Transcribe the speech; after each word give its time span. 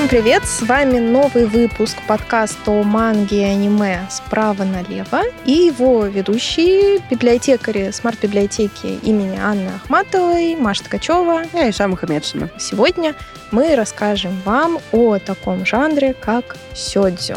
Всем 0.00 0.08
привет! 0.08 0.44
С 0.46 0.62
вами 0.62 0.98
новый 0.98 1.44
выпуск 1.44 1.98
подкаста 2.08 2.70
о 2.70 2.82
манге 2.82 3.42
и 3.42 3.44
аниме 3.44 4.06
«Справа 4.08 4.64
налево» 4.64 5.24
и 5.44 5.52
его 5.52 6.06
ведущие 6.06 7.00
библиотекари 7.10 7.90
смарт-библиотеки 7.90 8.98
имени 9.02 9.38
Анны 9.38 9.68
Ахматовой, 9.68 10.56
Маша 10.56 10.84
Ткачева 10.84 11.42
и 11.52 11.58
Айша 11.58 11.86
Мухаммедшина. 11.86 12.48
Сегодня 12.58 13.14
мы 13.50 13.76
расскажем 13.76 14.40
вам 14.46 14.78
о 14.90 15.18
таком 15.18 15.66
жанре, 15.66 16.14
как 16.14 16.56
сёдзю. 16.72 17.36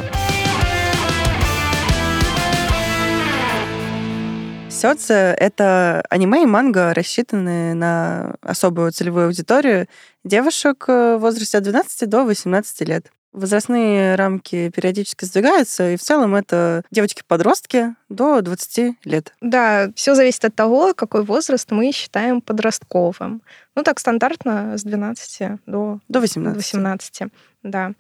Сёдзе— 4.70 5.36
это 5.38 6.04
аниме 6.10 6.44
и 6.44 6.46
манга, 6.46 6.94
рассчитанные 6.94 7.74
на 7.74 8.36
особую 8.42 8.92
целевую 8.92 9.28
аудиторию 9.28 9.88
девушек 10.24 10.86
э, 10.88 11.16
в 11.18 11.20
возрасте 11.20 11.58
от 11.58 11.64
12 11.64 12.10
до 12.10 12.24
18 12.24 12.82
лет. 12.88 13.12
Возрастные 13.32 14.14
рамки 14.14 14.70
периодически 14.70 15.26
сдвигаются, 15.26 15.92
и 15.92 15.98
в 15.98 16.02
целом 16.02 16.36
это 16.36 16.84
девочки-подростки 16.92 17.96
до 18.08 18.42
20 18.42 18.98
лет. 19.06 19.34
Да, 19.42 19.92
все 19.96 20.14
зависит 20.14 20.46
от 20.46 20.54
того, 20.54 20.94
какой 20.94 21.24
возраст 21.24 21.72
мы 21.72 21.92
считаем 21.92 22.42
подростковым. 22.42 23.42
Ну, 23.76 23.82
так 23.82 24.00
стандартно 24.00 24.78
с 24.78 24.84
12 24.84 25.62
до, 25.66 26.00
до 26.08 26.20
18. 26.20 26.58
18 26.58 27.24
да. 27.64 27.94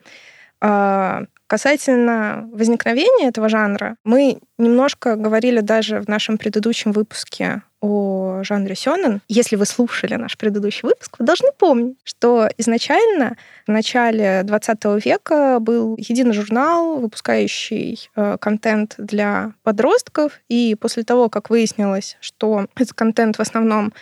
Касательно 1.47 2.49
возникновения 2.51 3.27
этого 3.27 3.49
жанра, 3.49 3.95
мы 4.03 4.39
немножко 4.57 5.15
говорили 5.15 5.59
даже 5.59 5.99
в 5.99 6.07
нашем 6.07 6.37
предыдущем 6.37 6.91
выпуске 6.91 7.61
о 7.81 8.43
жанре 8.43 8.75
сёнэн. 8.75 9.21
Если 9.27 9.57
вы 9.57 9.65
слушали 9.65 10.15
наш 10.15 10.37
предыдущий 10.37 10.87
выпуск, 10.87 11.17
вы 11.19 11.25
должны 11.25 11.49
помнить, 11.51 11.97
что 12.05 12.47
изначально 12.57 13.35
в 13.67 13.71
начале 13.71 14.43
20 14.43 15.05
века 15.05 15.59
был 15.59 15.95
единый 15.97 16.33
журнал, 16.33 16.95
выпускающий 16.95 18.09
э, 18.15 18.37
контент 18.39 18.95
для 18.97 19.53
подростков, 19.63 20.39
и 20.47 20.75
после 20.79 21.03
того, 21.03 21.27
как 21.27 21.49
выяснилось, 21.49 22.17
что 22.21 22.67
этот 22.75 22.93
контент 22.93 23.37
в 23.37 23.41
основном 23.41 23.93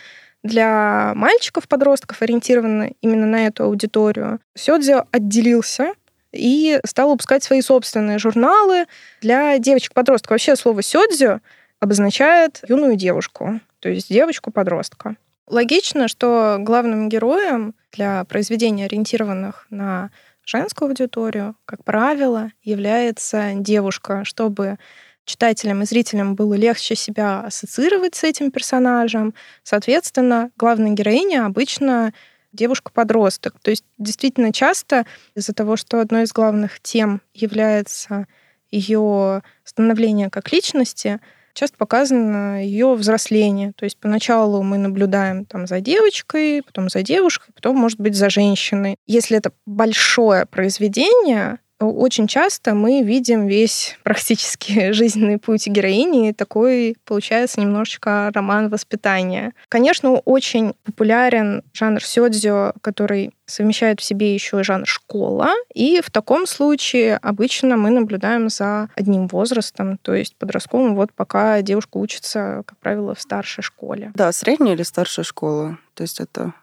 для 0.44 1.12
мальчиков-подростков 1.14 2.22
ориентирован 2.22 2.94
именно 3.00 3.26
на 3.26 3.46
эту 3.46 3.64
аудиторию, 3.64 4.40
Сёдзио 4.54 5.06
отделился 5.10 5.94
и 6.32 6.80
стал 6.84 7.10
выпускать 7.10 7.44
свои 7.44 7.60
собственные 7.60 8.18
журналы 8.18 8.86
для 9.20 9.58
девочек-подростков. 9.58 10.30
Вообще 10.30 10.56
слово 10.56 10.82
«сёдзю» 10.82 11.40
обозначает 11.80 12.62
юную 12.68 12.96
девушку, 12.96 13.60
то 13.80 13.88
есть 13.88 14.08
девочку-подростка. 14.08 15.16
Логично, 15.48 16.08
что 16.08 16.56
главным 16.60 17.08
героем 17.08 17.74
для 17.92 18.24
произведений, 18.24 18.84
ориентированных 18.84 19.66
на 19.70 20.10
женскую 20.44 20.88
аудиторию, 20.88 21.56
как 21.64 21.84
правило, 21.84 22.50
является 22.62 23.52
девушка, 23.54 24.24
чтобы 24.24 24.78
читателям 25.24 25.82
и 25.82 25.86
зрителям 25.86 26.34
было 26.34 26.54
легче 26.54 26.94
себя 26.94 27.40
ассоциировать 27.40 28.14
с 28.14 28.24
этим 28.24 28.50
персонажем. 28.50 29.34
Соответственно, 29.62 30.50
главная 30.56 30.92
героиня 30.92 31.46
обычно 31.46 32.12
девушка-подросток. 32.52 33.54
То 33.60 33.70
есть 33.70 33.84
действительно 33.98 34.52
часто 34.52 35.06
из-за 35.34 35.52
того, 35.52 35.76
что 35.76 36.00
одной 36.00 36.24
из 36.24 36.32
главных 36.32 36.80
тем 36.80 37.22
является 37.34 38.26
ее 38.70 39.42
становление 39.64 40.30
как 40.30 40.52
личности, 40.52 41.20
часто 41.54 41.76
показано 41.76 42.64
ее 42.64 42.94
взросление. 42.94 43.72
То 43.76 43.84
есть 43.84 43.98
поначалу 43.98 44.62
мы 44.62 44.78
наблюдаем 44.78 45.44
там 45.44 45.66
за 45.66 45.80
девочкой, 45.80 46.62
потом 46.62 46.88
за 46.88 47.02
девушкой, 47.02 47.52
потом, 47.54 47.76
может 47.76 48.00
быть, 48.00 48.16
за 48.16 48.30
женщиной. 48.30 48.96
Если 49.06 49.36
это 49.36 49.52
большое 49.66 50.46
произведение, 50.46 51.58
очень 51.84 52.26
часто 52.26 52.74
мы 52.74 53.02
видим 53.02 53.46
весь 53.46 53.98
практически 54.02 54.92
жизненный 54.92 55.38
путь 55.38 55.66
героини, 55.66 56.32
такой 56.32 56.96
получается 57.04 57.60
немножечко 57.60 58.30
роман 58.34 58.68
воспитания. 58.68 59.52
Конечно, 59.68 60.12
очень 60.12 60.74
популярен 60.84 61.62
жанр 61.72 62.02
сёдзё, 62.04 62.72
который 62.80 63.32
совмещает 63.46 64.00
в 64.00 64.04
себе 64.04 64.34
еще 64.34 64.60
и 64.60 64.64
жанр 64.64 64.86
школа, 64.86 65.50
и 65.74 66.00
в 66.00 66.10
таком 66.10 66.46
случае 66.46 67.16
обычно 67.16 67.76
мы 67.76 67.90
наблюдаем 67.90 68.48
за 68.48 68.88
одним 68.96 69.26
возрастом, 69.26 69.98
то 69.98 70.14
есть 70.14 70.36
подростковым, 70.36 70.94
вот 70.94 71.12
пока 71.12 71.60
девушка 71.62 71.98
учится, 71.98 72.62
как 72.66 72.78
правило, 72.78 73.14
в 73.14 73.20
старшей 73.20 73.62
школе. 73.62 74.12
Да, 74.14 74.32
средняя 74.32 74.74
или 74.74 74.82
старшая 74.82 75.24
школа, 75.24 75.78
то 75.94 76.02
есть 76.02 76.20
это 76.20 76.54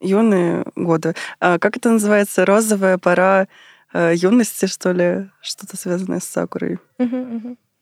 юные 0.00 0.64
годы. 0.76 1.14
А 1.40 1.58
как 1.58 1.76
это 1.76 1.90
называется? 1.90 2.44
Розовая 2.46 2.98
пора 2.98 3.48
э, 3.92 4.12
юности, 4.14 4.66
что 4.66 4.92
ли, 4.92 5.30
что-то 5.40 5.76
связанное 5.76 6.20
с 6.20 6.24
Сакурой. 6.24 6.78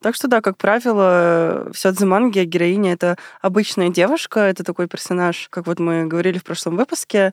Так 0.03 0.15
что 0.15 0.29
да, 0.29 0.41
как 0.41 0.57
правило, 0.59 1.69
в 1.73 1.79
Сёдзиманге 1.79 2.45
героиня— 2.45 2.93
это 2.95 3.17
обычная 3.41 3.89
девушка, 3.89 4.41
это 4.41 4.63
такой 4.63 4.89
персонаж, 4.89 5.49
как 5.51 5.67
вот 5.67 5.79
мы 5.81 6.07
говорили 6.07 6.39
в 6.39 6.45
прошлом 6.45 6.77
выпуске, 6.77 7.33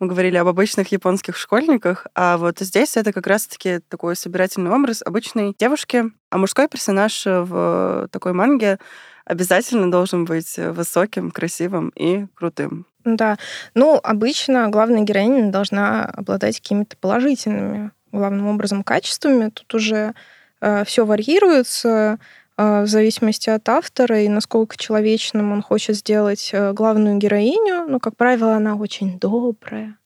мы 0.00 0.06
говорили 0.06 0.36
об 0.36 0.48
обычных 0.48 0.90
японских 0.92 1.36
школьниках, 1.36 2.06
а 2.14 2.36
вот 2.36 2.60
здесь 2.60 2.96
это 2.96 3.12
как 3.12 3.26
раз-таки 3.26 3.80
такой 3.88 4.16
собирательный 4.16 4.70
образ 4.70 5.02
обычной 5.04 5.54
девушки, 5.58 6.04
а 6.30 6.38
мужской 6.38 6.68
персонаж 6.68 7.24
в 7.26 8.08
такой 8.10 8.32
манге 8.32 8.78
обязательно 9.24 9.90
должен 9.90 10.24
быть 10.24 10.56
высоким, 10.56 11.30
красивым 11.30 11.90
и 11.90 12.26
крутым. 12.34 12.86
Да. 13.04 13.36
Ну, 13.74 14.00
обычно 14.02 14.68
главная 14.68 15.02
героиня 15.02 15.50
должна 15.50 16.06
обладать 16.06 16.60
какими-то 16.60 16.96
положительными 16.96 17.90
главным 18.14 18.46
образом 18.48 18.82
качествами. 18.82 19.50
Тут 19.50 19.74
уже 19.74 20.14
э, 20.60 20.84
все 20.84 21.04
варьируется 21.04 22.18
э, 22.56 22.82
в 22.82 22.86
зависимости 22.86 23.50
от 23.50 23.68
автора 23.68 24.20
и 24.20 24.28
насколько 24.28 24.76
человечным 24.76 25.52
он 25.52 25.62
хочет 25.62 25.96
сделать 25.96 26.50
э, 26.52 26.72
главную 26.72 27.18
героиню. 27.18 27.86
Но, 27.86 27.98
как 27.98 28.16
правило, 28.16 28.54
она 28.54 28.76
очень 28.76 29.18
добрая, 29.18 29.96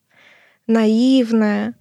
наивная, 0.66 1.74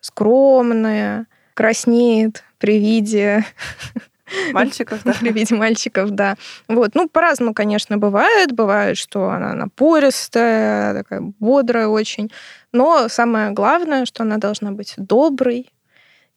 скромная, 0.00 1.26
краснеет 1.54 2.44
при 2.58 2.78
виде 2.78 3.44
Мальчиков, 4.52 5.00
да? 5.04 5.12
Виде 5.20 5.54
мальчиков, 5.54 6.10
да. 6.10 6.36
Вот. 6.68 6.94
Ну, 6.94 7.08
по-разному, 7.08 7.54
конечно, 7.54 7.98
бывает. 7.98 8.52
Бывает, 8.52 8.96
что 8.96 9.30
она 9.30 9.54
напористая, 9.54 10.94
такая 10.94 11.20
бодрая 11.38 11.88
очень. 11.88 12.30
Но 12.72 13.08
самое 13.08 13.50
главное, 13.50 14.06
что 14.06 14.22
она 14.22 14.38
должна 14.38 14.72
быть 14.72 14.94
доброй 14.96 15.70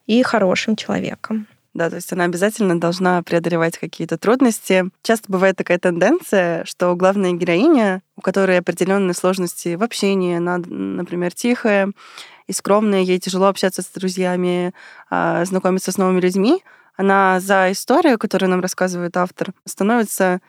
и 0.06 0.24
хорошим 0.24 0.76
человеком. 0.76 1.48
Да, 1.74 1.90
то 1.90 1.96
есть 1.96 2.14
она 2.14 2.26
обязательно 2.26 2.80
должна 2.80 3.24
преодолевать 3.24 3.80
какие-то 3.80 4.20
трудности. 4.20 4.86
Часто 5.02 5.32
бывает 5.32 5.56
такая 5.56 5.80
тенденция, 5.80 6.66
что 6.66 6.96
главная 6.96 7.34
героиня, 7.34 8.04
у 8.16 8.22
которой 8.22 8.60
определенные 8.60 9.16
сложности 9.16 9.74
в 9.74 9.82
общении, 9.82 10.38
она, 10.38 10.60
например, 10.60 11.34
тихая 11.34 11.92
и 12.46 12.54
скромная, 12.54 13.02
ей 13.02 13.20
тяжело 13.20 13.48
общаться 13.48 13.82
с 13.82 13.88
друзьями, 13.88 14.74
а, 15.10 15.44
знакомиться 15.46 15.92
с 15.92 15.98
новыми 15.98 16.20
людьми, 16.20 16.64
она 16.96 17.40
за 17.40 17.72
историю, 17.72 18.20
которую 18.20 18.50
нам 18.50 18.62
рассказывает 18.62 19.18
автор, 19.18 19.54
становится 19.66 20.42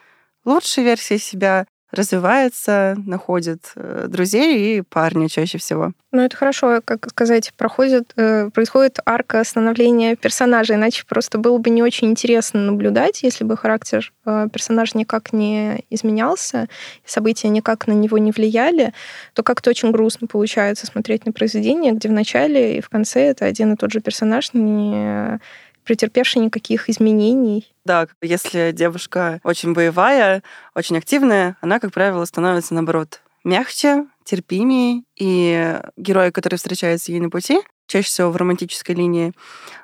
лучшей 0.44 0.84
версией 0.84 1.20
себя, 1.20 1.66
развивается, 1.94 2.96
находит 3.06 3.72
э, 3.76 4.06
друзей 4.08 4.78
и 4.78 4.82
парня 4.82 5.28
чаще 5.28 5.58
всего. 5.58 5.92
Ну, 6.12 6.22
это 6.22 6.36
хорошо, 6.36 6.80
как 6.84 7.08
сказать, 7.08 7.52
проходит, 7.56 8.12
э, 8.16 8.50
происходит 8.52 8.98
арка 9.06 9.42
становления 9.44 10.16
персонажа, 10.16 10.74
иначе 10.74 11.04
просто 11.08 11.38
было 11.38 11.58
бы 11.58 11.70
не 11.70 11.82
очень 11.82 12.10
интересно 12.10 12.60
наблюдать, 12.60 13.22
если 13.22 13.44
бы 13.44 13.56
характер 13.56 14.12
э, 14.26 14.48
персонажа 14.52 14.98
никак 14.98 15.32
не 15.32 15.84
изменялся, 15.90 16.68
события 17.04 17.48
никак 17.48 17.86
на 17.86 17.92
него 17.92 18.18
не 18.18 18.32
влияли, 18.32 18.92
то 19.32 19.42
как-то 19.42 19.70
очень 19.70 19.90
грустно 19.90 20.26
получается 20.26 20.86
смотреть 20.86 21.26
на 21.26 21.32
произведение, 21.32 21.92
где 21.92 22.08
в 22.08 22.12
начале 22.12 22.78
и 22.78 22.80
в 22.80 22.88
конце 22.88 23.22
это 23.22 23.44
один 23.44 23.72
и 23.72 23.76
тот 23.76 23.92
же 23.92 24.00
персонаж 24.00 24.52
не 24.52 25.40
претерпевший 25.84 26.42
никаких 26.42 26.88
изменений. 26.88 27.72
Да, 27.84 28.08
если 28.22 28.72
девушка 28.72 29.40
очень 29.44 29.72
боевая, 29.72 30.42
очень 30.74 30.96
активная, 30.96 31.56
она, 31.60 31.78
как 31.80 31.92
правило, 31.92 32.24
становится, 32.24 32.74
наоборот, 32.74 33.20
мягче, 33.44 34.06
терпимее, 34.24 35.02
и 35.16 35.78
герои, 35.96 36.30
которые 36.30 36.58
встречаются 36.58 37.12
ей 37.12 37.20
на 37.20 37.30
пути, 37.30 37.60
чаще 37.86 38.08
всего 38.08 38.30
в 38.30 38.36
романтической 38.36 38.94
линии, 38.94 39.32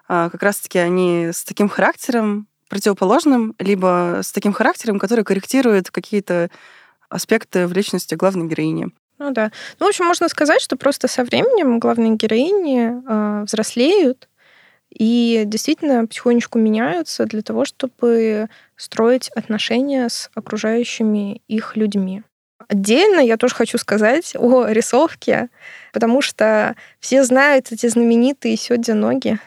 а, 0.08 0.30
как 0.30 0.42
раз-таки 0.42 0.78
они 0.78 1.28
с 1.32 1.44
таким 1.44 1.68
характером 1.68 2.48
противоположным, 2.68 3.54
либо 3.58 4.20
с 4.22 4.32
таким 4.32 4.52
характером, 4.52 4.98
который 4.98 5.24
корректирует 5.24 5.90
какие-то 5.90 6.50
аспекты 7.08 7.66
в 7.66 7.72
личности 7.72 8.14
главной 8.14 8.46
героини. 8.46 8.88
Ну 9.18 9.32
да. 9.32 9.52
Ну, 9.78 9.86
в 9.86 9.88
общем, 9.90 10.06
можно 10.06 10.28
сказать, 10.30 10.62
что 10.62 10.76
просто 10.76 11.06
со 11.06 11.24
временем 11.24 11.78
главные 11.78 12.14
героини 12.16 12.90
э, 13.06 13.44
взрослеют, 13.44 14.29
и 14.90 15.44
действительно 15.46 16.06
потихонечку 16.06 16.58
меняются 16.58 17.24
для 17.24 17.42
того, 17.42 17.64
чтобы 17.64 18.48
строить 18.76 19.28
отношения 19.30 20.08
с 20.08 20.30
окружающими 20.34 21.42
их 21.48 21.76
людьми. 21.76 22.22
Отдельно 22.68 23.20
я 23.20 23.36
тоже 23.36 23.54
хочу 23.54 23.78
сказать 23.78 24.34
о 24.36 24.66
рисовке, 24.66 25.48
потому 25.92 26.22
что 26.22 26.76
все 27.00 27.24
знают 27.24 27.72
эти 27.72 27.86
знаменитые 27.88 28.56
сёдзи 28.56 28.92
ноги 28.92 29.38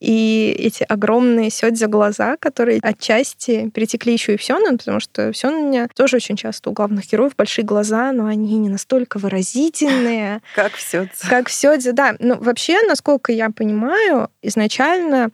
и 0.00 0.54
эти 0.58 0.84
огромные 0.84 1.50
сёдзи 1.50 1.86
глаза, 1.86 2.36
которые 2.36 2.80
отчасти 2.82 3.70
перетекли 3.70 4.12
еще 4.12 4.34
и 4.34 4.36
в 4.36 4.42
Сёнэн, 4.42 4.78
потому 4.78 5.00
что 5.00 5.32
в 5.32 5.36
Сёнэне 5.36 5.88
тоже 5.94 6.16
очень 6.16 6.36
часто 6.36 6.70
у 6.70 6.72
главных 6.72 7.10
героев 7.10 7.34
большие 7.36 7.64
глаза, 7.64 8.12
но 8.12 8.26
они 8.26 8.58
не 8.58 8.68
настолько 8.68 9.18
выразительные. 9.18 10.42
Как 10.54 10.72
в 10.74 10.80
Сёдзе. 10.80 11.28
Как 11.28 11.48
в 11.48 11.52
Сёдзе, 11.52 11.92
да. 11.92 12.14
Ну, 12.18 12.36
вообще, 12.38 12.82
насколько 12.86 13.32
я 13.32 13.50
понимаю, 13.50 14.28
изначально 14.42 15.30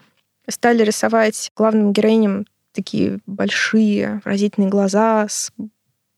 стали 0.49 0.83
рисовать 0.83 1.51
главным 1.57 1.93
героиням 1.93 2.47
такие 2.73 3.19
большие 3.27 4.21
выразительные 4.25 4.71
глаза 4.71 5.27
с 5.29 5.53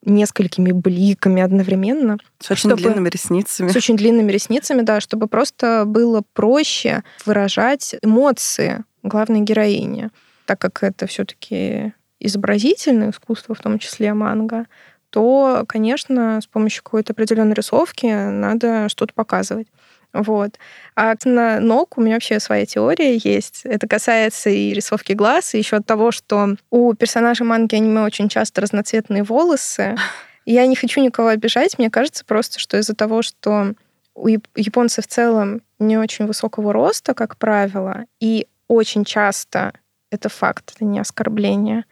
несколькими 0.04 0.72
бликами 0.72 1.42
одновременно. 1.42 2.18
С 2.40 2.50
очень 2.50 2.70
чтобы, 2.70 2.82
длинными 2.82 3.08
ресницами. 3.08 3.68
С 3.68 3.76
очень 3.76 3.96
длинными 3.96 4.30
ресницами, 4.30 4.82
да, 4.82 5.00
чтобы 5.00 5.26
просто 5.26 5.84
было 5.86 6.22
проще 6.32 7.02
выражать 7.26 7.96
эмоции 8.02 8.84
главной 9.02 9.40
героини. 9.40 10.10
Так 10.46 10.60
как 10.60 10.82
это 10.82 11.06
все-таки 11.06 11.92
изобразительное 12.20 13.10
искусство, 13.10 13.54
в 13.54 13.60
том 13.60 13.78
числе 13.78 14.14
манга, 14.14 14.66
то, 15.10 15.64
конечно, 15.68 16.40
с 16.42 16.46
помощью 16.46 16.82
какой-то 16.82 17.12
определенной 17.12 17.54
рисовки 17.54 18.06
надо 18.06 18.88
что-то 18.88 19.14
показывать. 19.14 19.68
Вот. 20.14 20.58
А 20.94 21.14
на 21.24 21.58
ног 21.58 21.98
у 21.98 22.00
меня 22.00 22.14
вообще 22.14 22.38
своя 22.38 22.64
теория 22.64 23.16
есть. 23.16 23.62
Это 23.64 23.88
касается 23.88 24.48
и 24.48 24.72
рисовки 24.72 25.12
глаз, 25.12 25.54
и 25.54 25.58
еще 25.58 25.76
от 25.76 25.86
того, 25.86 26.12
что 26.12 26.54
у 26.70 26.94
персонажа 26.94 27.44
манги 27.44 27.74
аниме 27.74 28.02
очень 28.02 28.28
часто 28.28 28.60
разноцветные 28.60 29.24
волосы. 29.24 29.96
Я 30.46 30.66
не 30.66 30.76
хочу 30.76 31.02
никого 31.02 31.28
обижать, 31.28 31.78
мне 31.78 31.90
кажется 31.90 32.24
просто, 32.24 32.60
что 32.60 32.78
из-за 32.78 32.94
того, 32.94 33.22
что 33.22 33.74
у 34.14 34.28
японцев 34.28 35.04
в 35.04 35.08
целом 35.08 35.62
не 35.80 35.98
очень 35.98 36.26
высокого 36.26 36.72
роста, 36.72 37.14
как 37.14 37.36
правило, 37.36 38.04
и 38.20 38.46
очень 38.68 39.04
часто 39.04 39.72
это 40.10 40.28
факт, 40.28 40.72
это 40.76 40.84
не 40.84 41.00
оскорбление, 41.00 41.84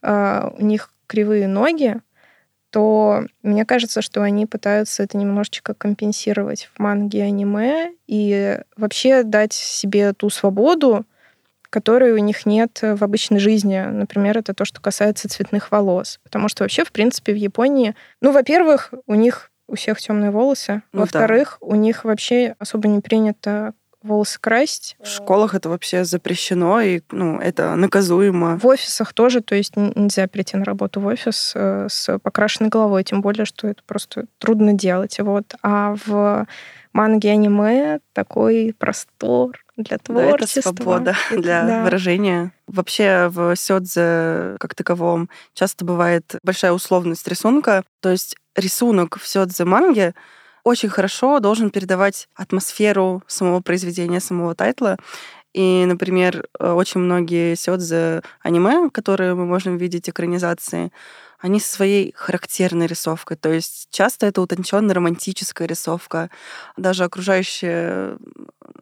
а, 0.00 0.54
у 0.56 0.62
них 0.62 0.90
кривые 1.08 1.48
ноги, 1.48 1.96
то 2.74 3.24
мне 3.44 3.64
кажется, 3.64 4.02
что 4.02 4.22
они 4.22 4.46
пытаются 4.46 5.04
это 5.04 5.16
немножечко 5.16 5.74
компенсировать 5.74 6.68
в 6.74 6.80
манге 6.80 7.20
и 7.20 7.22
аниме 7.22 7.92
и 8.08 8.58
вообще 8.76 9.22
дать 9.22 9.52
себе 9.52 10.12
ту 10.12 10.28
свободу, 10.28 11.06
которой 11.70 12.10
у 12.10 12.18
них 12.18 12.46
нет 12.46 12.80
в 12.82 13.04
обычной 13.04 13.38
жизни. 13.38 13.78
Например, 13.78 14.36
это 14.36 14.54
то, 14.54 14.64
что 14.64 14.80
касается 14.80 15.28
цветных 15.28 15.70
волос. 15.70 16.18
Потому 16.24 16.48
что 16.48 16.64
вообще, 16.64 16.84
в 16.84 16.90
принципе, 16.90 17.32
в 17.32 17.36
Японии, 17.36 17.94
ну, 18.20 18.32
во-первых, 18.32 18.92
у 19.06 19.14
них 19.14 19.52
у 19.68 19.76
всех 19.76 20.00
темные 20.00 20.32
волосы. 20.32 20.82
Ну, 20.92 21.02
Во-вторых, 21.02 21.58
да. 21.60 21.66
у 21.68 21.76
них 21.76 22.04
вообще 22.04 22.56
особо 22.58 22.88
не 22.88 22.98
принято 22.98 23.72
волосы 24.04 24.38
красить. 24.40 24.96
В 25.02 25.08
школах 25.08 25.54
это 25.54 25.68
вообще 25.68 26.04
запрещено, 26.04 26.80
и 26.80 27.00
ну, 27.10 27.40
это 27.40 27.74
наказуемо. 27.74 28.58
В 28.58 28.66
офисах 28.66 29.12
тоже, 29.12 29.40
то 29.40 29.54
есть 29.54 29.76
нельзя 29.76 30.28
прийти 30.28 30.56
на 30.56 30.64
работу 30.64 31.00
в 31.00 31.06
офис 31.06 31.52
э, 31.54 31.88
с 31.90 32.18
покрашенной 32.18 32.68
головой, 32.68 33.02
тем 33.02 33.22
более, 33.22 33.46
что 33.46 33.66
это 33.66 33.82
просто 33.86 34.26
трудно 34.38 34.74
делать. 34.74 35.18
Вот. 35.18 35.54
А 35.62 35.96
в 36.06 36.46
манге 36.92 37.32
аниме 37.32 38.00
такой 38.12 38.74
простор 38.78 39.58
для 39.76 39.98
творчества. 39.98 40.62
Да, 40.62 40.70
это 40.70 40.76
свобода 40.76 41.16
для 41.30 41.64
да. 41.64 41.82
выражения. 41.84 42.52
Вообще 42.66 43.28
в 43.28 43.56
сёдзе 43.56 44.56
как 44.60 44.74
таковом 44.74 45.28
часто 45.54 45.84
бывает 45.84 46.36
большая 46.42 46.72
условность 46.72 47.26
рисунка. 47.26 47.82
То 48.00 48.10
есть 48.10 48.36
рисунок 48.54 49.18
в 49.18 49.26
сёдзе 49.26 49.64
манге 49.64 50.14
очень 50.64 50.88
хорошо 50.88 51.40
должен 51.40 51.70
передавать 51.70 52.28
атмосферу 52.34 53.22
самого 53.26 53.60
произведения, 53.60 54.20
самого 54.20 54.54
тайтла. 54.54 54.96
И, 55.52 55.84
например, 55.86 56.48
э, 56.58 56.72
очень 56.72 57.00
многие 57.00 57.54
сёдзе 57.54 58.22
аниме, 58.40 58.90
которые 58.90 59.34
мы 59.34 59.46
можем 59.46 59.76
видеть 59.76 60.08
экранизации, 60.08 60.90
они 61.38 61.60
со 61.60 61.70
своей 61.70 62.12
характерной 62.16 62.86
рисовкой. 62.86 63.36
То 63.36 63.52
есть 63.52 63.88
часто 63.90 64.26
это 64.26 64.40
утонченная 64.40 64.94
романтическая 64.94 65.68
рисовка. 65.68 66.30
Даже 66.76 67.04
окружающая 67.04 68.16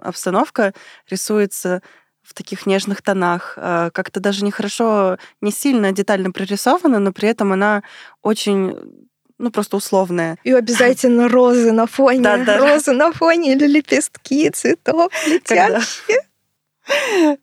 обстановка 0.01 0.73
рисуется 1.11 1.83
в 2.23 2.35
таких 2.35 2.67
нежных 2.67 3.03
тонах, 3.03 3.55
э, 3.57 3.91
как-то 3.93 4.21
даже 4.21 4.45
нехорошо, 4.45 5.19
не 5.41 5.51
сильно 5.51 5.93
детально 5.93 6.31
прорисована, 6.31 7.01
но 7.01 7.13
при 7.13 7.29
этом 7.29 7.53
она 7.53 7.83
очень 8.23 9.09
ну, 9.43 9.51
просто 9.51 9.77
условная. 9.77 10.39
И 10.45 10.53
обязательно 10.53 11.29
розы 11.29 11.73
на 11.73 11.87
фоне. 11.87 12.21
Да, 12.21 12.39
да. 12.39 12.59
Розы 12.59 12.93
на 12.93 13.13
фоне 13.13 13.55
или 13.55 13.67
лепестки 13.67 14.49
цветов 14.51 15.13
летящие. 15.27 16.21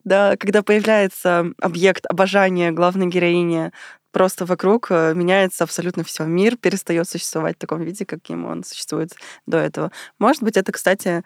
Да, 0.03 0.35
когда 0.37 0.63
появляется 0.63 1.45
объект 1.61 2.05
обожания 2.05 2.71
главной 2.71 3.07
героини, 3.07 3.71
просто 4.11 4.45
вокруг 4.45 4.87
э, 4.91 5.13
меняется 5.13 5.63
абсолютно 5.63 6.03
все. 6.03 6.25
Мир 6.25 6.57
перестает 6.57 7.07
существовать 7.07 7.55
в 7.55 7.59
таком 7.59 7.81
виде, 7.81 8.05
каким 8.05 8.45
он 8.45 8.63
существует 8.63 9.13
до 9.45 9.57
этого. 9.57 9.91
Может 10.19 10.43
быть, 10.43 10.57
это, 10.57 10.71
кстати, 10.71 11.23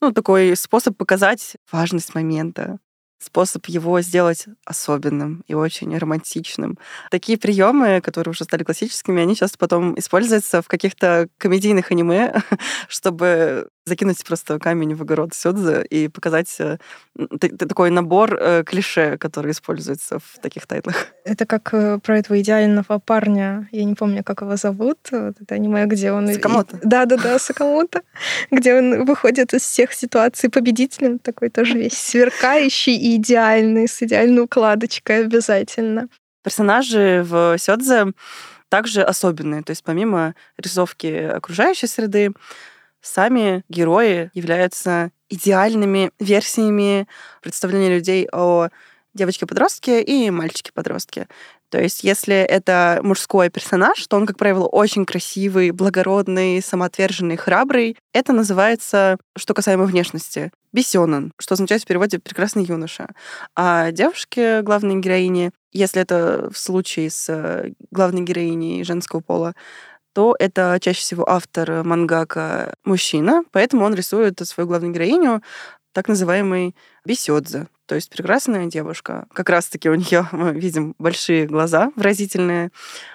ну, 0.00 0.12
такой 0.12 0.56
способ 0.56 0.96
показать 0.96 1.56
важность 1.72 2.14
момента 2.14 2.78
способ 3.24 3.66
его 3.66 4.00
сделать 4.00 4.46
особенным 4.64 5.44
и 5.46 5.54
очень 5.54 5.96
романтичным. 5.96 6.78
Такие 7.10 7.38
приемы, 7.38 8.00
которые 8.00 8.32
уже 8.32 8.44
стали 8.44 8.62
классическими, 8.62 9.22
они 9.22 9.36
часто 9.36 9.58
потом 9.58 9.98
используются 9.98 10.62
в 10.62 10.68
каких-то 10.68 11.28
комедийных 11.38 11.90
аниме, 11.90 12.34
чтобы 12.88 13.68
закинуть 13.86 14.24
просто 14.24 14.58
камень 14.58 14.94
в 14.94 15.02
огород 15.02 15.34
Сёдзе 15.34 15.84
и 15.84 16.08
показать 16.08 16.54
э, 16.58 16.78
такой 17.58 17.90
набор 17.90 18.34
э, 18.34 18.64
клише, 18.64 19.18
который 19.18 19.52
используется 19.52 20.18
в 20.18 20.38
таких 20.40 20.66
тайтлах. 20.66 21.08
Это 21.24 21.44
как 21.44 21.74
э, 21.74 21.98
про 21.98 22.18
этого 22.18 22.40
идеального 22.40 22.98
парня, 22.98 23.68
я 23.72 23.84
не 23.84 23.94
помню, 23.94 24.24
как 24.24 24.40
его 24.40 24.56
зовут, 24.56 24.98
это 25.10 25.54
аниме, 25.54 25.84
где 25.86 26.12
он... 26.12 26.32
Сакамото. 26.32 26.78
Да-да-да, 26.82 27.38
Сакамото, 27.38 28.02
где 28.50 28.74
он 28.74 29.04
выходит 29.04 29.52
из 29.52 29.62
всех 29.62 29.92
ситуаций 29.92 30.48
победителем, 30.48 31.18
такой 31.18 31.50
тоже 31.50 31.74
весь 31.78 31.98
сверкающий 31.98 32.96
и 32.96 33.13
идеальный, 33.16 33.88
с 33.88 34.02
идеальной 34.02 34.44
укладочкой 34.44 35.24
обязательно. 35.24 36.08
Персонажи 36.42 37.24
в 37.26 37.56
Сёдзе 37.58 38.12
также 38.68 39.02
особенные, 39.02 39.62
то 39.62 39.70
есть 39.70 39.84
помимо 39.84 40.34
рисовки 40.58 41.06
окружающей 41.06 41.86
среды, 41.86 42.32
сами 43.00 43.64
герои 43.68 44.30
являются 44.34 45.10
идеальными 45.28 46.10
версиями 46.18 47.06
представления 47.40 47.94
людей 47.94 48.28
о 48.32 48.68
девочке-подростке 49.14 50.02
и 50.02 50.30
мальчике-подростке. 50.30 51.28
То 51.70 51.80
есть, 51.80 52.04
если 52.04 52.36
это 52.36 53.00
мужской 53.02 53.50
персонаж, 53.50 54.06
то 54.06 54.16
он, 54.16 54.26
как 54.26 54.36
правило, 54.36 54.66
очень 54.66 55.04
красивый, 55.04 55.70
благородный, 55.72 56.62
самоотверженный, 56.62 57.36
храбрый. 57.36 57.96
Это 58.12 58.32
называется, 58.32 59.16
что 59.36 59.54
касаемо 59.54 59.84
внешности, 59.84 60.52
бесенен, 60.72 61.32
что 61.40 61.54
означает 61.54 61.82
в 61.82 61.86
переводе 61.86 62.18
«прекрасный 62.18 62.64
юноша». 62.64 63.08
А 63.56 63.90
девушки, 63.90 64.60
главной 64.62 65.00
героини, 65.00 65.50
если 65.72 66.00
это 66.00 66.48
в 66.52 66.58
случае 66.58 67.10
с 67.10 67.72
главной 67.90 68.22
героиней 68.22 68.84
женского 68.84 69.20
пола, 69.20 69.54
то 70.12 70.36
это 70.38 70.78
чаще 70.80 71.00
всего 71.00 71.28
автор 71.28 71.82
мангака 71.82 72.76
мужчина, 72.84 73.42
поэтому 73.50 73.84
он 73.84 73.94
рисует 73.94 74.38
свою 74.46 74.68
главную 74.68 74.94
героиню 74.94 75.42
так 75.94 76.08
называемый 76.08 76.76
бесёдзе, 77.06 77.68
то 77.86 77.94
есть 77.94 78.10
прекрасная 78.10 78.66
девушка. 78.66 79.26
Как 79.32 79.48
раз-таки 79.48 79.88
у 79.88 79.94
нее 79.94 80.28
мы 80.32 80.52
видим 80.52 80.94
большие 80.98 81.46
глаза 81.46 81.92
выразительные, 81.96 82.70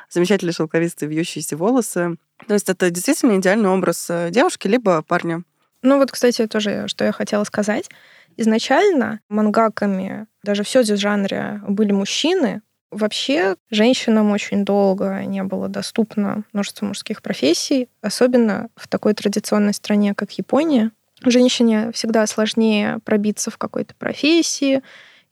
замечательные 0.10 0.54
шелковистые 0.54 1.10
вьющиеся 1.10 1.58
волосы. 1.58 2.18
То 2.48 2.54
есть 2.54 2.70
это 2.70 2.90
действительно 2.90 3.38
идеальный 3.38 3.70
образ 3.70 4.08
э, 4.10 4.30
девушки 4.32 4.68
либо 4.68 5.02
парня. 5.02 5.44
Ну 5.82 5.98
вот, 5.98 6.12
кстати, 6.12 6.48
тоже, 6.48 6.88
что 6.88 7.06
я 7.06 7.12
хотела 7.12 7.44
сказать. 7.44 7.90
Изначально 8.38 9.20
мангаками, 9.30 10.28
даже 10.44 10.64
в 10.64 10.70
сёдзе 10.70 10.96
жанре, 10.96 11.62
были 11.68 11.92
мужчины, 11.92 12.62
Вообще, 12.92 13.56
женщинам 13.70 14.32
очень 14.32 14.66
долго 14.66 15.24
не 15.24 15.44
было 15.44 15.68
доступно 15.68 16.44
множество 16.54 16.88
мужских 16.88 17.22
профессий, 17.22 17.88
особенно 18.02 18.70
в 18.76 18.88
такой 18.88 19.14
традиционной 19.14 19.76
стране, 19.76 20.16
как 20.16 20.32
Япония. 20.32 20.92
Женщине 21.26 21.92
всегда 21.94 22.26
сложнее 22.28 23.00
пробиться 23.04 23.52
в 23.52 23.58
какой-то 23.58 23.94
профессии 23.96 24.82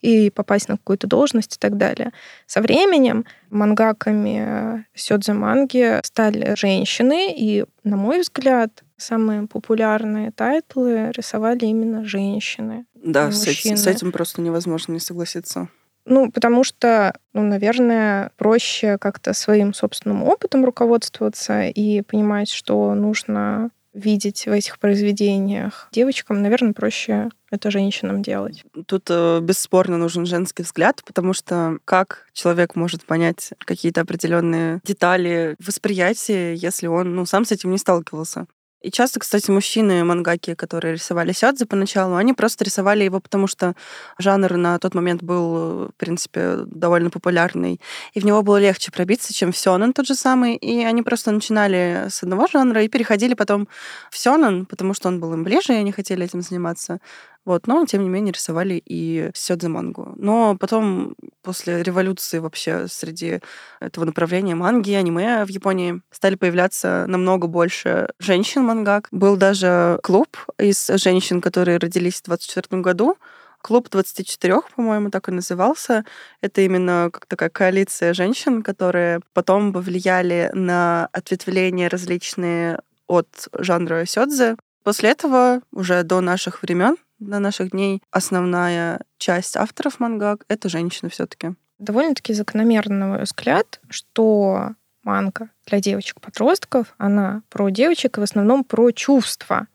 и 0.02 0.30
попасть 0.30 0.70
на 0.70 0.78
какую-то 0.78 1.08
должность 1.08 1.56
и 1.56 1.60
так 1.60 1.78
далее. 1.78 2.12
Со 2.46 2.62
временем 2.62 3.26
мангаками 3.50 4.86
сёдзе 4.94 5.34
манги 5.34 6.00
стали 6.04 6.56
женщины, 6.56 7.34
и, 7.36 7.66
на 7.84 7.98
мой 7.98 8.22
взгляд, 8.22 8.84
самые 8.98 9.48
популярные 9.48 10.32
тайтлы 10.32 11.12
рисовали 11.16 11.66
именно 11.66 12.04
женщины. 12.04 12.86
Да, 12.94 13.32
с, 13.32 13.44
с 13.46 13.88
этим 13.88 14.12
просто 14.12 14.42
невозможно 14.42 14.94
не 14.94 15.00
согласиться. 15.00 15.70
Ну, 16.06 16.32
потому 16.32 16.64
что, 16.64 17.14
ну, 17.34 17.44
наверное, 17.44 18.32
проще 18.38 18.98
как-то 18.98 19.34
своим 19.34 19.74
собственным 19.74 20.24
опытом 20.24 20.64
руководствоваться 20.64 21.64
и 21.64 22.02
понимать, 22.02 22.50
что 22.50 22.94
нужно 22.94 23.72
видеть 23.94 24.46
в 24.46 24.52
этих 24.52 24.80
произведениях. 24.80 25.90
Девочкам, 25.92 26.42
наверное, 26.42 26.74
проще 26.74 27.30
это 27.50 27.72
женщинам 27.72 28.22
делать. 28.22 28.64
Тут 28.88 29.06
э, 29.10 29.40
бесспорно 29.42 29.98
нужен 29.98 30.26
женский 30.26 30.64
взгляд, 30.64 31.02
потому 31.06 31.34
что 31.34 31.78
как 31.86 32.28
человек 32.34 32.76
может 32.76 33.06
понять 33.06 33.54
какие-то 33.60 34.02
определенные 34.02 34.82
детали 34.84 35.56
восприятия, 35.66 36.54
если 36.54 36.88
он 36.88 37.16
ну, 37.16 37.26
сам 37.26 37.46
с 37.46 37.52
этим 37.52 37.72
не 37.72 37.78
сталкивался? 37.78 38.48
И 38.82 38.92
часто, 38.92 39.20
кстати, 39.20 39.50
мужчины 39.50 40.04
мангаки, 40.04 40.54
которые 40.54 40.94
рисовали 40.94 41.32
сёдзе 41.32 41.66
поначалу, 41.66 42.16
они 42.16 42.34
просто 42.34 42.64
рисовали 42.64 43.04
его, 43.04 43.20
потому 43.20 43.48
что 43.48 43.76
жанр 44.20 44.56
на 44.58 44.78
тот 44.78 44.94
момент 44.94 45.24
был, 45.24 45.88
в 45.88 45.92
принципе, 45.98 46.58
довольно 46.66 47.10
популярный. 47.10 47.82
И 48.14 48.20
в 48.20 48.26
него 48.26 48.44
было 48.44 48.58
легче 48.58 48.92
пробиться, 48.92 49.34
чем 49.34 49.52
в 49.52 49.58
сёнэн 49.58 49.94
тот 49.94 50.06
же 50.08 50.14
самый. 50.16 50.56
И 50.56 50.84
они 50.84 51.02
просто 51.02 51.32
начинали 51.32 52.06
с 52.10 52.22
одного 52.22 52.48
жанра 52.48 52.84
и 52.84 52.88
переходили 52.88 53.34
потом 53.34 53.68
в 54.12 54.18
сёнэн, 54.18 54.68
потому 54.68 54.94
что 54.94 55.08
он 55.10 55.20
был 55.20 55.34
им 55.34 55.44
ближе, 55.44 55.74
и 55.74 55.78
они 55.78 55.92
хотели 55.92 56.26
этим 56.26 56.42
заниматься. 56.42 57.00
Вот, 57.48 57.66
но, 57.66 57.86
тем 57.86 58.04
не 58.04 58.10
менее, 58.10 58.34
рисовали 58.34 58.84
и 58.86 59.32
сёдзе 59.34 59.70
мангу. 59.70 60.14
Но 60.18 60.58
потом, 60.60 61.16
после 61.42 61.82
революции 61.82 62.40
вообще 62.40 62.90
среди 62.90 63.40
этого 63.80 64.04
направления 64.04 64.54
манги, 64.54 64.92
аниме 64.92 65.46
в 65.46 65.48
Японии, 65.48 66.02
стали 66.12 66.36
появляться 66.36 67.06
намного 67.08 67.48
больше 67.48 68.10
женщин-мангак. 68.20 69.08
Был 69.12 69.38
даже 69.38 69.98
клуб 70.04 70.36
из 70.60 70.88
женщин, 70.96 71.40
которые 71.40 71.78
родились 71.78 72.20
в 72.20 72.26
24 72.26 72.82
году, 72.82 73.16
Клуб 73.62 73.90
24, 73.90 74.62
по-моему, 74.76 75.10
так 75.10 75.30
и 75.30 75.32
назывался. 75.32 76.06
Это 76.42 76.62
именно 76.62 77.10
как 77.12 77.26
такая 77.28 77.50
коалиция 77.50 78.14
женщин, 78.14 78.62
которые 78.62 79.22
потом 79.34 79.74
повлияли 79.74 80.52
на 80.54 81.08
ответвления 81.12 81.90
различные 81.90 82.80
от 83.08 83.28
жанра 83.54 84.06
сёдзе. 84.06 84.58
После 84.84 85.10
этого, 85.10 85.62
уже 85.72 86.04
до 86.04 86.22
наших 86.22 86.62
времен, 86.62 86.98
до 87.20 87.40
наших 87.40 87.72
дней 87.72 88.02
основная 88.12 89.02
часть 89.18 89.58
авторов 89.58 90.00
мангак— 90.00 90.46
это 90.48 90.70
женщины 90.70 91.10
все 91.10 91.26
таки 91.26 91.56
Довольно-таки 91.80 92.34
закономерный, 92.34 92.98
на 92.98 93.08
мой 93.08 93.22
взгляд, 93.22 93.80
что 93.90 94.72
манга 95.04 95.50
для 95.68 95.80
девочек-подростков, 95.80 96.96
она 96.98 97.44
про 97.50 97.70
девочек 97.70 98.18
и 98.18 98.20
в 98.20 98.24
основном 98.24 98.64
про 98.64 98.92
чувства. 98.92 99.68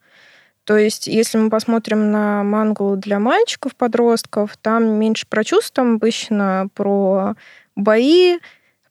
То 0.64 0.76
есть, 0.76 1.06
если 1.06 1.38
мы 1.38 1.48
посмотрим 1.48 2.10
на 2.10 2.42
мангу 2.42 2.96
для 2.96 3.20
мальчиков-подростков, 3.20 4.56
там 4.56 4.98
меньше 4.98 5.26
про 5.28 5.44
чувства, 5.44 5.84
обычно 5.84 6.68
про 6.74 7.34
бои, 7.76 8.38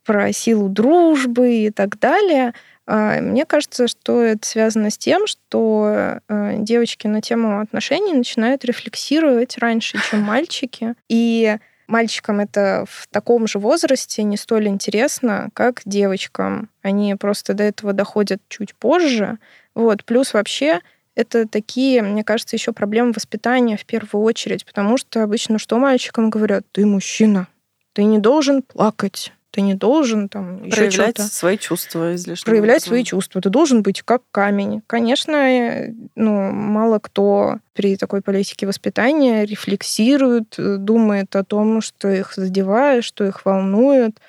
про 0.05 0.31
силу 0.31 0.69
дружбы 0.69 1.65
и 1.65 1.69
так 1.69 1.99
далее— 1.99 2.53
мне 2.87 3.45
кажется, 3.45 3.87
что 3.87 4.21
это 4.21 4.45
связано 4.47 4.89
с 4.89 4.97
тем, 4.97 5.27
что 5.27 6.19
э, 6.27 6.55
девочки 6.57 7.07
на 7.07 7.21
тему 7.21 7.61
отношений 7.61 8.13
начинают 8.13 8.65
рефлексировать 8.65 9.57
раньше, 9.57 9.99
чем 10.09 10.21
мальчики. 10.23 10.95
И 11.07 11.57
мальчикам 11.87 12.39
это 12.39 12.85
в 12.89 13.07
таком 13.07 13.47
же 13.47 13.59
возрасте 13.59 14.23
не 14.23 14.37
столь 14.37 14.67
интересно, 14.67 15.49
как 15.53 15.81
девочкам. 15.85 16.69
Они 16.81 17.13
просто 17.15 17.53
до 17.53 17.63
этого 17.63 17.93
доходят 17.93 18.41
чуть 18.49 18.73
позже. 18.75 19.37
Вот. 19.75 20.03
Плюс 20.05 20.33
вообще 20.33 20.81
это 21.15 21.47
такие, 21.47 22.01
мне 22.01 22.23
кажется, 22.23 22.55
еще 22.55 22.71
проблемы 22.71 23.11
воспитания 23.11 23.77
в 23.77 23.85
первую 23.85 24.23
очередь, 24.23 24.65
потому 24.65 24.97
что 24.97 25.23
обычно 25.23 25.59
что 25.59 25.77
мальчикам 25.77 26.29
говорят? 26.29 26.63
Ты 26.71 26.85
мужчина, 26.85 27.47
ты 27.93 28.03
не 28.05 28.17
должен 28.17 28.63
плакать, 28.63 29.33
ты 29.51 29.61
не 29.61 29.75
должен 29.75 30.29
там 30.29 30.59
проявлять 30.69 31.17
свои 31.19 31.57
чувства 31.57 32.15
излишне. 32.15 32.49
Проявлять 32.49 32.83
свои 32.83 33.03
чувства. 33.03 33.41
Ты 33.41 33.49
должен 33.49 33.83
быть 33.83 34.01
как 34.01 34.21
камень. 34.31 34.81
Конечно, 34.87 35.35
э, 35.35 35.93
ну, 36.15 36.51
мало 36.51 36.99
кто 36.99 37.57
при 37.73 37.97
такой 37.97 38.21
политике 38.21 38.65
воспитания 38.65 39.45
рефлексирует, 39.45 40.55
э, 40.57 40.77
думает 40.77 41.35
о 41.35 41.43
том, 41.43 41.81
что 41.81 42.09
их 42.09 42.33
задевает, 42.35 43.03
что 43.03 43.25
их 43.25 43.45
волнует 43.45 44.19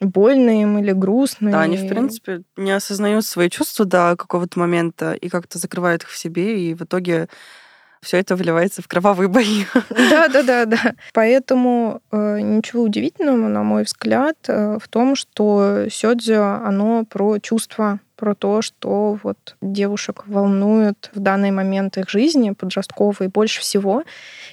больно 0.00 0.62
им 0.62 0.78
или 0.78 0.92
грустно. 0.92 1.50
Да, 1.50 1.60
они, 1.62 1.76
в 1.76 1.88
принципе, 1.88 2.42
не 2.56 2.72
осознают 2.72 3.24
свои 3.24 3.48
чувства 3.48 3.84
до 3.84 4.14
какого-то 4.16 4.58
момента 4.58 5.12
и 5.12 5.28
как-то 5.28 5.58
закрывают 5.58 6.02
их 6.02 6.10
в 6.10 6.16
себе, 6.16 6.70
и 6.70 6.74
в 6.74 6.82
итоге 6.82 7.28
все 8.02 8.18
это 8.18 8.36
вливается 8.36 8.82
в 8.82 8.88
кровавые 8.88 9.28
бои. 9.28 9.64
Да, 9.90 10.28
да, 10.28 10.42
да, 10.42 10.64
да. 10.66 10.94
Поэтому 11.12 12.02
э, 12.10 12.40
ничего 12.40 12.82
удивительного, 12.82 13.48
на 13.48 13.62
мой 13.62 13.84
взгляд, 13.84 14.36
э, 14.48 14.78
в 14.82 14.88
том, 14.88 15.16
что 15.16 15.86
сёдзё, 15.90 16.60
оно 16.64 17.04
про 17.04 17.38
чувства, 17.38 18.00
про 18.16 18.34
то, 18.34 18.62
что 18.62 19.18
вот 19.22 19.56
девушек 19.60 20.24
волнует 20.26 21.10
в 21.14 21.20
данный 21.20 21.50
момент 21.50 21.96
их 21.96 22.10
жизни, 22.10 22.50
подростковой, 22.50 23.28
больше 23.28 23.60
всего. 23.60 24.02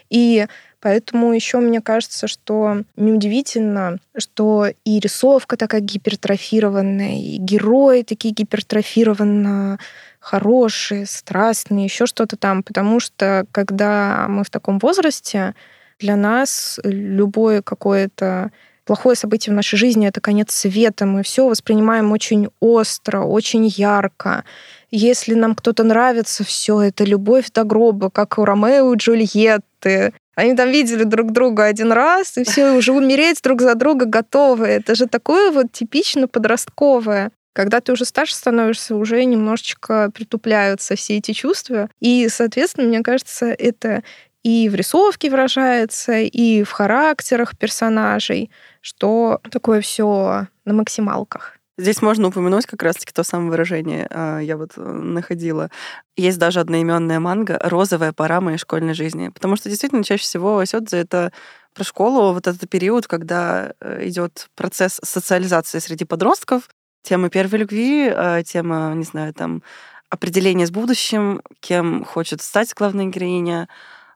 И 0.09 0.47
Поэтому 0.81 1.33
еще 1.33 1.57
мне 1.57 1.81
кажется, 1.81 2.27
что 2.27 2.83
неудивительно, 2.95 3.97
что 4.17 4.67
и 4.85 4.99
рисовка 4.99 5.57
такая 5.57 5.81
гипертрофированная, 5.81 7.19
и 7.19 7.37
герои 7.37 8.03
такие 8.03 8.33
гипертрофированно 8.33 9.77
хорошие, 10.19 11.05
страстные, 11.05 11.85
еще 11.85 12.05
что-то 12.05 12.35
там, 12.37 12.63
потому 12.63 12.99
что 12.99 13.45
когда 13.51 14.27
мы 14.27 14.43
в 14.43 14.49
таком 14.49 14.79
возрасте, 14.79 15.55
для 15.99 16.15
нас 16.15 16.79
любое 16.83 17.61
какое-то 17.61 18.51
плохое 18.89 19.15
событие 19.15 19.53
в 19.53 19.55
нашей 19.55 19.77
жизни 19.77 20.07
это 20.07 20.19
конец 20.19 20.51
света. 20.51 21.05
Мы 21.05 21.21
все 21.21 21.47
воспринимаем 21.47 22.11
очень 22.11 22.49
остро, 22.59 23.19
очень 23.21 23.67
ярко. 23.67 24.43
Если 24.89 25.35
нам 25.35 25.53
кто-то 25.53 25.83
нравится, 25.83 26.43
все 26.43 26.81
это 26.81 27.03
любовь 27.03 27.51
до 27.51 27.65
гроба, 27.65 28.09
как 28.09 28.39
у 28.39 28.45
Ромео 28.45 28.91
и 28.93 28.97
Джульетты. 28.97 30.13
Они 30.33 30.55
там 30.55 30.71
видели 30.71 31.03
друг 31.03 31.31
друга 31.33 31.65
один 31.65 31.91
раз, 31.91 32.37
и 32.37 32.43
все 32.43 32.71
уже 32.71 32.91
умереть 32.93 33.39
друг 33.43 33.61
за 33.61 33.75
друга 33.75 34.05
готовы. 34.07 34.65
Это 34.65 34.95
же 34.95 35.05
такое 35.05 35.51
вот 35.51 35.71
типично 35.71 36.27
подростковое. 36.27 37.29
Когда 37.59 37.81
ты 37.81 37.91
уже 37.91 38.05
старше 38.05 38.35
становишься, 38.35 38.95
уже 38.95 39.21
немножечко 39.25 40.09
притупляются 40.13 40.95
все 40.95 41.17
эти 41.17 41.33
чувства. 41.33 41.89
И, 41.99 42.29
соответственно, 42.29 42.87
мне 42.87 43.03
кажется, 43.03 43.47
это 43.47 44.01
и 44.43 44.69
в 44.69 44.75
рисовке 44.75 45.29
выражается, 45.29 46.19
и 46.19 46.63
в 46.63 46.71
характерах 46.71 47.57
персонажей, 47.57 48.49
что 48.79 49.41
такое 49.51 49.81
все 49.81 50.47
на 50.63 50.73
максималках. 50.73 51.57
Здесь 51.77 52.01
можно 52.01 52.29
упомянуть 52.29 52.65
как 52.65 52.81
раз-таки 52.81 53.11
то 53.11 53.23
самое 53.23 53.49
выражение, 53.49 54.07
а, 54.09 54.39
я 54.39 54.55
вот 54.55 54.77
э, 54.77 54.81
находила. 54.81 55.69
Есть 56.15 56.39
даже 56.39 56.61
одноименная 56.61 57.19
манга 57.19 57.59
«Розовая 57.61 58.13
пора 58.13 58.39
моей 58.39 58.57
школьной 58.57 58.93
жизни». 58.93 59.29
Потому 59.29 59.57
что 59.57 59.67
действительно 59.67 60.05
чаще 60.05 60.23
всего 60.23 60.63
Сёдзе— 60.63 60.97
это 60.99 61.33
про 61.73 61.83
школу, 61.83 62.33
вот 62.33 62.47
этот 62.47 62.69
период, 62.69 63.07
когда 63.07 63.73
э, 63.81 64.07
идет 64.07 64.47
процесс 64.55 65.01
социализации 65.03 65.79
среди 65.79 66.05
подростков, 66.05 66.69
Тема 67.03 67.29
первой 67.29 67.59
любви, 67.59 68.11
а, 68.15 68.43
тема, 68.43 68.93
не 68.95 69.03
знаю, 69.03 69.33
там, 69.33 69.63
определения 70.09 70.65
с 70.67 70.71
будущим, 70.71 71.41
кем 71.59 72.03
хочет 72.03 72.41
стать 72.41 72.73
главная 72.75 73.05
героиня, 73.05 73.67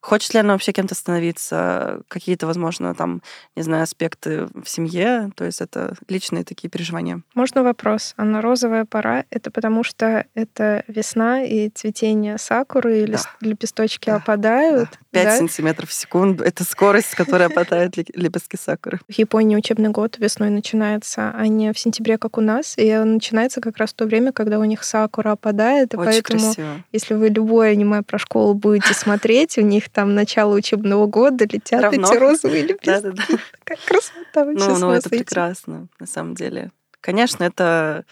Хочет 0.03 0.33
ли 0.33 0.41
она 0.41 0.51
вообще 0.51 0.73
кем-то 0.73 0.95
становиться? 0.95 2.01
Какие-то, 2.09 2.45
возможно, 2.45 2.93
там, 2.93 3.21
не 3.55 3.63
знаю, 3.63 3.83
аспекты 3.83 4.47
в 4.53 4.67
семье? 4.67 5.31
То 5.37 5.45
есть 5.45 5.61
это 5.61 5.95
личные 6.09 6.43
такие 6.43 6.69
переживания. 6.69 7.21
Можно 7.35 7.63
вопрос? 7.63 8.13
Она 8.17 8.41
розовая 8.41 8.83
пора, 8.83 9.23
это 9.29 9.49
потому 9.49 9.85
что 9.85 10.25
это 10.33 10.83
весна 10.89 11.43
и 11.43 11.69
цветение 11.69 12.37
сакуры, 12.37 13.03
и 13.03 13.05
да. 13.05 13.19
лепесточки 13.39 14.07
да. 14.07 14.17
опадают? 14.17 14.89
Да. 14.91 14.97
5 15.13 15.23
да? 15.23 15.37
сантиметров 15.37 15.89
в 15.89 15.93
секунду— 15.93 16.43
это 16.45 16.65
скорость, 16.65 17.11
с 17.11 17.15
которой 17.15 17.47
опадают 17.47 17.95
лепестки 17.95 18.57
сакуры. 18.57 18.99
В 19.07 19.13
Японии 19.13 19.55
учебный 19.55 19.89
год 19.89 20.17
весной 20.17 20.49
начинается, 20.49 21.31
а 21.33 21.47
не 21.47 21.71
в 21.71 21.79
сентябре, 21.79 22.17
как 22.17 22.37
у 22.37 22.41
нас. 22.41 22.73
И 22.77 22.93
он 22.93 23.13
начинается 23.13 23.61
как 23.61 23.77
раз 23.77 23.91
в 23.91 23.93
то 23.93 24.05
время, 24.05 24.33
когда 24.33 24.59
у 24.59 24.63
них 24.65 24.83
сакура 24.83 25.31
опадает. 25.31 25.93
И 25.93 25.97
Очень 25.97 26.11
поэтому, 26.11 26.39
красиво. 26.39 26.83
если 26.91 27.13
вы 27.13 27.29
любое 27.29 27.71
аниме 27.71 28.01
про 28.01 28.17
школу 28.17 28.53
будете 28.53 28.93
смотреть, 28.93 29.57
у 29.57 29.61
них 29.61 29.89
там 29.93 30.15
начало 30.15 30.55
учебного 30.55 31.05
года 31.07 31.45
летят 31.45 31.81
Равно. 31.81 32.07
эти 32.07 32.17
розовые 32.17 32.63
лепестки. 32.63 32.85
Да, 32.85 33.01
да, 33.01 33.11
да. 33.11 33.37
Такая 33.63 33.77
красота 33.87 34.45
вообще 34.45 34.67
Ну, 34.67 34.77
ну 34.79 34.91
это 34.91 35.09
прекрасно, 35.09 35.87
на 35.99 36.07
самом 36.07 36.35
деле. 36.35 36.71
Конечно, 36.99 37.43
это 37.43 38.05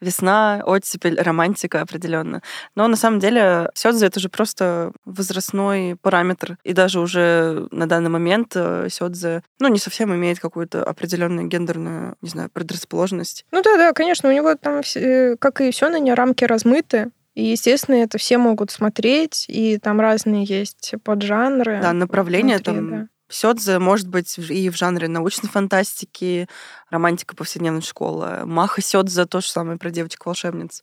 весна, 0.00 0.62
оттепель, 0.64 1.20
романтика 1.20 1.80
определенно. 1.80 2.42
Но 2.74 2.86
на 2.88 2.96
самом 2.96 3.18
деле 3.18 3.70
Сёдзе 3.74 4.06
это 4.06 4.20
же 4.20 4.28
просто 4.28 4.92
возрастной 5.04 5.96
параметр. 6.00 6.56
И 6.64 6.72
даже 6.72 7.00
уже 7.00 7.66
на 7.70 7.86
данный 7.86 8.10
момент 8.10 8.52
э, 8.54 8.88
Сёдзе, 8.90 9.42
ну, 9.58 9.68
не 9.68 9.78
совсем 9.78 10.14
имеет 10.14 10.38
какую-то 10.38 10.84
определенную 10.84 11.48
гендерную, 11.48 12.16
не 12.22 12.28
знаю, 12.28 12.50
предрасположенность. 12.52 13.44
Ну 13.50 13.62
да, 13.62 13.76
да, 13.76 13.92
конечно, 13.92 14.28
у 14.28 14.32
него 14.32 14.54
там, 14.54 14.82
э, 14.94 15.36
как 15.36 15.60
и 15.60 15.70
все 15.70 15.88
на 15.88 15.98
не 15.98 16.14
рамки 16.14 16.44
размыты. 16.44 17.10
И, 17.38 17.52
естественно, 17.52 17.94
это 17.94 18.18
все 18.18 18.36
могут 18.36 18.72
смотреть, 18.72 19.44
и 19.46 19.78
там 19.78 20.00
разные 20.00 20.42
есть 20.42 20.94
поджанры. 21.04 21.80
Да, 21.80 21.92
направления 21.92 22.56
внутри, 22.56 22.74
там 22.74 22.90
да. 22.90 23.08
Сёдзе 23.28 23.78
может 23.78 24.08
быть 24.08 24.36
и 24.38 24.68
в 24.68 24.76
жанре 24.76 25.06
научной 25.06 25.48
фантастики, 25.48 26.48
романтика 26.90 27.36
повседневной 27.36 27.82
школы. 27.82 28.44
Маха 28.44 28.82
Сёдзе 28.82 29.24
то 29.26 29.40
же 29.40 29.46
самое 29.46 29.78
про 29.78 29.90
девочек-волшебниц. 29.90 30.82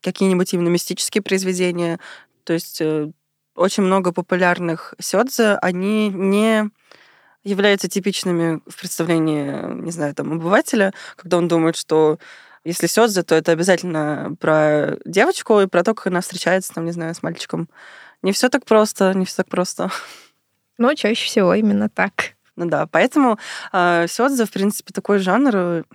Какие-нибудь 0.00 0.54
именно 0.54 0.68
мистические 0.68 1.20
произведения. 1.20 1.98
То 2.44 2.52
есть 2.52 2.80
э, 2.80 3.10
очень 3.56 3.82
много 3.82 4.12
популярных 4.12 4.94
сёдзе, 5.00 5.58
они 5.60 6.10
не 6.10 6.70
являются 7.42 7.88
типичными 7.88 8.60
в 8.68 8.78
представлении, 8.78 9.82
не 9.82 9.90
знаю, 9.90 10.14
там, 10.14 10.34
обывателя, 10.34 10.92
когда 11.16 11.38
он 11.38 11.48
думает, 11.48 11.74
что 11.74 12.20
если 12.68 12.86
сёдзе, 12.86 13.22
то 13.22 13.34
это 13.34 13.52
обязательно 13.52 14.36
про 14.38 14.98
девочку 15.06 15.60
и 15.60 15.66
про 15.66 15.82
то, 15.82 15.94
как 15.94 16.08
она 16.08 16.20
встречается, 16.20 16.74
там, 16.74 16.84
не 16.84 16.92
знаю, 16.92 17.14
с 17.14 17.22
мальчиком. 17.22 17.68
Не 18.22 18.32
все 18.32 18.50
так 18.50 18.66
просто, 18.66 19.14
не 19.14 19.24
все 19.24 19.36
так 19.36 19.48
просто. 19.48 19.90
Но 20.76 20.92
чаще 20.94 21.24
всего 21.26 21.54
именно 21.54 21.88
так. 21.88 22.36
Ну 22.56 22.66
да, 22.66 22.86
поэтому 22.86 23.38
э, 23.72 24.06
сёдзе, 24.06 24.44
в 24.44 24.50
принципе, 24.50 24.92
такой 24.92 25.18
жанр 25.18 25.86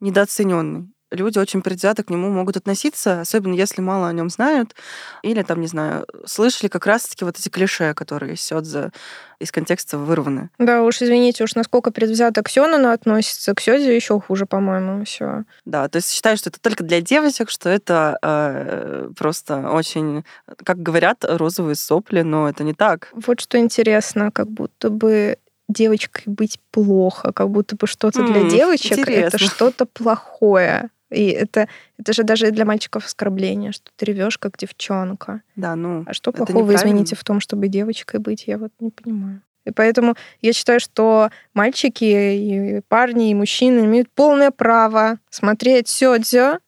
недооцененный 0.00 0.88
люди 1.10 1.38
очень 1.38 1.62
предвзято 1.62 2.02
к 2.02 2.10
нему 2.10 2.30
могут 2.30 2.56
относиться, 2.56 3.20
особенно 3.20 3.54
если 3.54 3.80
мало 3.80 4.08
о 4.08 4.12
нем 4.12 4.30
знают, 4.30 4.74
или 5.22 5.42
там, 5.42 5.60
не 5.60 5.66
знаю, 5.66 6.06
слышали 6.24 6.68
как 6.68 6.86
раз-таки 6.86 7.24
вот 7.24 7.38
эти 7.38 7.48
клише, 7.48 7.94
которые 7.94 8.36
Сёдзе 8.36 8.90
из 9.38 9.52
контекста 9.52 9.98
вырваны. 9.98 10.50
Да, 10.58 10.82
уж 10.82 11.02
извините, 11.02 11.44
уж 11.44 11.54
насколько 11.54 11.90
предвзято 11.90 12.42
к 12.42 12.48
Сёнану 12.48 12.90
относится, 12.90 13.54
к 13.54 13.60
Сёдзе 13.60 13.94
еще 13.94 14.18
хуже, 14.20 14.46
по-моему, 14.46 15.04
все. 15.04 15.44
Да, 15.64 15.88
то 15.88 15.96
есть 15.96 16.10
считаю, 16.10 16.36
что 16.36 16.50
это 16.50 16.60
только 16.60 16.84
для 16.84 17.00
девочек, 17.00 17.50
что 17.50 17.68
это 17.68 18.18
э, 18.22 19.10
просто 19.16 19.70
очень, 19.70 20.24
как 20.64 20.82
говорят, 20.82 21.24
розовые 21.24 21.76
сопли, 21.76 22.22
но 22.22 22.48
это 22.48 22.64
не 22.64 22.74
так. 22.74 23.10
Вот 23.12 23.40
что 23.40 23.58
интересно, 23.58 24.30
как 24.30 24.48
будто 24.48 24.90
бы 24.90 25.38
девочкой 25.68 26.24
быть 26.26 26.58
плохо, 26.70 27.32
как 27.32 27.50
будто 27.50 27.76
бы 27.76 27.86
что-то 27.86 28.24
для 28.24 28.48
девочек 28.48 28.98
интересно. 28.98 29.26
это 29.26 29.38
что-то 29.38 29.86
плохое. 29.86 30.90
И 31.10 31.28
это, 31.28 31.68
это 31.98 32.12
же 32.12 32.24
даже 32.24 32.50
для 32.50 32.64
мальчиков 32.64 33.04
оскорбление, 33.06 33.72
что 33.72 33.90
ты 33.96 34.06
ревешь 34.06 34.38
как 34.38 34.56
девчонка. 34.56 35.42
Да, 35.54 35.76
ну. 35.76 36.04
А 36.06 36.12
что 36.12 36.32
плохого, 36.32 36.74
извините, 36.74 37.14
в 37.14 37.22
том, 37.24 37.40
чтобы 37.40 37.68
девочкой 37.68 38.20
быть, 38.20 38.44
я 38.46 38.58
вот 38.58 38.72
не 38.80 38.90
понимаю. 38.90 39.42
И 39.64 39.72
поэтому 39.72 40.14
я 40.42 40.52
считаю, 40.52 40.80
что 40.80 41.30
мальчики, 41.52 42.04
и 42.04 42.80
парни, 42.88 43.30
и 43.30 43.34
мужчины 43.34 43.80
имеют 43.84 44.08
полное 44.10 44.50
право 44.50 45.18
смотреть 45.30 45.88
сёдзё, 45.88 46.58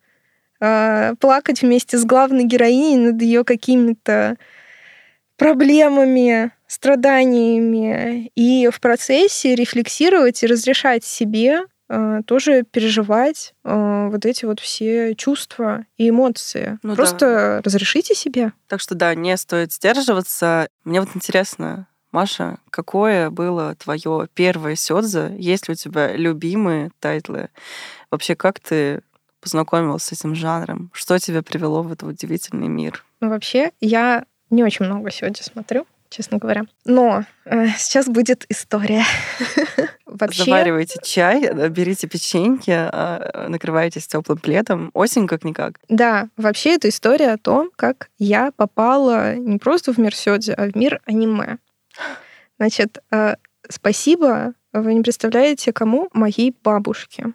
э, 0.61 1.15
плакать 1.21 1.63
вместе 1.63 1.97
с 1.97 2.05
главной 2.05 2.45
героиней 2.45 2.97
над 2.97 3.23
ее 3.23 3.45
какими-то 3.45 4.37
проблемами, 5.37 6.51
страданиями, 6.67 8.33
и 8.35 8.69
в 8.73 8.81
процессе 8.81 9.55
рефлексировать 9.55 10.43
и 10.43 10.47
разрешать 10.49 11.05
себе 11.05 11.61
тоже 12.27 12.65
переживать 12.65 13.55
э, 13.65 14.09
вот 14.11 14.27
эти 14.27 14.45
вот 14.45 14.61
все 14.61 15.15
чувства 15.15 15.85
и 15.97 16.11
эмоции. 16.11 16.79
Ну, 16.83 16.95
Просто 16.95 17.27
да. 17.27 17.63
разрешите 17.63 18.15
себе. 18.15 18.53
Так 18.67 18.81
что 18.81 18.95
да, 18.95 19.15
не 19.15 19.37
стоит 19.37 19.73
сдерживаться. 19.73 20.69
Мне 20.85 21.01
вот 21.01 21.11
интересно, 21.15 21.87
Маша, 22.13 22.59
какое 22.71 23.31
было 23.31 23.75
твое 23.75 24.29
первое 24.35 24.77
сёдзе? 24.77 25.35
Есть 25.39 25.69
ли 25.69 25.73
у 25.73 25.75
тебя 25.77 26.15
любимые 26.17 26.91
тайтлы? 27.01 27.49
Вообще, 28.11 28.35
как 28.35 28.61
ты 28.61 29.03
познакомилась 29.41 30.05
с 30.05 30.13
этим 30.13 30.35
жанром? 30.35 30.91
Что 30.93 31.19
тебя 31.19 31.43
привело 31.43 31.83
в 31.83 31.93
этот 31.93 32.09
удивительный 32.09 32.69
мир? 32.69 33.05
Ну, 33.21 33.29
вообще, 33.29 33.73
я 33.81 34.25
не 34.51 34.65
очень 34.65 34.87
много 34.87 35.11
сёдзе 35.11 35.43
смотрю 35.43 35.87
честно 36.09 36.39
говоря. 36.39 36.65
Но 36.85 37.25
э, 37.45 37.69
сейчас 37.77 38.07
будет 38.07 38.45
история. 38.49 39.05
Вообще... 40.07 40.45
Заваривайте 40.45 40.99
чай, 41.03 41.53
берите 41.69 42.07
печеньки, 42.07 42.71
э, 42.71 43.49
накрывайтесь 43.49 44.07
теплым 44.07 44.39
пледом. 44.39 44.91
Осень 44.95 45.27
как-никак. 45.27 45.79
Да, 45.89 46.29
вообще 46.37 46.75
это 46.75 46.89
история 46.89 47.33
о 47.33 47.39
том, 47.39 47.71
как 47.77 48.11
я 48.19 48.51
попала 48.53 49.37
не 49.37 49.59
просто 49.59 49.93
в 49.93 49.99
мир 49.99 50.15
сёдзе, 50.15 50.53
а 50.53 50.71
в 50.71 50.77
мир 50.77 51.01
аниме. 51.05 51.59
Значит, 52.59 52.99
э, 53.13 53.37
спасибо, 53.69 54.55
вы 54.73 54.95
не 54.95 55.03
представляете, 55.03 55.73
кому? 55.73 56.09
Моей 56.13 56.55
бабушке. 56.63 57.27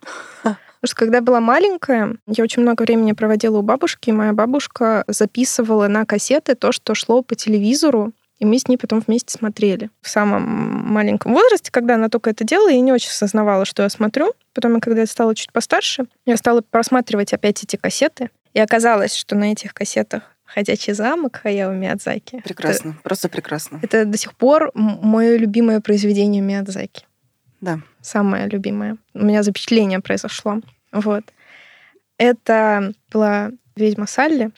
Потому 0.83 0.89
что 0.89 0.95
когда 0.95 1.21
была 1.21 1.39
маленькая, 1.39 2.17
я 2.27 2.43
очень 2.43 2.61
много 2.61 2.81
времени 2.81 3.13
проводила 3.13 3.59
у 3.59 3.61
бабушки, 3.61 4.09
и 4.09 4.13
моя 4.13 4.33
бабушка 4.33 5.05
записывала 5.07 5.87
на 5.87 6.05
кассеты 6.05 6.55
то, 6.55 6.73
что 6.73 6.93
шло 6.93 7.21
по 7.21 7.35
телевизору 7.35 8.11
и 8.39 8.45
мы 8.45 8.57
с 8.57 8.67
ней 8.67 8.77
потом 8.77 8.99
вместе 8.99 9.37
смотрели. 9.37 9.89
В 10.01 10.09
самом 10.09 10.43
маленьком 10.43 11.33
возрасте, 11.33 11.71
когда 11.71 11.95
она 11.95 12.09
только 12.09 12.29
это 12.29 12.43
делала, 12.43 12.69
я 12.69 12.81
не 12.81 12.91
очень 12.91 13.09
осознавала, 13.09 13.65
что 13.65 13.83
я 13.83 13.89
смотрю. 13.89 14.33
Потом, 14.53 14.79
когда 14.81 15.01
я 15.01 15.07
стала 15.07 15.35
чуть 15.35 15.51
постарше, 15.51 16.05
я 16.25 16.35
стала 16.37 16.61
просматривать 16.61 17.33
опять 17.33 17.63
эти 17.63 17.75
кассеты. 17.75 18.29
И 18.53 18.59
оказалось, 18.59 19.15
что 19.15 19.35
на 19.35 19.51
этих 19.51 19.73
кассетах 19.73 20.23
«Ходячий 20.45 20.93
замок» 20.93 21.39
Хаяо 21.41 21.73
Миядзаки. 21.73 22.41
Прекрасно, 22.41 22.89
это, 22.89 22.99
просто 23.01 23.29
прекрасно. 23.29 23.79
Это 23.81 24.05
до 24.05 24.17
сих 24.17 24.35
пор 24.35 24.71
мое 24.73 25.37
любимое 25.37 25.79
произведение 25.81 26.41
Миядзаки. 26.41 27.05
Да. 27.61 27.79
Самое 28.01 28.47
любимое. 28.49 28.97
У 29.13 29.23
меня 29.23 29.41
запечатление 29.41 29.99
произошло. 29.99 30.59
Вот. 30.91 31.23
Это 32.17 32.93
была 33.11 33.51
«Ведьма 33.75 34.05
Салли». 34.05 34.51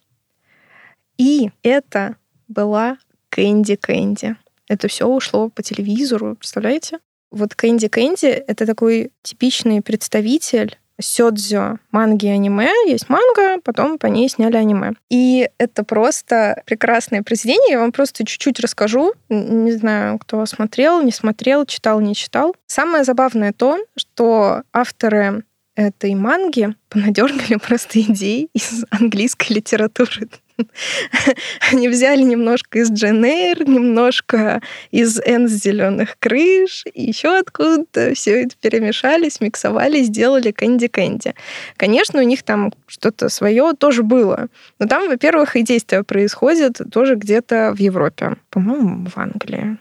И 1.18 1.52
это 1.64 2.18
была 2.48 2.98
Кэнди 3.36 3.76
Кэнди. 3.76 4.38
Это 4.70 4.88
все 4.88 5.06
ушло 5.08 5.50
по 5.50 5.62
телевизору, 5.62 6.36
представляете? 6.36 7.00
Вот 7.32 7.54
Кэнди 7.54 7.90
Кэнди— 7.90 8.28
это 8.48 8.66
такой 8.66 9.12
типичный 9.24 9.82
представитель 9.82 10.78
сёдзё 11.02 11.76
манги 11.92 12.28
и 12.28 12.30
аниме. 12.30 12.70
Есть 12.88 13.10
манга, 13.10 13.60
потом 13.62 13.98
по 13.98 14.06
ней 14.06 14.30
сняли 14.30 14.56
аниме. 14.56 14.94
И 15.10 15.50
это 15.58 15.84
просто 15.84 16.64
прекрасное 16.66 17.24
произведение. 17.24 17.72
Я 17.72 17.80
вам 17.80 17.92
просто 17.92 18.26
чуть-чуть 18.26 18.62
расскажу. 18.62 19.14
Не 19.28 19.74
знаю, 19.74 20.18
кто 20.18 20.46
смотрел, 20.46 21.02
не 21.02 21.12
смотрел, 21.12 21.66
читал, 21.66 22.00
не 22.00 22.16
читал. 22.16 22.56
Самое 22.68 23.04
забавное 23.04 23.52
то, 23.52 23.78
что 23.98 24.62
авторы 24.72 25.44
этой 25.76 26.16
манги 26.16 26.74
понадергали 26.88 27.60
просто 27.68 28.00
идеи 28.00 28.48
из 28.54 28.86
английской 28.92 29.52
литературы. 29.52 30.30
Они 31.72 31.90
взяли 31.90 32.22
немножко 32.22 32.80
из 32.80 32.92
Джен 32.92 33.22
немножко 33.22 34.62
из 34.92 35.20
Н 35.20 35.48
с 35.48 35.52
зеленых 35.52 36.18
крыш, 36.20 36.84
и 36.94 37.04
еще 37.04 37.40
откуда-то 37.40 38.14
все 38.14 38.44
это 38.44 38.56
перемешали, 38.62 39.30
смиксовали, 39.30 40.02
сделали 40.02 40.52
Кэнди 40.52 40.88
Кэнди. 40.88 41.34
Конечно, 41.78 42.20
у 42.20 42.24
них 42.24 42.44
там 42.44 42.74
что-то 42.88 43.30
свое 43.30 43.74
тоже 43.78 44.04
было. 44.04 44.48
Но 44.80 44.88
там, 44.88 45.08
во-первых, 45.08 45.56
и 45.56 45.64
действие 45.64 46.04
происходит 46.04 46.80
тоже 46.92 47.16
где-то 47.16 47.74
в 47.76 47.80
Европе. 47.80 48.38
По-моему, 48.50 49.08
в 49.08 49.18
Англии 49.18 49.78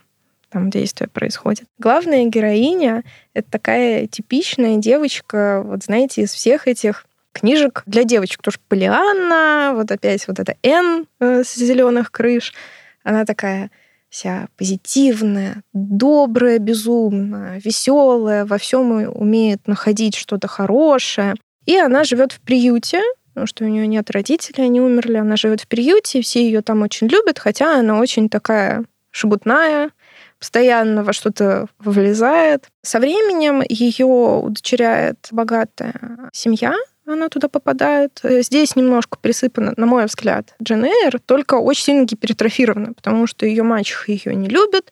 там 0.54 0.70
действие 0.70 1.08
происходит. 1.08 1.66
Главная 1.78 2.26
героиня— 2.26 3.02
это 3.34 3.50
такая 3.50 4.06
типичная 4.06 4.76
девочка, 4.76 5.62
вот 5.64 5.82
знаете, 5.82 6.22
из 6.22 6.32
всех 6.32 6.68
этих 6.68 7.06
книжек 7.35 7.83
для 7.85 8.05
девочек. 8.05 8.40
Тоже 8.40 8.59
Полианна, 8.68 9.73
вот 9.75 9.90
опять 9.90 10.27
вот 10.27 10.38
эта 10.38 10.57
Н 10.62 11.07
э, 11.20 11.44
с 11.44 11.55
зеленых 11.55 12.11
крыш. 12.11 12.55
Она 13.03 13.27
такая 13.27 13.70
вся 14.09 14.47
позитивная, 14.57 15.62
добрая, 15.73 16.59
безумно, 16.59 17.59
веселая, 17.59 18.47
во 18.47 18.59
всем 18.59 18.92
умеет 18.92 19.66
находить 19.66 20.14
что-то 20.14 20.47
хорошее. 20.47 21.35
И 21.66 21.77
она 21.77 22.05
живет 22.05 22.33
в 22.33 22.40
приюте, 22.40 23.03
потому 23.29 23.49
что 23.49 23.64
у 23.64 23.68
нее 23.68 23.88
нет 23.88 24.11
родителей, 24.12 24.64
они 24.64 24.81
умерли. 24.81 25.16
Она 25.16 25.37
живет 25.37 25.62
в 25.62 25.66
приюте, 25.66 26.23
все 26.23 26.44
ее 26.44 26.62
там 26.62 26.83
очень 26.83 27.09
любят, 27.09 27.40
хотя 27.40 27.79
она 27.79 27.99
очень 27.99 28.29
такая 28.29 28.85
шебутная, 29.11 29.90
постоянно 30.38 31.03
во 31.03 31.12
что-то 31.12 31.66
влезает. 31.79 32.68
Со 32.83 33.01
временем 33.01 33.62
ее 33.68 34.07
удочеряет 34.07 35.29
богатая 35.33 36.31
семья, 36.33 36.75
она 37.07 37.29
туда 37.29 37.49
попадает. 37.49 38.21
Здесь 38.23 38.77
немножко 38.77 39.19
присыпана, 39.21 39.75
на 39.77 39.87
мой 39.87 40.07
взгляд, 40.07 40.55
Джен 40.62 40.87
только 41.27 41.55
очень 41.55 41.85
сильно 41.85 42.05
гипертрофирована, 42.05 42.95
потому 42.95 43.27
что 43.27 43.47
ее 43.47 43.62
мачеха 43.62 44.12
ее 44.12 44.35
не 44.35 44.49
любит, 44.49 44.90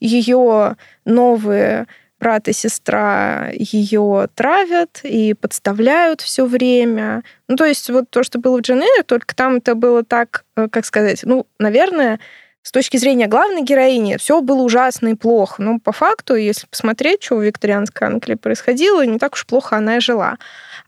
ее 0.00 0.76
новые 1.04 1.86
брат 2.20 2.48
и 2.48 2.52
сестра 2.52 3.48
ее 3.52 4.28
травят 4.34 5.00
и 5.04 5.34
подставляют 5.34 6.20
все 6.20 6.46
время. 6.46 7.22
Ну, 7.46 7.56
то 7.56 7.64
есть 7.64 7.88
вот 7.90 8.10
то, 8.10 8.22
что 8.22 8.38
было 8.38 8.58
в 8.58 8.60
Джен 8.62 8.82
только 9.06 9.34
там 9.34 9.56
это 9.56 9.74
было 9.74 10.04
так, 10.04 10.44
э, 10.56 10.68
как 10.68 10.84
сказать, 10.84 11.20
ну, 11.22 11.46
наверное, 11.58 12.18
с 12.62 12.72
точки 12.72 12.96
зрения 12.96 13.28
главной 13.28 13.62
героини 13.62 14.16
все 14.18 14.40
было 14.40 14.62
ужасно 14.62 15.08
и 15.08 15.14
плохо. 15.14 15.62
Но 15.62 15.78
по 15.78 15.92
факту, 15.92 16.34
если 16.34 16.66
посмотреть, 16.66 17.22
что 17.22 17.36
в 17.36 17.42
викторианской 17.42 18.06
Англии 18.06 18.34
происходило, 18.34 19.04
не 19.06 19.18
так 19.18 19.34
уж 19.34 19.46
плохо 19.46 19.76
она 19.76 19.96
и 19.96 20.00
жила. 20.00 20.36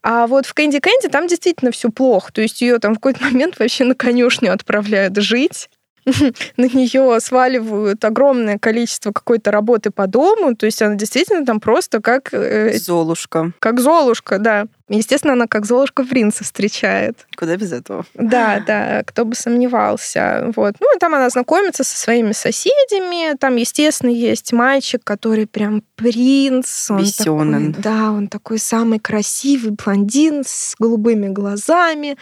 А 0.02 0.26
вот 0.26 0.46
в 0.46 0.54
Кэнди 0.54 0.80
Кэнди 0.80 1.08
там 1.08 1.26
действительно 1.26 1.70
все 1.70 1.90
плохо. 1.90 2.32
То 2.32 2.42
есть 2.42 2.60
ее 2.60 2.78
там 2.78 2.92
в 2.92 2.96
какой-то 2.96 3.24
момент 3.24 3.58
вообще 3.58 3.84
на 3.84 3.94
конюшню 3.94 4.52
отправляют 4.52 5.16
жить. 5.16 5.70
на 6.56 6.64
нее 6.64 7.18
сваливают 7.20 8.04
огромное 8.04 8.58
количество 8.58 9.12
какой-то 9.12 9.50
работы 9.50 9.90
по 9.90 10.06
дому, 10.06 10.56
то 10.56 10.66
есть 10.66 10.80
она 10.82 10.94
действительно 10.94 11.44
там 11.44 11.60
просто 11.60 12.00
как... 12.00 12.32
Э, 12.32 12.72
Золушка. 12.78 13.52
Как 13.58 13.80
Золушка, 13.80 14.38
да. 14.38 14.66
Естественно, 14.96 15.34
она 15.34 15.46
как 15.46 15.66
Золушка 15.66 16.04
принца 16.04 16.42
встречает. 16.42 17.26
Куда 17.36 17.56
без 17.56 17.72
этого? 17.72 18.04
Да, 18.14 18.60
да, 18.66 19.04
кто 19.06 19.24
бы 19.24 19.36
сомневался. 19.36 20.50
Вот. 20.56 20.74
Ну, 20.80 20.96
и 20.96 20.98
там 20.98 21.14
она 21.14 21.30
знакомится 21.30 21.84
со 21.84 21.96
своими 21.96 22.32
соседями. 22.32 23.36
Там, 23.36 23.54
естественно, 23.54 24.10
есть 24.10 24.52
мальчик, 24.52 25.00
который 25.04 25.46
прям 25.46 25.84
принц. 25.94 26.90
Он 26.90 27.04
Такой, 27.04 27.82
да, 27.82 28.10
он 28.10 28.26
такой 28.26 28.58
самый 28.58 28.98
красивый 28.98 29.70
блондин 29.72 30.42
с 30.44 30.74
голубыми 30.76 31.28
глазами, 31.28 32.16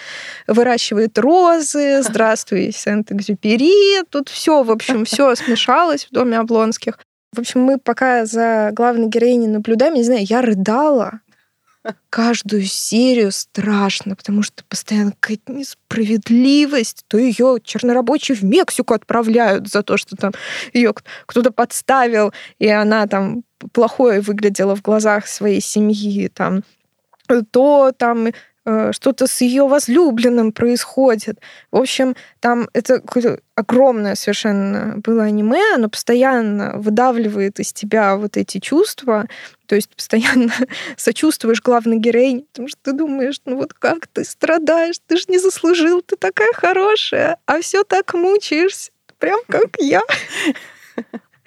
выращивает 0.47 1.19
розы. 1.19 2.03
Здравствуй, 2.07 2.73
Сент-Экзюпери. 2.73 4.05
Тут 4.11 4.29
все, 4.29 4.63
в 4.63 4.71
общем, 4.71 5.07
все 5.07 5.35
смешалось 5.37 6.05
в 6.05 6.11
доме 6.11 6.39
Облонских. 6.39 6.99
В 7.33 7.39
общем, 7.41 7.63
мы 7.63 7.79
пока 7.79 8.27
за 8.27 8.71
главной 8.73 9.09
героиней 9.09 9.49
наблюдаем, 9.49 9.95
не 9.95 10.03
знаю, 10.03 10.25
я 10.29 10.43
рыдала 10.43 11.21
каждую 12.11 12.65
серию 12.65 13.33
страшно, 13.33 14.17
потому 14.17 14.43
что 14.43 14.65
постоянно 14.65 15.13
какая-то 15.13 15.53
несправедливость. 15.53 17.05
То 17.09 17.19
ее 17.19 17.59
чернорабочие 17.63 18.37
в 18.37 18.43
Мексику 18.43 18.95
отправляют 18.95 19.69
за 19.69 19.83
то, 19.83 19.97
что 19.97 20.17
там 20.17 20.33
ее 20.73 20.95
кто-то 21.27 21.51
подставил, 21.51 22.33
и 22.59 22.69
она 22.69 23.07
там 23.07 23.43
плохое 23.73 24.21
выглядела 24.21 24.77
в 24.77 24.83
глазах 24.83 25.27
своей 25.27 25.61
семьи, 25.61 26.29
там 26.29 26.63
то 27.51 27.93
там 27.97 28.29
что-то 28.93 29.27
с 29.27 29.41
ее 29.41 29.67
возлюбленным 29.67 30.53
происходит. 30.53 31.39
В 31.71 31.77
общем, 31.77 32.17
там 32.41 32.69
это 32.73 33.03
огромное 33.55 34.15
совершенно 34.15 34.99
было 34.99 35.25
аниме, 35.25 35.75
оно 35.75 35.89
постоянно 35.89 36.79
выдавливает 36.79 37.61
из 37.61 37.73
тебя 37.73 38.17
вот 38.17 38.37
эти 38.37 38.59
чувства, 38.59 39.27
то 39.67 39.75
есть 39.75 39.95
постоянно 39.95 40.53
сочувствуешь 40.97 41.63
главной 41.63 41.99
героине, 41.99 42.45
потому 42.53 42.69
что 42.69 42.79
ты 42.83 42.93
думаешь, 42.93 43.41
ну 43.45 43.57
вот 43.57 43.73
как 43.75 44.07
ты 44.07 44.25
страдаешь, 44.25 44.97
ты 45.07 45.17
же 45.17 45.25
не 45.29 45.39
заслужил, 45.39 46.03
ты 46.03 46.17
такая 46.17 46.53
хорошая, 46.53 47.39
а 47.47 47.61
все 47.61 47.85
так 47.85 48.15
мучаешься, 48.15 48.91
прям 49.19 49.41
как 49.49 49.71
я. 49.79 50.03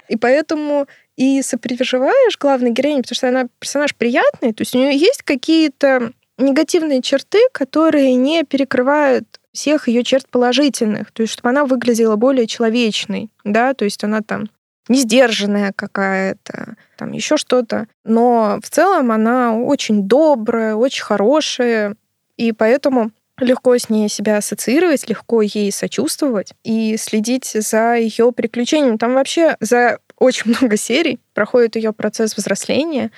И 0.08 0.18
поэтому 0.18 0.88
и 1.16 1.42
сопереживаешь 1.42 2.38
главной 2.38 2.72
героине, 2.72 3.04
потому 3.04 3.16
что 3.16 3.28
она 3.30 3.48
персонаж 3.60 3.96
приятный, 3.96 4.54
то 4.54 4.62
есть 4.62 4.76
у 4.76 4.80
нее 4.80 4.98
есть 4.98 5.24
какие-то 5.24 6.14
негативные 6.42 7.02
черты, 7.02 7.40
которые 7.52 8.16
не 8.16 8.44
перекрывают 8.44 9.26
всех 9.54 9.88
ее 9.88 10.04
черт 10.04 10.30
положительных, 10.30 11.12
то 11.12 11.22
есть 11.22 11.34
чтобы 11.34 11.50
она 11.50 11.66
выглядела 11.66 12.16
более 12.16 12.48
человечной, 12.48 13.30
да, 13.44 13.74
то 13.74 13.86
есть 13.86 14.04
она 14.04 14.22
там 14.22 14.50
не 14.88 15.00
сдержанная 15.00 15.74
какая-то, 15.76 16.76
там 16.98 17.12
еще 17.12 17.38
что-то. 17.38 17.88
Но 18.04 18.60
в 18.64 18.70
целом 18.70 19.12
она 19.12 19.56
очень 19.56 20.04
добрая, 20.04 20.76
очень 20.76 21.04
хорошая, 21.04 21.96
и 22.38 22.52
поэтому 22.52 23.12
легко 23.38 23.78
с 23.78 23.90
ней 23.90 24.10
себя 24.10 24.38
ассоциировать, 24.38 25.08
легко 25.10 25.42
ей 25.42 25.72
сочувствовать 25.72 26.54
и 26.64 26.98
следить 26.98 27.46
за 27.46 27.96
ее 27.96 28.32
приключениями. 28.32 28.98
Там 28.98 29.14
вообще 29.14 29.58
за 29.60 30.00
очень 30.22 30.52
много 30.56 30.78
серий 30.78 31.20
проходит 31.34 31.76
ее 31.76 31.94
процесс 31.94 32.38
взросления, 32.38 33.12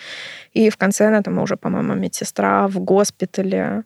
и 0.53 0.69
в 0.69 0.77
конце 0.77 1.07
она 1.07 1.21
там 1.21 1.37
уже, 1.39 1.57
по-моему, 1.57 1.93
медсестра 1.95 2.67
в 2.67 2.79
госпитале 2.79 3.83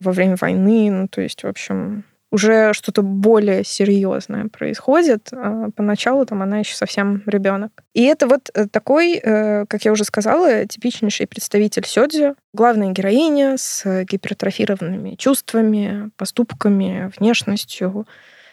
во 0.00 0.12
время 0.12 0.36
войны. 0.40 0.90
Ну, 0.90 1.08
то 1.08 1.20
есть, 1.20 1.42
в 1.42 1.46
общем, 1.46 2.04
уже 2.30 2.72
что-то 2.72 3.02
более 3.02 3.64
серьезное 3.64 4.48
происходит. 4.48 5.28
А 5.32 5.68
поначалу 5.76 6.26
там 6.26 6.42
она 6.42 6.58
еще 6.58 6.74
совсем 6.74 7.22
ребенок. 7.26 7.84
И 7.92 8.02
это 8.04 8.26
вот 8.26 8.50
э, 8.54 8.66
такой, 8.66 9.20
э, 9.22 9.66
как 9.66 9.84
я 9.84 9.92
уже 9.92 10.04
сказала, 10.04 10.66
типичнейший 10.66 11.26
представитель 11.26 11.86
Сёдзи, 11.86 12.34
главная 12.52 12.90
героиня 12.90 13.56
с 13.56 14.04
гипертрофированными 14.04 15.14
чувствами, 15.14 16.10
поступками, 16.16 17.12
внешностью, 17.16 18.06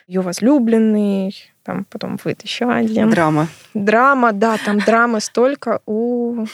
ее 0.05 0.21
возлюбленный, 0.21 1.50
там 1.63 1.85
потом 1.85 2.17
еще 2.43 2.69
один. 2.69 3.09
Драма. 3.09 3.47
Драма, 3.73 4.31
да, 4.31 4.57
там 4.63 4.79
драмы 4.79 5.19
столько. 5.21 5.81
У 5.85 6.45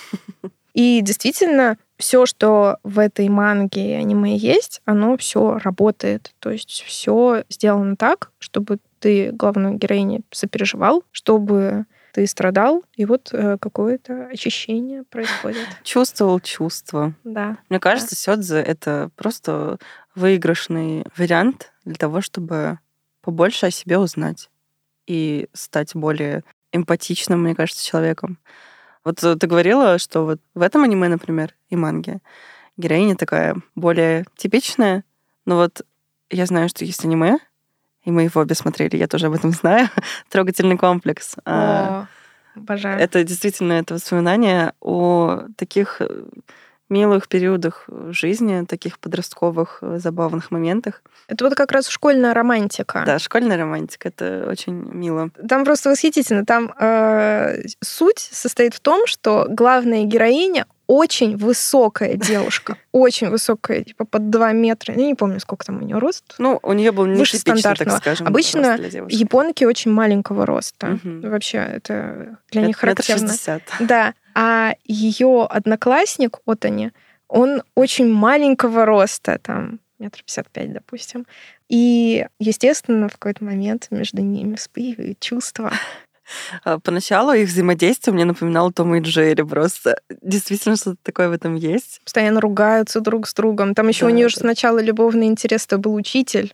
и 0.78 1.02
действительно, 1.02 1.78
все, 1.98 2.28
что 2.28 2.78
в 2.84 3.00
этой 3.00 3.28
манге 3.30 3.94
и 3.94 3.94
аниме 3.94 4.38
есть, 4.38 4.82
оно 4.86 5.18
все 5.18 5.58
работает. 5.58 6.36
То 6.38 6.52
есть 6.52 6.84
все 6.86 7.44
сделано 7.50 7.96
так, 7.96 8.30
чтобы 8.38 8.78
ты 9.00 9.32
главную 9.32 9.74
героиню 9.74 10.22
сопереживал, 10.30 11.04
чтобы 11.12 11.86
ты 12.14 12.28
страдал, 12.28 12.84
и 12.96 13.06
вот 13.06 13.30
э, 13.32 13.58
какое-то 13.60 14.28
очищение 14.28 15.04
происходит. 15.04 15.66
Чувствовал 15.84 16.40
чувство. 16.40 17.14
Да. 17.24 17.58
Мне 17.70 17.80
кажется, 17.80 18.16
да. 18.16 18.22
Сёдзе— 18.22 18.58
это 18.62 19.10
просто 19.16 19.80
выигрышный 20.14 21.06
вариант 21.18 21.72
для 21.86 21.96
того, 21.96 22.22
чтобы 22.22 22.78
побольше 23.22 23.66
о 23.66 23.72
себе 23.72 23.98
узнать 23.98 24.50
и 25.08 25.48
стать 25.54 25.96
более 25.96 26.44
эмпатичным, 26.72 27.42
мне 27.42 27.56
кажется, 27.56 27.86
человеком. 27.86 28.38
Вот 29.04 29.24
э, 29.24 29.36
ты 29.36 29.48
говорила, 29.48 29.98
что 29.98 30.26
вот 30.26 30.42
в 30.54 30.62
этом 30.62 30.84
аниме, 30.84 31.08
например, 31.08 31.56
и 31.70 31.76
манге, 31.76 32.20
героиня 32.76 33.16
такая 33.16 33.56
более 33.74 34.26
типичная, 34.36 35.04
но 35.46 35.56
вот 35.56 35.82
я 36.30 36.46
знаю, 36.46 36.70
что 36.70 36.86
есть 36.86 37.06
аниме, 37.06 37.38
и 38.04 38.12
мы 38.12 38.24
его 38.24 38.42
обе 38.42 38.54
смотрели, 38.54 38.98
я 38.98 39.08
тоже 39.08 39.28
об 39.28 39.34
этом 39.34 39.52
знаю, 39.52 39.90
«Трогательный 40.30 40.78
комплекс». 40.78 41.36
А, 41.46 42.08
О, 42.56 42.60
обожаю. 42.60 43.00
Это 43.00 43.24
действительно 43.24 43.74
это 43.74 43.94
воспоминание 43.94 44.74
о 44.82 45.46
таких 45.56 46.02
э, 46.02 46.26
милых 46.90 47.28
периодах 47.28 47.88
жизни, 48.10 48.66
таких 48.66 49.00
подростковых 49.00 49.80
э, 49.82 50.00
забавных 50.00 50.52
моментах. 50.52 51.02
Это 51.28 51.46
вот 51.46 51.56
как 51.56 51.72
раз 51.72 51.88
школьная 51.88 52.34
романтика. 52.34 53.04
Да, 53.06 53.20
школьная 53.20 53.58
романтика, 53.58 54.08
это 54.08 54.48
очень 54.50 54.74
мило. 54.74 55.30
Там 55.48 55.66
просто 55.66 55.90
восхитительно. 55.90 56.46
Там 56.46 56.74
э, 56.80 57.64
суть 57.84 58.20
состоит 58.20 58.74
в 58.74 58.80
том, 58.80 59.06
что 59.06 59.48
главная 59.50 60.04
героиня 60.04 60.66
очень 60.88 61.36
высокая 61.36 62.14
девушка, 62.16 62.78
очень 62.92 63.30
высокая, 63.30 63.84
типа 63.84 64.06
под 64.06 64.30
2 64.30 64.54
метра. 64.54 64.96
Я 64.96 65.06
не 65.06 65.16
помню, 65.16 65.40
сколько 65.40 65.66
там 65.66 65.78
у 65.78 65.82
нее 65.82 65.98
рост. 65.98 66.36
Ну, 66.38 66.60
у 66.64 66.74
нее 66.74 66.92
был 66.92 67.06
не 67.06 67.20
выше 67.20 67.38
стандартного. 67.38 67.92
так 67.92 68.02
скажем. 68.02 68.28
Обычно 68.28 68.78
японки 69.10 69.66
очень 69.66 69.92
маленького 69.92 70.46
роста. 70.46 71.00
Угу. 71.04 71.30
Вообще, 71.30 71.58
это 71.58 72.38
для 72.52 72.62
это 72.62 72.68
них 72.68 72.78
характерно. 72.78 73.28
60. 73.28 73.62
Да. 73.82 74.14
А 74.40 74.76
ее 74.86 75.48
одноклассник, 75.50 76.38
Отани, 76.46 76.92
он 77.28 77.64
очень 77.74 78.14
маленького 78.14 78.86
роста, 78.86 79.40
там, 79.42 79.80
метр 79.98 80.20
пятьдесят 80.20 80.48
пять, 80.52 80.72
допустим. 80.72 81.26
И, 81.70 82.28
естественно, 82.40 83.10
в 83.10 83.14
какой-то 83.14 83.44
момент 83.44 83.88
между 83.90 84.22
ними 84.22 84.56
вспыхивают 84.56 85.20
чувства. 85.20 85.74
А, 86.66 86.78
поначалу 86.78 87.32
их 87.32 87.48
взаимодействие 87.48 88.14
мне 88.14 88.26
напоминало 88.26 88.74
Тома 88.74 88.98
и 88.98 89.02
Джерри 89.02 89.44
просто. 89.44 89.98
Действительно, 90.22 90.76
что-то 90.76 90.98
такое 91.02 91.30
в 91.30 91.32
этом 91.32 91.56
есть. 91.56 92.02
Постоянно 92.04 92.42
ругаются 92.42 93.00
друг 93.00 93.30
с 93.30 93.34
другом. 93.34 93.74
Там 93.74 93.88
еще 93.88 94.02
да, 94.02 94.08
у 94.08 94.10
нее 94.10 94.26
да. 94.26 94.30
же 94.32 94.36
сначала 94.36 94.80
любовный 94.80 95.28
интерес 95.28 95.66
это 95.66 95.78
был 95.78 95.96
учитель. 95.96 96.54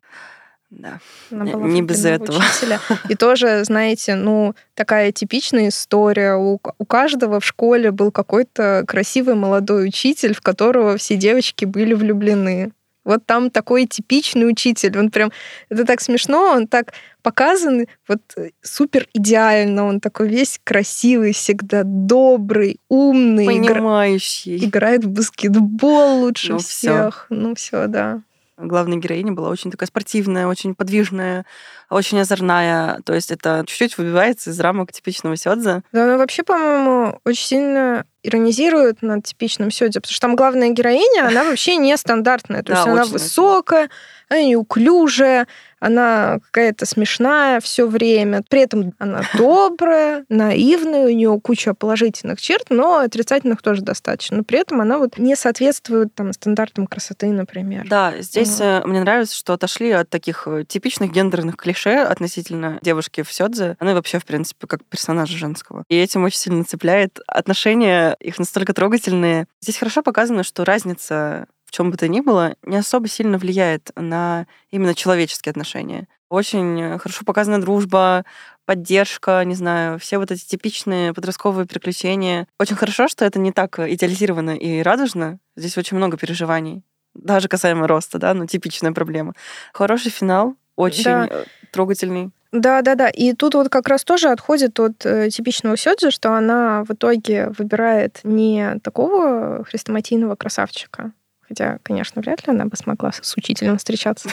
Да. 0.80 1.00
Она 1.32 1.46
была 1.46 1.68
не 1.68 1.82
без 1.82 2.04
этого. 2.04 2.38
Учителя. 2.38 2.80
И 3.10 3.16
тоже, 3.16 3.64
знаете, 3.64 4.16
ну, 4.16 4.56
такая 4.74 5.12
типичная 5.12 5.70
история. 5.70 6.36
У, 6.36 6.60
у 6.78 6.86
каждого 6.86 7.40
в 7.40 7.46
школе 7.46 7.92
был 7.92 8.12
какой-то 8.12 8.84
красивый 8.88 9.36
молодой 9.36 9.88
учитель, 9.88 10.34
в 10.34 10.42
которого 10.42 10.98
все 10.98 11.16
девочки 11.16 11.66
были 11.66 11.94
влюблены. 11.94 12.72
Вот 13.06 13.26
там 13.26 13.52
такой 13.52 13.86
типичный 13.86 14.50
учитель. 14.50 14.98
Он 14.98 15.12
прям... 15.12 15.32
Это 15.70 15.86
так 15.86 16.02
смешно, 16.02 16.54
он 16.54 16.68
так 16.68 16.94
показан 17.22 17.86
вот 18.08 18.22
э, 18.38 18.52
супер 18.62 19.08
идеально. 19.14 19.86
Он 19.86 20.00
такой 20.00 20.30
весь 20.30 20.60
красивый 20.64 21.34
всегда, 21.34 21.84
добрый, 21.84 22.80
умный. 22.88 23.46
Понимающий. 23.46 24.58
Игра... 24.58 24.68
Играет 24.68 25.04
в 25.04 25.10
баскетбол 25.10 26.22
лучше 26.22 26.54
ну, 26.54 26.58
всех. 26.60 27.26
Всё. 27.30 27.36
Ну 27.36 27.56
все, 27.56 27.88
да. 27.88 28.22
Главная 28.58 28.98
героиня 28.98 29.32
была 29.32 29.50
очень 29.50 29.72
такая 29.72 29.88
спортивная, 29.88 30.46
очень 30.46 30.76
подвижная, 30.76 31.46
очень 31.90 32.20
озорная. 32.20 33.00
То 33.04 33.14
есть 33.14 33.32
это 33.32 33.64
чуть-чуть 33.66 33.98
выбивается 33.98 34.52
из 34.52 34.60
рамок 34.60 34.92
типичного 34.92 35.36
сёдза. 35.36 35.82
Да, 35.92 36.04
она 36.04 36.18
вообще, 36.18 36.44
по-моему, 36.44 37.20
очень 37.26 37.46
сильно 37.46 38.06
иронизируют 38.22 39.02
над 39.02 39.26
типичным 39.26 39.72
сёдзи, 39.72 40.00
потому 40.00 40.14
что 40.14 40.22
там 40.22 40.36
главная 40.36 40.70
героиня, 40.70 41.28
она 41.28 41.44
вообще 41.44 41.78
нестандартная. 41.78 42.64
То 42.64 42.74
есть 42.74 42.88
она 42.88 43.06
высокая, 43.06 43.90
она 44.30 44.44
неуклюжая, 44.44 45.48
она 45.84 46.40
какая-то 46.40 46.86
смешная 46.86 47.60
все 47.60 47.86
время. 47.88 48.44
При 48.50 48.62
этом 48.62 48.94
она 49.00 49.22
добрая, 49.38 50.26
наивная, 50.30 51.06
у 51.06 51.10
нее 51.10 51.40
куча 51.42 51.74
положительных 51.74 52.40
черт, 52.42 52.68
но 52.70 53.00
отрицательных 53.00 53.62
тоже 53.62 53.82
достаточно. 53.82 54.38
Но 54.38 54.44
при 54.44 54.60
этом 54.60 54.80
она 54.80 54.98
вот 54.98 55.18
не 55.18 55.36
соответствует 55.36 56.16
там 56.16 56.32
стандартам 56.32 56.88
красоты, 56.88 57.28
например. 57.28 57.86
Да, 57.88 58.14
здесь 58.20 58.60
вот. 58.60 58.86
мне 58.86 59.02
нравится, 59.02 59.36
что 59.36 59.54
отошли 59.54 59.92
от 59.92 60.10
таких 60.10 60.48
э, 60.48 60.64
типичных 60.66 61.12
гендерных 61.12 61.58
клише 61.58 61.98
относительно 61.98 62.80
девушки 62.82 63.22
в 63.22 63.32
Сёдзе. 63.32 63.76
Она 63.80 63.94
вообще, 63.94 64.20
в 64.20 64.26
принципе, 64.26 64.68
как 64.68 64.86
персонажа 64.86 65.38
женского. 65.38 65.84
И 65.90 65.96
этим 65.96 66.24
очень 66.24 66.40
сильно 66.40 66.64
цепляет. 66.64 67.20
Отношения 67.28 68.16
их 68.20 68.40
настолько 68.40 68.74
трогательные. 68.74 69.48
Здесь 69.62 69.78
хорошо 69.78 70.02
показано, 70.02 70.44
что 70.44 70.64
разница 70.64 71.48
чем 71.74 71.90
бы 71.90 71.98
то 71.98 72.08
ни 72.08 72.22
было, 72.22 72.56
не 72.62 72.78
особо 72.78 73.08
сильно 73.08 73.40
влияет 73.40 73.90
на 73.96 74.46
именно 74.70 74.94
человеческие 74.94 75.50
отношения. 75.50 76.08
Очень 76.30 77.00
хорошо 77.00 77.26
показана 77.26 77.60
дружба, 77.60 78.26
поддержка, 78.66 79.44
не 79.44 79.56
знаю, 79.56 79.98
все 79.98 80.20
вот 80.20 80.30
эти 80.30 80.46
типичные 80.46 81.14
подростковые 81.14 81.66
приключения. 81.66 82.48
Очень 82.60 82.76
хорошо, 82.76 83.08
что 83.08 83.26
это 83.26 83.40
не 83.40 83.52
так 83.52 83.80
идеализировано 83.80 84.52
и 84.52 84.84
радужно. 84.84 85.40
Здесь 85.56 85.76
очень 85.78 85.98
много 85.98 86.16
переживаний. 86.16 86.84
Даже 87.16 87.48
касаемо 87.48 87.88
роста, 87.88 88.20
да, 88.20 88.36
ну, 88.36 88.46
типичная 88.46 88.92
проблема. 88.92 89.34
Хороший 89.74 90.12
финал, 90.12 90.56
очень 90.76 91.04
да. 91.04 91.28
Э, 91.28 91.44
трогательный. 91.72 92.30
Да, 92.52 92.84
да, 92.84 92.94
да. 92.94 93.10
И 93.10 93.34
тут 93.34 93.56
вот 93.56 93.70
как 93.70 93.88
раз 93.88 94.04
тоже 94.04 94.30
отходит 94.30 94.80
от 94.80 95.04
э, 95.08 95.32
типичного 95.32 95.76
сёдзи, 95.76 96.12
что 96.12 96.36
она 96.36 96.84
в 96.84 96.92
итоге 96.92 97.50
выбирает 97.58 98.20
не 98.24 98.80
такого 98.84 99.64
хрестоматийного 99.64 100.36
красавчика, 100.36 101.14
Хотя, 101.54 101.78
конечно, 101.84 102.20
вряд 102.20 102.48
ли 102.48 102.54
она 102.54 102.66
бы 102.66 102.76
смогла 102.76 103.12
с 103.12 103.38
учителем 103.38 103.78
встречаться. 103.78 104.28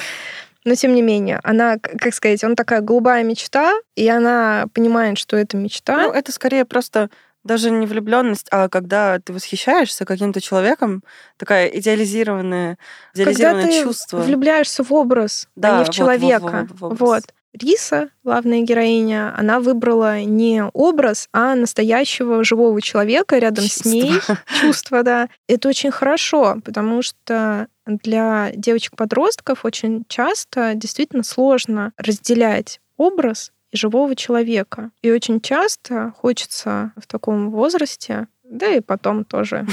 Но 0.64 0.74
тем 0.74 0.94
не 0.94 1.02
менее, 1.02 1.38
она, 1.42 1.76
как 1.78 2.14
сказать, 2.14 2.42
он 2.44 2.56
такая 2.56 2.80
голубая 2.80 3.22
мечта, 3.24 3.74
и 3.94 4.08
она 4.08 4.64
понимает, 4.72 5.18
что 5.18 5.36
это 5.36 5.58
мечта. 5.58 6.04
Ну, 6.04 6.12
это 6.12 6.32
скорее 6.32 6.64
просто 6.64 7.10
даже 7.44 7.70
не 7.70 7.86
влюбленность, 7.86 8.46
а 8.50 8.70
когда 8.70 9.18
ты 9.18 9.34
восхищаешься 9.34 10.06
каким-то 10.06 10.40
человеком, 10.40 11.02
такая 11.36 11.66
идеализированная, 11.66 12.78
идеализированное 13.14 13.62
когда 13.64 13.72
ты 13.72 13.82
чувство. 13.82 14.18
влюбляешься 14.20 14.82
в 14.82 14.92
образ, 14.92 15.48
да, 15.56 15.76
а 15.76 15.78
не 15.78 15.84
в 15.84 15.86
вот, 15.88 15.94
человека. 15.94 16.66
Вот, 16.70 16.80
вот, 16.80 16.92
в 16.92 17.00
вот. 17.00 17.22
Риса, 17.52 18.10
главная 18.22 18.60
героиня, 18.60 19.34
она 19.36 19.58
выбрала 19.60 20.20
не 20.22 20.64
образ, 20.72 21.28
а 21.32 21.54
настоящего 21.54 22.44
живого 22.44 22.80
человека 22.80 23.38
рядом 23.38 23.64
чувство. 23.64 23.88
с 23.88 23.92
ней. 23.92 24.12
Чувство, 24.60 25.02
да. 25.02 25.28
Это 25.48 25.68
очень 25.68 25.90
хорошо, 25.90 26.58
потому 26.64 27.02
что 27.02 27.66
для 27.86 28.52
девочек-подростков 28.54 29.64
очень 29.64 30.04
часто 30.08 30.74
действительно 30.74 31.24
сложно 31.24 31.92
разделять 31.96 32.80
образ 32.96 33.52
и 33.72 33.76
живого 33.76 34.14
человека. 34.14 34.90
И 35.02 35.10
очень 35.10 35.40
часто 35.40 36.14
хочется 36.16 36.92
в 36.96 37.06
таком 37.06 37.50
возрасте, 37.50 38.28
да 38.44 38.68
и 38.68 38.80
потом 38.80 39.24
тоже 39.24 39.66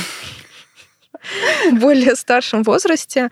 в 1.71 1.79
более 1.79 2.15
старшем 2.15 2.63
возрасте, 2.63 3.29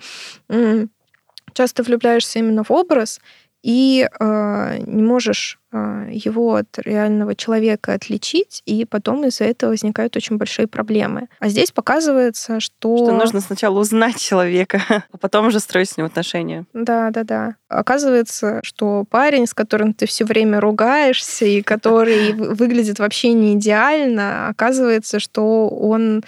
часто 1.54 1.84
влюбляешься 1.84 2.40
именно 2.40 2.64
в 2.64 2.72
образ, 2.72 3.20
и 3.66 4.08
э, 4.20 4.78
не 4.86 5.02
можешь 5.02 5.58
э, 5.72 6.10
его 6.12 6.54
от 6.54 6.68
реального 6.78 7.34
человека 7.34 7.94
отличить, 7.94 8.62
и 8.68 8.86
потом 8.86 9.26
из-за 9.26 9.46
этого 9.46 9.72
возникают 9.72 10.16
очень 10.16 10.38
большие 10.38 10.68
проблемы. 10.68 11.30
А 11.40 11.50
здесь 11.50 11.72
показывается, 11.72 12.60
что... 12.60 12.96
Что 12.96 13.18
нужно 13.18 13.42
сначала 13.42 13.80
узнать 13.80 14.22
человека, 14.22 14.84
а 15.12 15.18
потом 15.18 15.48
уже 15.48 15.60
строить 15.60 15.90
с 15.90 15.98
ним 15.98 16.06
отношения. 16.06 16.66
Да, 16.74 17.10
да, 17.10 17.24
да. 17.24 17.56
Оказывается, 17.68 18.60
что 18.62 19.04
парень, 19.10 19.48
с 19.48 19.56
которым 19.56 19.96
ты 19.96 20.06
все 20.06 20.26
время 20.26 20.60
ругаешься, 20.60 21.46
и 21.46 21.64
который 21.64 22.34
выглядит 22.34 23.00
вообще 23.00 23.34
не 23.34 23.56
идеально, 23.56 24.48
оказывается, 24.48 25.20
что 25.20 25.70
он 25.70 26.24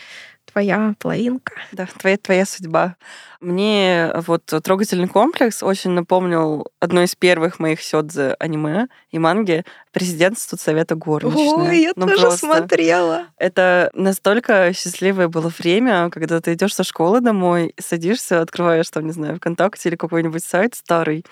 твоя 0.58 0.96
половинка. 0.98 1.54
Да, 1.72 1.86
твоя, 1.86 2.18
твоя 2.18 2.46
судьба. 2.46 2.96
Мне 3.40 4.12
вот 4.26 4.44
трогательный 4.64 5.08
комплекс 5.08 5.62
очень 5.62 5.92
напомнил 5.92 6.66
одно 6.80 7.04
из 7.04 7.16
первых 7.16 7.60
моих 7.60 7.84
сёдзе 7.84 8.36
аниме 8.40 8.88
и 9.12 9.20
манги 9.20 9.64
«Президентство 9.92 10.58
Совета 10.58 10.96
горничная». 10.96 11.70
Ой, 11.70 11.82
я 11.82 11.92
ну, 11.96 12.08
тоже 12.08 12.22
просто. 12.22 12.48
смотрела. 12.48 13.28
Это 13.38 13.92
настолько 13.94 14.74
счастливое 14.74 15.28
было 15.28 15.52
время, 15.56 16.10
когда 16.10 16.42
ты 16.42 16.54
идешь 16.54 16.74
со 16.74 16.84
школы 16.84 17.22
домой, 17.22 17.76
садишься, 17.80 18.42
открываешь 18.42 18.90
там, 18.90 19.06
не 19.06 19.14
знаю, 19.14 19.38
ВКонтакте 19.38 19.90
или 19.90 19.96
какой-нибудь 19.96 20.44
сайт 20.44 20.74
старый, 20.74 21.24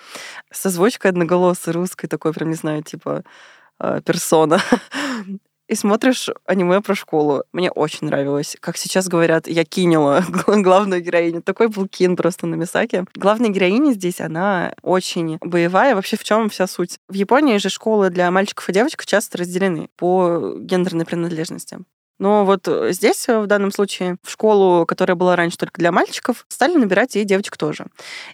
с 0.52 0.64
озвучкой 0.66 1.10
одноголосой 1.10 1.72
русской, 1.72 2.06
такой 2.06 2.32
прям, 2.32 2.50
не 2.50 2.56
знаю, 2.56 2.84
типа 2.84 3.24
э, 3.80 4.00
персона 4.04 4.60
и 5.68 5.74
смотришь 5.74 6.30
аниме 6.44 6.80
про 6.80 6.94
школу. 6.94 7.44
Мне 7.52 7.70
очень 7.70 8.06
нравилось. 8.06 8.56
Как 8.60 8.76
сейчас 8.76 9.08
говорят, 9.08 9.48
я 9.48 9.64
кинула 9.64 10.24
главную 10.46 11.02
героиню. 11.02 11.42
Такой 11.42 11.68
был 11.68 11.88
кин 11.88 12.16
просто 12.16 12.46
на 12.46 12.54
Мисаке. 12.54 13.04
Главная 13.14 13.50
героиня 13.50 13.92
здесь, 13.92 14.20
она 14.20 14.74
очень 14.82 15.38
боевая. 15.40 15.94
Вообще 15.94 16.16
в 16.16 16.24
чем 16.24 16.48
вся 16.48 16.66
суть? 16.66 16.98
В 17.08 17.14
Японии 17.14 17.58
же 17.58 17.68
школы 17.68 18.10
для 18.10 18.30
мальчиков 18.30 18.68
и 18.68 18.72
девочек 18.72 19.04
часто 19.06 19.38
разделены 19.38 19.88
по 19.96 20.54
гендерной 20.58 21.04
принадлежности. 21.04 21.78
Но 22.18 22.46
вот 22.46 22.66
здесь, 22.90 23.28
в 23.28 23.46
данном 23.46 23.70
случае, 23.70 24.16
в 24.22 24.30
школу, 24.30 24.86
которая 24.86 25.16
была 25.16 25.36
раньше 25.36 25.58
только 25.58 25.78
для 25.78 25.92
мальчиков, 25.92 26.46
стали 26.48 26.74
набирать 26.76 27.14
и 27.16 27.24
девочек 27.24 27.58
тоже. 27.58 27.86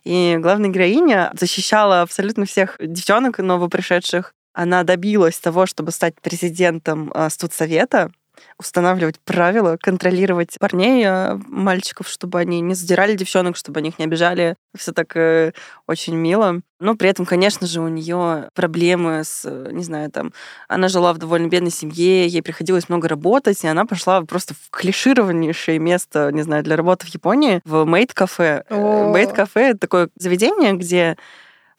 И 0.05 0.37
главная 0.38 0.71
героиня 0.71 1.33
защищала 1.35 2.03
абсолютно 2.03 2.47
всех 2.47 2.77
девчонок 2.79 3.38
новопришедших 3.38 4.35
она 4.53 4.83
добилась 4.85 5.38
того, 5.38 5.67
чтобы 5.67 5.93
стать 5.93 6.15
президентом 6.21 7.11
а, 7.15 7.31
студсовета, 7.31 8.11
устанавливать 8.59 9.21
правила, 9.21 9.77
контролировать 9.81 10.57
парней, 10.59 11.05
а, 11.07 11.38
мальчиков, 11.47 12.09
чтобы 12.09 12.38
они 12.38 12.61
не 12.61 12.75
задирали 12.75 13.15
девчонок, 13.15 13.57
чтобы 13.57 13.79
они 13.79 13.91
их 13.91 13.99
не 13.99 14.05
обижали. 14.05 14.57
Все 14.77 14.93
так 14.93 15.17
э, 15.17 15.53
очень 15.87 16.15
мило. 16.17 16.61
Но 16.81 16.97
при 16.97 17.09
этом, 17.09 17.27
конечно 17.27 17.67
же, 17.67 17.81
у 17.81 17.88
нее 17.88 18.49
проблемы 18.55 19.23
с, 19.25 19.49
не 19.71 19.85
знаю, 19.85 20.11
там, 20.11 20.33
она 20.69 20.88
жила 20.88 21.12
в 21.12 21.19
довольно 21.19 21.47
бедной 21.49 21.71
семье, 21.71 22.27
ей 22.27 22.43
приходилось 22.43 22.88
много 22.88 23.09
работать, 23.09 23.62
и 23.62 23.69
она 23.69 23.85
пошла 23.85 24.23
просто 24.23 24.55
в 24.55 24.71
клишированнейшее 24.71 25.79
место, 25.79 26.31
не 26.33 26.43
знаю, 26.43 26.65
для 26.65 26.77
работы 26.77 27.07
в 27.07 27.11
Японии, 27.11 27.61
в 27.65 27.85
мейд-кафе. 27.85 28.65
Мейд-кафе— 28.69 29.61
это 29.71 29.79
такое 29.79 30.09
заведение, 30.17 30.73
где 30.73 31.17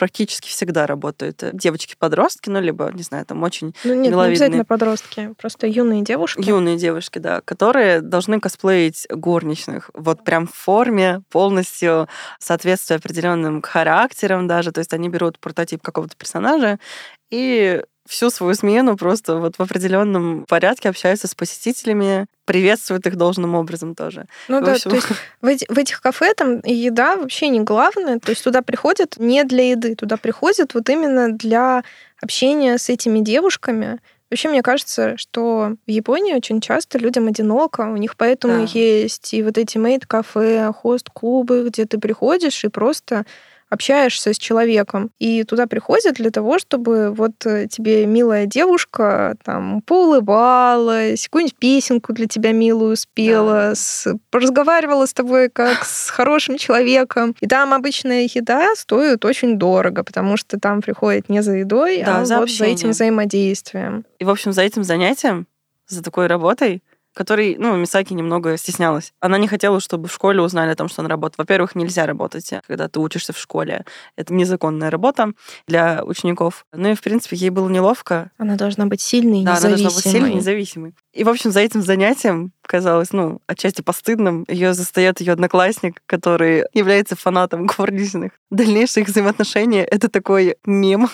практически 0.03 0.49
всегда 0.49 0.85
работают 0.85 1.41
э, 1.43 1.51
девочки-подростки, 1.53 2.49
ну, 2.49 2.59
либо, 2.59 2.91
не 2.91 3.03
знаю, 3.03 3.25
там 3.25 3.41
очень 3.41 3.73
Ну, 3.85 3.93
нет, 3.93 4.11
миловидные. 4.11 4.25
не 4.25 4.31
обязательно 4.33 4.65
подростки, 4.65 5.33
просто 5.37 5.65
юные 5.65 6.01
девушки. 6.01 6.41
Юные 6.41 6.75
девушки, 6.75 7.19
да, 7.19 7.39
которые 7.39 8.01
должны 8.01 8.41
косплеить 8.41 9.07
горничных. 9.09 9.91
Вот 9.93 10.25
прям 10.25 10.45
в 10.47 10.53
форме, 10.53 11.21
полностью 11.31 12.09
соответствуя 12.37 12.97
определенным 12.97 13.61
характерам 13.61 14.45
даже. 14.45 14.73
То 14.73 14.79
есть 14.79 14.91
они 14.91 15.07
берут 15.07 15.39
прототип 15.39 15.81
какого-то 15.81 16.17
персонажа 16.17 16.79
и 17.31 17.81
всю 18.07 18.29
свою 18.29 18.53
смену 18.53 18.97
просто 18.97 19.37
вот 19.37 19.55
в 19.57 19.61
определенном 19.61 20.45
порядке 20.45 20.89
общаются 20.89 21.27
с 21.27 21.35
посетителями, 21.35 22.25
приветствуют 22.45 23.07
их 23.07 23.15
должным 23.15 23.55
образом 23.55 23.95
тоже. 23.95 24.25
Ну 24.47 24.61
в 24.61 24.65
да, 24.65 24.73
общем... 24.73 24.89
то 24.91 24.95
есть 24.97 25.07
в, 25.41 25.45
эти, 25.45 25.65
в 25.71 25.77
этих 25.77 26.01
кафе 26.01 26.33
там 26.33 26.59
еда 26.65 27.15
вообще 27.15 27.47
не 27.47 27.61
главное, 27.61 28.19
то 28.19 28.31
есть 28.31 28.43
туда 28.43 28.61
приходят 28.61 29.15
не 29.17 29.43
для 29.43 29.71
еды, 29.71 29.95
туда 29.95 30.17
приходят 30.17 30.73
вот 30.73 30.89
именно 30.89 31.31
для 31.31 31.83
общения 32.21 32.77
с 32.77 32.89
этими 32.89 33.19
девушками. 33.19 33.99
Вообще, 34.29 34.49
мне 34.49 34.63
кажется, 34.63 35.15
что 35.17 35.75
в 35.85 35.91
Японии 35.91 36.33
очень 36.33 36.59
часто 36.59 36.97
людям 36.97 37.27
одиноко, 37.27 37.81
у 37.81 37.97
них 37.97 38.17
поэтому 38.17 38.65
да. 38.65 38.79
есть 38.79 39.31
и 39.33 39.43
вот 39.43 39.59
эти 39.59 39.77
мейд-кафе, 39.77 40.73
хост-клубы, 40.73 41.65
где 41.67 41.85
ты 41.85 41.99
приходишь 41.99 42.63
и 42.63 42.69
просто 42.69 43.25
общаешься 43.73 44.33
с 44.33 44.37
человеком, 44.37 45.11
и 45.19 45.43
туда 45.43 45.67
приходят 45.67 46.15
для 46.15 46.31
того, 46.31 46.59
чтобы 46.59 47.11
вот 47.11 47.45
э, 47.45 47.67
тебе 47.67 48.05
милая 48.05 48.45
девушка 48.45 49.35
там 49.43 49.81
поулыбалась, 49.81 51.25
какую-нибудь 51.25 51.57
песенку 51.57 52.13
для 52.13 52.27
тебя 52.27 52.51
милую 52.51 52.95
спела, 52.95 53.69
да. 53.69 53.75
с, 53.75 54.07
разговаривала 54.31 55.05
с 55.05 55.13
тобой 55.13 55.49
как 55.49 55.83
с 55.83 56.09
хорошим 56.09 56.57
человеком. 56.57 57.35
И 57.41 57.47
там 57.47 57.73
обычная 57.73 58.29
еда 58.33 58.75
стоит 58.75 59.25
очень 59.25 59.57
дорого, 59.57 60.03
потому 60.03 60.37
что 60.37 60.59
там 60.59 60.81
приходит 60.81 61.29
не 61.29 61.41
за 61.41 61.53
едой, 61.53 62.03
да, 62.03 62.21
а 62.21 62.25
за 62.25 62.39
вот 62.39 62.49
за 62.49 62.65
этим 62.65 62.91
взаимодействием. 62.91 64.05
И, 64.19 64.25
в 64.25 64.29
общем, 64.29 64.53
за 64.53 64.61
этим 64.61 64.83
занятием, 64.83 65.47
за 65.87 66.03
такой 66.03 66.27
работой 66.27 66.81
который, 67.13 67.55
ну, 67.57 67.75
Мисаки 67.75 68.13
немного 68.13 68.57
стеснялась. 68.57 69.13
Она 69.19 69.37
не 69.37 69.47
хотела, 69.47 69.79
чтобы 69.79 70.07
в 70.07 70.13
школе 70.13 70.41
узнали 70.41 70.71
о 70.71 70.75
том, 70.75 70.89
что 70.89 71.01
она 71.01 71.09
работает. 71.09 71.37
Во-первых, 71.37 71.75
нельзя 71.75 72.05
работать, 72.05 72.51
когда 72.67 72.87
ты 72.87 72.99
учишься 72.99 73.33
в 73.33 73.37
школе. 73.37 73.85
Это 74.15 74.33
незаконная 74.33 74.89
работа 74.89 75.31
для 75.67 76.03
учеников. 76.03 76.65
Ну 76.73 76.89
и, 76.89 76.95
в 76.95 77.01
принципе, 77.01 77.35
ей 77.35 77.49
было 77.49 77.69
неловко. 77.69 78.31
Она 78.37 78.55
должна 78.55 78.85
быть 78.85 79.01
сильной 79.01 79.41
и 79.41 79.45
да, 79.45 79.53
независимой. 79.53 79.73
она 79.73 79.83
должна 79.83 79.95
быть 79.95 80.11
сильной 80.11 80.31
и 80.31 80.35
независимой. 80.35 80.95
И, 81.13 81.23
в 81.23 81.29
общем, 81.29 81.51
за 81.51 81.59
этим 81.59 81.81
занятием 81.81 82.51
казалось, 82.65 83.11
ну, 83.11 83.41
отчасти 83.45 83.81
постыдным. 83.81 84.45
Ее 84.47 84.73
застает 84.73 85.19
ее 85.19 85.33
одноклассник, 85.33 86.01
который 86.05 86.63
является 86.73 87.15
фанатом 87.15 87.67
горничных. 87.67 88.31
Дальнейшие 88.49 89.03
их 89.03 89.09
взаимоотношения— 89.09 89.83
это 89.91 90.09
такой 90.09 90.57
мем. 90.65 91.09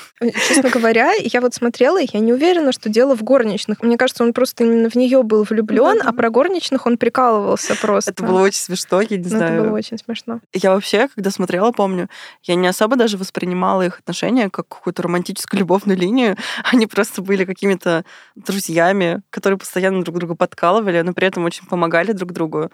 Честно 0.47 0.69
говоря, 0.69 1.13
я 1.13 1.41
вот 1.41 1.53
смотрела, 1.53 2.01
и 2.01 2.07
я 2.11 2.19
не 2.19 2.33
уверена, 2.33 2.71
что 2.71 2.89
дело 2.89 3.15
в 3.15 3.23
горничных. 3.23 3.81
Мне 3.81 3.97
кажется, 3.97 4.23
он 4.23 4.33
просто 4.33 4.63
именно 4.63 4.89
в 4.89 4.95
нее 4.95 5.23
был 5.23 5.43
влюблен, 5.43 6.01
а 6.03 6.13
про 6.13 6.29
горничных 6.29 6.85
он 6.85 6.97
прикалывался 6.97 7.75
просто. 7.75 8.11
Это 8.11 8.23
было 8.23 8.41
очень 8.41 8.59
смешно, 8.59 9.01
я 9.01 9.17
не 9.17 9.23
ну, 9.23 9.29
знаю. 9.29 9.53
Это 9.53 9.63
было 9.63 9.77
очень 9.77 9.97
смешно. 9.97 10.39
Я 10.53 10.71
вообще, 10.71 11.07
когда 11.13 11.31
смотрела, 11.31 11.71
помню, 11.71 12.09
я 12.43 12.55
не 12.55 12.67
особо 12.67 12.95
даже 12.95 13.17
воспринимала 13.17 13.85
их 13.85 13.99
отношения 13.99 14.49
как 14.49 14.67
какую-то 14.67 15.03
романтическую 15.03 15.59
любовную 15.59 15.97
линию. 15.97 16.37
Они 16.63 16.87
просто 16.87 17.21
были 17.21 17.45
какими-то 17.45 18.03
друзьями, 18.35 19.21
которые 19.29 19.57
постоянно 19.57 19.88
друг 19.91 20.17
друга 20.17 20.35
подкалывали, 20.35 21.01
но 21.01 21.13
при 21.13 21.27
этом 21.27 21.45
очень 21.45 21.65
помогали 21.65 22.11
друг 22.11 22.31
другу. 22.31 22.69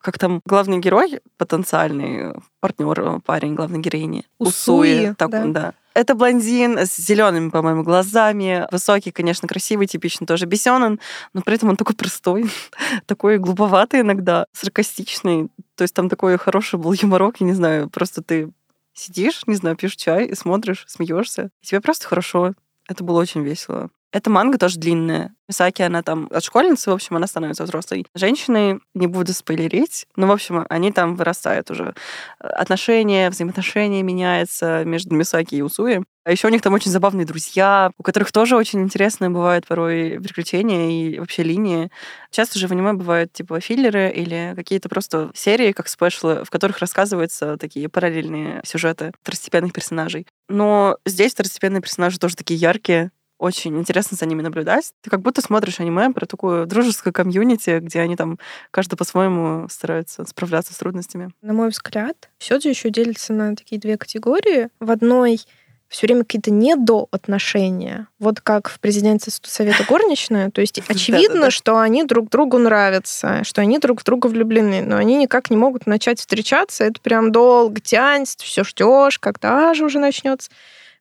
Как 0.00 0.18
там 0.18 0.40
главный 0.44 0.78
герой, 0.78 1.20
потенциальный 1.36 2.34
партнер, 2.60 3.20
парень 3.24 3.54
главной 3.54 3.80
героини. 3.80 4.24
Усуи. 4.38 5.06
Усуи 5.06 5.14
так, 5.14 5.30
да. 5.30 5.44
да. 5.46 5.74
Это 5.92 6.14
блондин 6.14 6.78
с 6.78 6.96
зелеными, 6.96 7.50
по-моему, 7.50 7.82
глазами. 7.82 8.66
Высокий, 8.70 9.10
конечно, 9.10 9.48
красивый, 9.48 9.86
типично 9.86 10.26
тоже 10.26 10.46
Бесенен, 10.46 11.00
но 11.34 11.42
при 11.42 11.56
этом 11.56 11.68
он 11.70 11.76
такой 11.76 11.96
простой, 11.96 12.50
такой 13.06 13.38
глуповатый 13.38 14.00
иногда, 14.00 14.46
саркастичный. 14.52 15.48
То 15.74 15.82
есть 15.82 15.94
там 15.94 16.08
такой 16.08 16.38
хороший 16.38 16.78
был 16.78 16.92
юморок, 16.92 17.40
я 17.40 17.46
не 17.46 17.54
знаю, 17.54 17.90
просто 17.90 18.22
ты 18.22 18.52
сидишь, 18.94 19.42
не 19.46 19.56
знаю, 19.56 19.76
пьешь 19.76 19.96
чай 19.96 20.26
и 20.26 20.34
смотришь, 20.34 20.84
смеешься. 20.86 21.50
И 21.62 21.66
тебе 21.66 21.80
просто 21.80 22.06
хорошо. 22.06 22.54
Это 22.88 23.02
было 23.02 23.20
очень 23.20 23.42
весело. 23.42 23.90
Эта 24.12 24.28
манга 24.28 24.58
тоже 24.58 24.78
длинная. 24.78 25.34
Мисаки, 25.48 25.82
она 25.82 26.02
там 26.02 26.28
от 26.32 26.44
школьницы, 26.44 26.90
в 26.90 26.94
общем, 26.94 27.16
она 27.16 27.26
становится 27.26 27.64
взрослой 27.64 28.06
женщиной. 28.14 28.80
Не 28.94 29.06
буду 29.06 29.32
спойлерить, 29.32 30.06
но, 30.16 30.26
в 30.26 30.32
общем, 30.32 30.64
они 30.68 30.92
там 30.92 31.16
вырастают 31.16 31.70
уже. 31.70 31.94
Отношения, 32.38 33.30
взаимоотношения 33.30 34.02
меняются 34.02 34.84
между 34.84 35.14
Мисаки 35.14 35.56
и 35.56 35.62
Усуи. 35.62 36.02
А 36.24 36.32
еще 36.32 36.48
у 36.48 36.50
них 36.50 36.60
там 36.60 36.74
очень 36.74 36.90
забавные 36.90 37.24
друзья, 37.24 37.90
у 37.98 38.02
которых 38.02 38.30
тоже 38.30 38.54
очень 38.54 38.82
интересные 38.82 39.30
бывают 39.30 39.66
порой 39.66 40.20
приключения 40.22 40.90
и 40.90 41.18
вообще 41.18 41.42
линии. 41.42 41.90
Часто 42.30 42.58
же 42.58 42.68
в 42.68 42.72
аниме 42.72 42.92
бывают 42.92 43.32
типа 43.32 43.58
филлеры 43.60 44.10
или 44.10 44.52
какие-то 44.54 44.88
просто 44.88 45.30
серии, 45.34 45.72
как 45.72 45.88
спешлы, 45.88 46.44
в 46.44 46.50
которых 46.50 46.78
рассказываются 46.78 47.56
такие 47.56 47.88
параллельные 47.88 48.60
сюжеты 48.64 49.12
второстепенных 49.22 49.72
персонажей. 49.72 50.26
Но 50.48 50.98
здесь 51.06 51.32
второстепенные 51.32 51.80
персонажи 51.80 52.18
тоже 52.18 52.36
такие 52.36 52.60
яркие, 52.60 53.10
очень 53.40 53.76
интересно 53.78 54.16
за 54.16 54.26
ними 54.26 54.42
наблюдать. 54.42 54.92
Ты 55.00 55.10
как 55.10 55.22
будто 55.22 55.40
смотришь 55.40 55.80
аниме 55.80 56.10
про 56.10 56.26
такую 56.26 56.66
дружескую 56.66 57.12
комьюнити, 57.12 57.78
где 57.80 58.00
они 58.00 58.14
там 58.14 58.38
каждый 58.70 58.96
по-своему 58.96 59.66
стараются 59.70 60.24
справляться 60.26 60.74
с 60.74 60.76
трудностями. 60.76 61.30
На 61.40 61.54
мой 61.54 61.70
взгляд, 61.70 62.28
все 62.38 62.60
же 62.60 62.68
еще 62.68 62.90
делится 62.90 63.32
на 63.32 63.56
такие 63.56 63.80
две 63.80 63.96
категории. 63.96 64.68
В 64.78 64.90
одной 64.90 65.40
все 65.88 66.06
время 66.06 66.22
какие-то 66.22 66.52
не 66.52 66.76
до 66.76 67.08
отношения. 67.10 68.06
Вот 68.20 68.40
как 68.40 68.68
в 68.68 68.78
президенте 68.78 69.30
Совета 69.30 69.84
горничная. 69.88 70.50
То 70.50 70.60
есть 70.60 70.78
очевидно, 70.88 71.50
что 71.50 71.78
они 71.78 72.04
друг 72.04 72.28
другу 72.28 72.58
нравятся, 72.58 73.42
что 73.42 73.62
они 73.62 73.78
друг 73.78 74.02
в 74.02 74.04
друга 74.04 74.28
влюблены, 74.28 74.82
но 74.82 74.96
они 74.96 75.16
никак 75.16 75.50
не 75.50 75.56
могут 75.56 75.86
начать 75.86 76.20
встречаться. 76.20 76.84
Это 76.84 77.00
прям 77.00 77.32
долго 77.32 77.80
тянется, 77.80 78.36
все 78.38 78.64
ждешь, 78.64 79.18
когда 79.18 79.74
же 79.74 79.84
уже 79.84 79.98
начнется. 79.98 80.50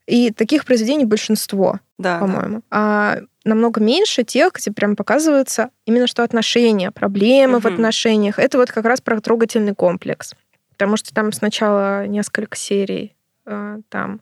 И 0.10 0.32
таких 0.32 0.66
произведений 0.66 1.06
большинство, 1.06 1.80
да, 2.00 2.18
по-моему. 2.18 2.58
Да. 2.58 2.64
А 2.72 3.20
намного 3.44 3.80
меньше 3.80 4.24
тех, 4.24 4.54
где 4.54 4.72
прям 4.72 4.96
показывается 4.96 5.70
именно 5.86 6.08
что 6.08 6.24
отношения, 6.24 6.90
проблемы 6.90 7.58
угу. 7.58 7.70
в 7.70 7.72
отношениях. 7.74 8.40
Это 8.40 8.58
вот 8.58 8.72
как 8.72 8.86
раз 8.86 9.02
про 9.02 9.22
трогательный 9.22 9.76
комплекс. 9.76 10.34
Потому 10.72 10.98
что 10.98 11.14
там 11.14 11.32
сначала 11.32 12.08
несколько 12.08 12.58
серий, 12.58 13.16
э, 13.46 13.78
там, 13.90 14.22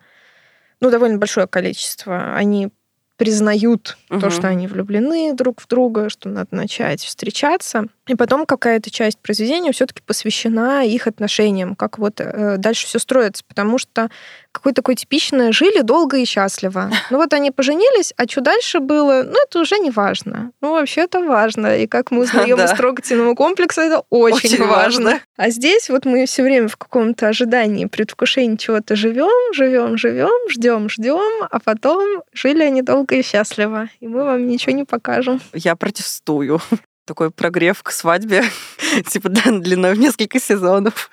ну, 0.82 0.90
довольно 0.92 1.20
большое 1.20 1.48
количество. 1.48 2.36
Они 2.36 2.70
признают 3.18 3.98
угу. 4.10 4.22
то, 4.22 4.30
что 4.30 4.48
они 4.48 4.68
влюблены 4.68 5.34
друг 5.34 5.62
в 5.62 5.68
друга, 5.68 6.10
что 6.10 6.30
надо 6.30 6.50
начать 6.52 7.02
встречаться. 7.02 7.88
И 8.08 8.16
потом 8.16 8.46
какая-то 8.46 8.90
часть 8.90 9.20
произведения 9.20 9.72
все-таки 9.72 10.02
посвящена 10.02 10.86
их 10.86 11.08
отношениям, 11.08 11.76
как 11.76 11.98
вот 11.98 12.22
э, 12.22 12.56
дальше 12.58 12.88
все 12.88 13.00
строится, 13.00 13.44
потому 13.46 13.78
что 13.78 14.10
какое 14.52 14.74
такое 14.74 14.96
типичное 14.96 15.52
жили 15.52 15.82
долго 15.82 16.18
и 16.18 16.26
счастливо. 16.26 16.90
Ну 17.10 17.18
вот 17.18 17.34
они 17.34 17.52
поженились, 17.52 18.14
а 18.18 18.28
что 18.28 18.42
дальше 18.42 18.80
было, 18.80 19.24
ну 19.24 19.36
это 19.42 19.60
уже 19.60 19.80
не 19.80 19.92
важно. 19.92 20.52
Ну 20.62 20.72
вообще 20.72 21.02
это 21.02 21.22
важно, 21.22 21.78
и 21.78 21.88
как 21.88 22.12
мы 22.12 22.24
узнаем 22.24 22.60
из 22.64 22.72
трогательного 22.72 23.34
комплекса, 23.34 23.82
это 23.82 24.04
очень, 24.10 24.56
очень 24.56 24.66
важно. 24.66 25.06
важно. 25.06 25.20
А 25.38 25.50
здесь 25.50 25.90
вот 25.90 26.06
мы 26.06 26.26
все 26.26 26.44
время 26.44 26.68
в 26.68 26.76
каком-то 26.76 27.30
ожидании, 27.30 27.86
предвкушении 27.86 28.58
чего-то 28.58 28.96
живем, 28.96 29.54
живем, 29.54 29.98
живем, 29.98 30.50
ждем, 30.50 30.90
ждем, 30.90 31.48
а 31.50 31.60
потом 31.60 32.24
жили 32.34 32.64
они 32.64 32.82
долго 32.82 33.07
и 33.12 33.22
счастливо, 33.22 33.90
и 34.00 34.08
мы 34.08 34.24
вам 34.24 34.48
ничего 34.48 34.74
не 34.74 34.84
покажем. 34.84 35.42
Я 35.54 35.76
протестую 35.76 36.62
такой 37.06 37.32
прогрев 37.32 37.82
к 37.84 37.92
свадьбе, 37.92 38.44
типа 39.08 39.30
длиной 39.30 39.96
в 39.96 40.00
несколько 40.00 40.40
сезонов. 40.40 41.10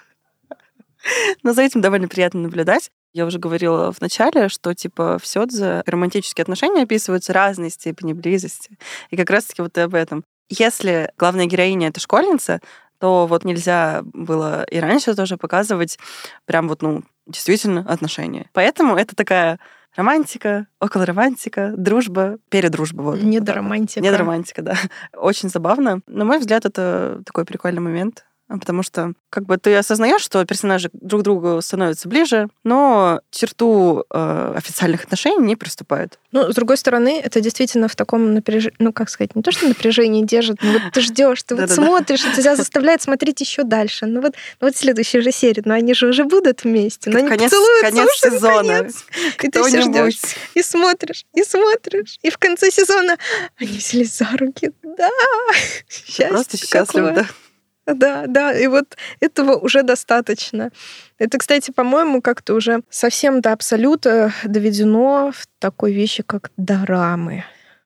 Но 1.43 1.53
за 1.53 1.63
этим 1.63 1.81
довольно 1.81 2.09
приятно 2.09 2.41
наблюдать. 2.41 2.91
Я 3.13 3.27
уже 3.27 3.39
говорила 3.39 3.93
в 3.93 4.01
начале, 4.01 4.49
что 4.49 4.75
типа 4.75 5.19
в 5.23 5.27
Сёдзе 5.27 5.83
романтические 5.87 6.43
отношения 6.43 6.83
описываются 6.83 7.33
разной 7.33 7.71
степени 7.71 8.13
близости. 8.13 8.77
И 9.11 9.17
как 9.17 9.31
раз-таки 9.31 9.63
вот 9.63 9.77
и 9.79 9.83
об 9.83 9.95
этом. 9.95 10.25
Если 10.49 11.11
главная 11.17 11.47
героиня— 11.47 11.89
это 11.89 12.01
школьница, 12.01 12.61
то 12.99 13.27
вот 13.27 13.45
нельзя 13.45 14.03
было 14.05 14.65
и 14.65 14.79
раньше 14.79 15.15
тоже 15.15 15.37
показывать 15.37 15.99
прям 16.45 16.69
вот, 16.69 16.83
ну, 16.83 17.03
действительно 17.27 17.81
отношения. 17.89 18.51
Поэтому 18.53 18.97
это 18.97 19.15
такая 19.15 19.59
романтика, 19.97 20.67
около 20.81 21.07
романтика, 21.07 21.73
дружба, 21.77 22.39
передружба. 22.49 23.03
Вот. 23.03 23.23
Недоромантика. 23.23 24.01
Недоромантика, 24.01 24.63
да. 24.63 24.77
Очень 25.17 25.49
забавно. 25.49 26.01
На 26.07 26.25
мой 26.25 26.39
взгляд, 26.39 26.65
это 26.65 27.23
такой 27.25 27.45
прикольный 27.45 27.81
момент. 27.81 28.25
А, 28.47 28.59
потому 28.59 28.83
что 28.83 29.15
как 29.31 29.47
бы 29.47 29.57
ты 29.57 29.75
осознаешь, 29.75 30.21
что 30.21 30.45
персонажи 30.45 30.91
друг 30.93 31.23
другу 31.23 31.61
становятся 31.63 32.09
ближе, 32.09 32.49
но 32.63 33.21
черту 33.31 34.05
э, 34.11 34.55
официальных 34.57 35.05
отношений 35.05 35.43
не 35.43 35.57
приступают. 35.57 36.19
Ну, 36.31 36.53
с 36.53 36.55
другой 36.55 36.77
стороны, 36.77 37.21
это 37.25 37.41
действительно 37.41 37.89
в 37.89 37.97
таком 37.97 38.35
напряжении, 38.35 38.77
ну, 38.79 38.93
как 38.93 39.09
сказать, 39.09 39.35
не 39.35 39.43
то, 39.43 39.51
что 39.51 39.67
напряжение 39.67 40.25
держит, 40.25 40.63
но 40.63 40.73
вот 40.73 40.83
ты 40.93 41.01
ждешь, 41.01 41.43
ты 41.43 41.57
вот 41.57 41.71
смотришь, 41.71 42.25
и 42.25 42.37
тебя 42.37 42.55
заставляет 42.55 43.01
смотреть 43.01 43.41
еще 43.41 43.63
дальше. 43.63 44.05
Ну 44.05 44.21
вот, 44.21 44.35
ну 44.61 44.69
вот 44.69 44.77
следующая 44.77 45.23
же 45.23 45.33
серия, 45.33 45.63
но 45.65 45.73
они 45.73 45.95
же 45.95 46.07
уже 46.07 46.25
будут 46.25 46.65
вместе, 46.65 47.09
но 47.09 47.21
они 47.21 47.29
конец, 47.29 47.51
поцелуются 47.51 47.91
конец 47.91 48.09
уже 48.23 48.35
сезона. 48.35 48.89
И 49.43 49.49
ты 49.49 49.63
все 49.63 49.81
ждешь, 49.81 50.21
и 50.55 50.63
смотришь, 50.63 51.25
и 51.33 51.43
смотришь, 51.45 52.19
и 52.23 52.29
в 52.29 52.37
конце 52.37 52.71
сезона 52.71 53.17
они 53.57 53.79
взялись 53.79 54.19
за 54.19 54.29
руки. 54.37 54.71
Да, 54.83 55.09
счастье 55.89 56.29
Просто 56.29 56.59
счастлив, 56.59 57.15
да. 57.15 57.27
Да, 57.87 58.25
да, 58.27 58.53
и 58.53 58.67
вот 58.67 58.97
этого 59.21 59.57
уже 59.57 59.83
достаточно. 59.83 60.71
Это, 61.19 61.39
кстати, 61.39 61.71
по-моему, 61.71 62.23
как-то 62.23 62.55
уже 62.55 62.83
совсем 62.89 63.41
до 63.41 63.53
абсолюта 63.53 64.33
доведено 64.45 65.33
в 65.33 65.47
такой 65.59 65.93
вещи, 65.93 66.23
как 66.23 66.51
дорамы. 66.57 67.45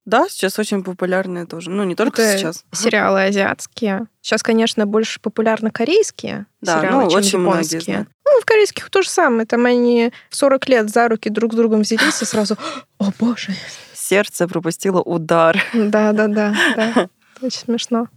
Да, 0.09 0.27
сейчас 0.31 0.59
очень 0.59 0.83
популярные 0.83 1.45
тоже. 1.45 1.69
Ну, 1.69 1.85
не 1.85 1.95
только 1.95 2.23
Это 2.23 2.39
сейчас. 2.39 2.65
Сериалы 2.73 3.25
азиатские. 3.25 4.07
Сейчас, 4.23 4.43
конечно, 4.43 4.87
больше 4.87 5.21
популярны 5.21 5.71
корейские 5.71 6.47
да, 6.63 6.81
сериалы, 6.81 7.05
ну, 7.05 7.11
чем 7.11 7.19
очень 7.19 7.41
японские. 7.43 8.07
Ну, 8.25 8.41
в 8.41 8.45
корейских 8.47 8.89
то 8.89 9.03
же 9.03 9.11
самое. 9.11 9.47
Там 9.47 9.67
они 9.67 10.11
в 10.31 10.37
40 10.37 10.67
лет 10.71 10.89
за 10.89 11.09
руки 11.09 11.29
друг 11.29 11.53
с 11.53 11.57
другом 11.57 11.83
взялись 11.83 12.23
и 12.23 12.25
сразу 12.25 12.57
«О, 12.99 13.11
боже!» 13.19 13.53
Сердце 13.93 14.49
пропустило 14.49 15.03
удар. 15.03 15.63
Да, 15.75 16.13
да, 16.13 16.27
да, 16.27 16.55
да. 16.75 17.09
Очень 17.43 17.61
смешно. 17.61 18.09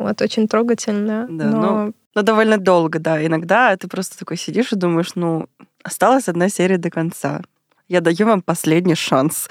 Вот, 0.00 0.22
очень 0.22 0.48
трогательно. 0.48 1.26
Да, 1.28 1.44
но... 1.44 1.60
но... 1.60 1.92
но 2.14 2.22
довольно 2.22 2.56
долго, 2.56 2.98
да. 2.98 3.24
Иногда 3.24 3.76
ты 3.76 3.86
просто 3.86 4.18
такой 4.18 4.38
сидишь 4.38 4.72
и 4.72 4.76
думаешь, 4.76 5.14
ну, 5.14 5.46
осталась 5.82 6.26
одна 6.26 6.48
серия 6.48 6.78
до 6.78 6.88
конца. 6.88 7.42
Я 7.86 8.00
даю 8.00 8.26
вам 8.26 8.40
последний 8.40 8.94
шанс. 8.94 9.46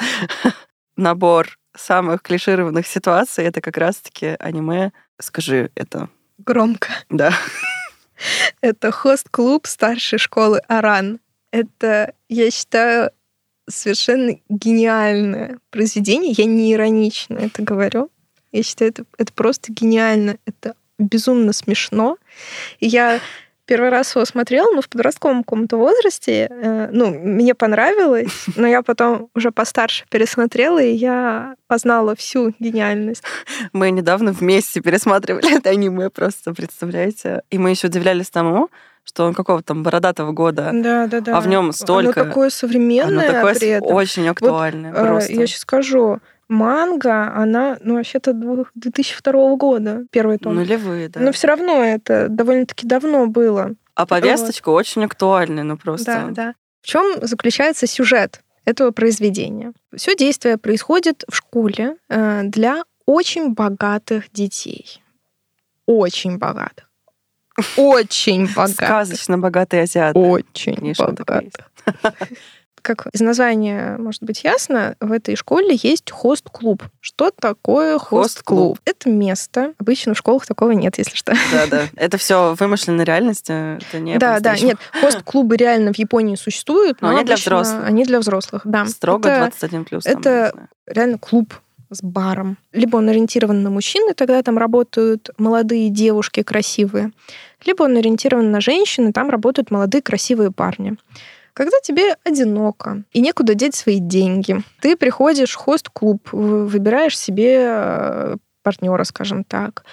Набор 0.97 1.59
самых 1.77 2.23
клишированных 2.23 2.87
ситуаций 2.87 3.45
это 3.45 3.61
как 3.61 3.77
раз-таки 3.77 4.35
аниме. 4.39 4.91
Скажи 5.21 5.69
это. 5.75 6.09
Громко. 6.39 6.89
Да. 7.09 7.31
Это 8.61 8.91
хост-клуб 8.91 9.65
старшей 9.65 10.19
школы 10.19 10.59
Аран. 10.67 11.19
Это, 11.51 12.13
я 12.27 12.51
считаю, 12.51 13.11
совершенно 13.69 14.33
гениальное 14.49 15.59
произведение. 15.69 16.33
Я 16.35 16.45
не 16.45 16.73
иронично 16.73 17.37
это 17.37 17.61
говорю. 17.61 18.09
Я 18.51 18.63
считаю, 18.63 18.91
это, 18.91 19.05
это 19.17 19.33
просто 19.33 19.71
гениально. 19.71 20.37
Это 20.45 20.75
безумно 20.97 21.53
смешно. 21.53 22.17
И 22.79 22.87
я 22.87 23.19
первый 23.69 23.89
раз 23.89 24.15
его 24.15 24.25
смотрела, 24.25 24.73
но 24.73 24.81
в 24.81 24.89
подростковом 24.89 25.43
каком-то 25.43 25.77
возрасте. 25.77 26.47
Э, 26.49 26.89
ну, 26.91 27.11
мне 27.11 27.53
понравилось, 27.53 28.45
но 28.55 28.67
я 28.67 28.81
потом 28.81 29.29
уже 29.35 29.51
постарше 29.51 30.05
пересмотрела, 30.09 30.81
и 30.81 30.91
я 30.91 31.55
познала 31.67 32.15
всю 32.15 32.53
гениальность. 32.59 33.23
Мы 33.71 33.91
недавно 33.91 34.31
вместе 34.31 34.81
пересматривали 34.81 35.55
это 35.57 35.69
аниме, 35.69 36.09
просто 36.09 36.53
представляете? 36.53 37.43
И 37.51 37.59
мы 37.59 37.69
еще 37.69 37.87
удивлялись 37.87 38.31
тому, 38.31 38.69
что 39.03 39.25
он 39.25 39.35
какого-то 39.35 39.67
там 39.67 39.83
бородатого 39.83 40.31
года. 40.31 40.71
Да, 40.73 41.05
да, 41.05 41.21
да. 41.21 41.37
А 41.37 41.41
в 41.41 41.47
нем 41.47 41.71
столько. 41.71 42.21
Оно 42.21 42.29
такое 42.29 42.49
современное. 42.49 43.29
Оно 43.29 43.33
такое 43.33 43.53
при 43.53 43.67
этом. 43.67 43.93
очень 43.93 44.27
актуальное. 44.27 44.91
Вот, 44.91 44.99
просто. 44.99 45.33
Я 45.33 45.45
сейчас 45.45 45.61
скажу. 45.61 46.19
Манга, 46.49 47.31
она, 47.35 47.77
ну, 47.81 47.95
вообще-то 47.95 48.33
2002 48.33 49.55
года, 49.55 50.05
первый 50.11 50.39
том. 50.39 50.55
Нулевые, 50.55 51.07
да. 51.07 51.19
Но 51.19 51.31
все 51.31 51.47
равно 51.47 51.83
это 51.83 52.27
довольно-таки 52.27 52.87
давно 52.87 53.27
было. 53.27 53.75
А 53.93 54.05
повесточка 54.07 54.69
вот. 54.69 54.77
очень 54.77 55.05
актуальная, 55.05 55.63
ну 55.63 55.77
просто. 55.77 56.05
Да, 56.05 56.27
да. 56.31 56.55
В 56.81 56.87
чем 56.87 57.19
заключается 57.21 57.85
сюжет 57.85 58.41
этого 58.65 58.89
произведения? 58.91 59.73
Все 59.95 60.15
действие 60.15 60.57
происходит 60.57 61.23
в 61.29 61.35
школе 61.35 61.97
э, 62.09 62.41
для 62.43 62.83
очень 63.05 63.53
богатых 63.53 64.31
детей. 64.31 65.03
Очень 65.85 66.37
богатых. 66.37 66.89
Очень 67.77 68.47
богатых. 68.47 68.75
Сказочно 68.75 69.37
богатые 69.37 69.83
азиаты. 69.83 70.17
Очень 70.17 70.93
богатых 70.97 71.71
как 72.81 73.07
из 73.13 73.21
названия 73.21 73.97
может 73.97 74.23
быть 74.23 74.43
ясно, 74.43 74.95
в 74.99 75.11
этой 75.11 75.35
школе 75.35 75.77
есть 75.81 76.11
хост-клуб. 76.11 76.83
Что 76.99 77.31
такое 77.31 77.97
хост-клуб? 77.97 78.77
Хост 78.77 78.81
это 78.85 79.09
место. 79.09 79.73
Обычно 79.79 80.13
в 80.13 80.17
школах 80.17 80.45
такого 80.45 80.71
нет, 80.71 80.97
если 80.97 81.15
что. 81.15 81.33
Да, 81.51 81.67
да. 81.67 81.83
Это 81.95 82.17
все 82.17 82.55
вымышленная 82.59 83.05
реальность, 83.05 83.49
э, 83.49 83.77
это 83.77 83.99
не 83.99 84.17
Да, 84.17 84.39
да, 84.39 84.57
нет. 84.57 84.77
Хост-клубы 85.01 85.57
реально 85.57 85.93
в 85.93 85.97
Японии 85.97 86.35
существуют, 86.35 87.01
но, 87.01 87.11
но 87.11 87.17
они 87.17 87.25
для 87.25 87.35
взрослых. 87.35 87.83
Они 87.85 88.03
для 88.03 88.19
взрослых, 88.19 88.61
да. 88.65 88.85
Строго 88.85 89.29
это, 89.29 89.39
21 89.39 89.85
плюс. 89.85 90.05
Это 90.05 90.53
реально 90.87 91.17
клуб 91.17 91.53
с 91.91 92.03
баром. 92.03 92.57
Либо 92.71 92.97
он 92.97 93.09
ориентирован 93.09 93.63
на 93.63 93.69
мужчин, 93.69 94.09
и 94.09 94.13
тогда 94.13 94.41
там 94.43 94.57
работают 94.57 95.29
молодые 95.37 95.89
девушки 95.89 96.43
красивые, 96.43 97.11
либо 97.65 97.83
он 97.83 97.97
ориентирован 97.97 98.51
на 98.51 98.61
женщин, 98.61 99.09
и 99.09 99.11
там 99.11 99.29
работают 99.29 99.71
молодые 99.71 100.01
красивые 100.01 100.51
парни. 100.51 100.97
Когда 101.53 101.77
тебе 101.81 102.15
одиноко 102.23 103.03
и 103.11 103.21
некуда 103.21 103.53
деть 103.53 103.75
свои 103.75 103.99
деньги, 103.99 104.63
ты 104.81 104.95
приходишь 104.95 105.51
в 105.51 105.55
хост-клуб, 105.55 106.29
выбираешь 106.31 107.17
себе 107.17 107.57
э, 107.61 108.37
партнера, 108.63 109.03
скажем 109.03 109.43
так, 109.43 109.83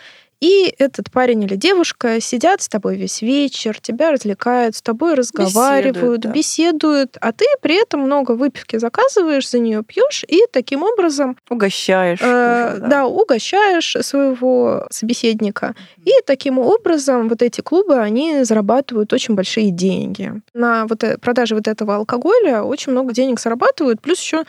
и 0.41 0.75
этот 0.79 1.11
парень 1.11 1.43
или 1.45 1.57
девушка 1.57 2.21
сидят 2.21 2.61
с 2.61 2.69
тобой 2.69 2.97
весь 2.97 3.23
вечер, 3.23 3.81
тебя 3.81 4.11
развлекают, 4.11 4.77
с 4.77 4.83
тобой 4.83 5.15
разговаривают, 5.15 5.95
беседуют, 5.97 6.21
да. 6.21 6.31
беседуют, 6.31 7.17
а 7.21 7.33
ты 7.33 7.47
при 7.63 7.81
этом 7.81 8.01
много 8.01 8.33
выпивки 8.33 8.77
заказываешь, 8.77 9.49
за 9.49 9.59
нее 9.59 9.83
пьешь 9.83 10.25
и 10.29 10.43
таким 10.53 10.83
образом 10.83 11.39
угощаешь. 11.49 12.19
Э, 12.21 12.73
уже, 12.73 12.81
да. 12.81 12.87
да, 12.89 13.07
угощаешь 13.07 13.97
своего 14.01 14.87
собеседника. 14.91 15.75
И 16.05 16.13
таким 16.27 16.59
образом 16.59 17.29
вот 17.29 17.41
эти 17.43 17.63
клубы, 17.63 17.99
они 17.99 18.45
зарабатывают 18.45 19.13
очень 19.13 19.35
большие 19.35 19.71
деньги. 19.71 20.33
На 20.53 20.87
вот 20.87 21.03
э, 21.03 21.17
продаже 21.19 21.55
вот 21.55 21.67
этого 21.67 21.97
алкоголя 21.97 22.63
очень 22.63 22.93
много 22.93 23.13
денег 23.15 23.41
зарабатывают, 23.41 24.01
плюс 24.03 24.21
еще 24.21 24.45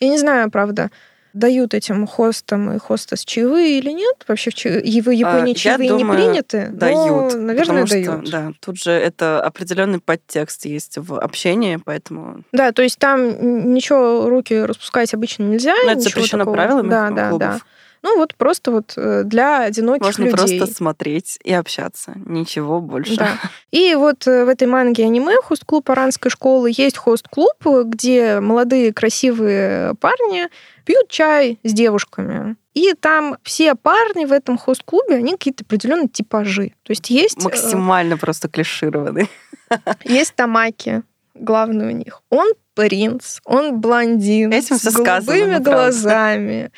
я 0.00 0.08
не 0.08 0.18
знаю, 0.18 0.50
правда, 0.50 0.90
дают 1.38 1.74
этим 1.74 2.06
хостам 2.06 2.72
и 2.72 2.78
хостес 2.78 3.24
чаевые 3.24 3.78
или 3.78 3.90
нет? 3.90 4.16
Вообще 4.26 4.50
в, 4.50 4.54
ча... 4.54 4.68
в 4.68 4.84
Японии 4.84 5.52
а, 5.52 5.54
чаевые 5.54 5.90
думаю, 5.90 6.18
не 6.18 6.24
приняты? 6.24 6.68
Дают. 6.72 7.34
Но, 7.34 7.40
наверное, 7.40 7.86
что, 7.86 7.94
дают. 7.94 8.30
Да, 8.30 8.52
тут 8.60 8.78
же 8.78 8.90
это 8.90 9.40
определенный 9.42 10.00
подтекст 10.00 10.64
есть 10.66 10.98
в 10.98 11.18
общении, 11.18 11.78
поэтому... 11.82 12.42
Да, 12.52 12.72
то 12.72 12.82
есть 12.82 12.98
там 12.98 13.72
ничего 13.72 14.28
руки 14.28 14.62
распускать 14.62 15.14
обычно 15.14 15.44
нельзя. 15.44 15.74
Но 15.84 15.92
это 15.92 16.00
запрещено 16.00 16.44
такого. 16.44 16.54
правилами 16.54 16.88
да, 16.88 17.10
да, 17.10 17.28
клубов. 17.30 17.48
Да. 17.48 17.60
Ну 18.02 18.16
вот 18.16 18.34
просто 18.34 18.70
вот 18.70 18.94
э, 18.96 19.22
для 19.24 19.62
одиноких 19.62 20.02
Можно 20.02 20.22
людей. 20.24 20.36
Можно 20.36 20.56
просто 20.58 20.74
смотреть 20.74 21.38
и 21.42 21.52
общаться, 21.52 22.12
ничего 22.26 22.80
больше. 22.80 23.16
Да. 23.16 23.38
И 23.70 23.94
вот 23.94 24.26
э, 24.26 24.44
в 24.44 24.48
этой 24.48 24.68
манге 24.68 25.04
аниме 25.04 25.36
хост-клуб 25.42 25.88
Аранской 25.90 26.30
школы 26.30 26.70
есть 26.74 26.96
хост-клуб, 26.96 27.56
где 27.86 28.40
молодые 28.40 28.92
красивые 28.92 29.94
парни 29.96 30.48
пьют 30.84 31.08
чай 31.08 31.58
с 31.64 31.72
девушками. 31.72 32.56
И 32.74 32.94
там 32.94 33.36
все 33.42 33.74
парни 33.74 34.24
в 34.24 34.32
этом 34.32 34.56
хост-клубе, 34.56 35.16
они 35.16 35.32
какие-то 35.32 35.64
определенные 35.64 36.08
типажи. 36.08 36.74
То 36.84 36.92
есть 36.92 37.10
есть... 37.10 37.40
Э, 37.40 37.44
Максимально 37.44 38.16
просто 38.16 38.48
клишированные. 38.48 39.28
Есть 40.04 40.34
тамаки, 40.34 41.02
главный 41.34 41.88
у 41.88 41.90
них. 41.90 42.22
Он 42.30 42.52
принц, 42.74 43.40
он 43.44 43.80
блондин, 43.80 44.52
Этим 44.52 44.78
с 44.78 44.84
голубыми 44.94 45.58
глазами. 45.58 46.70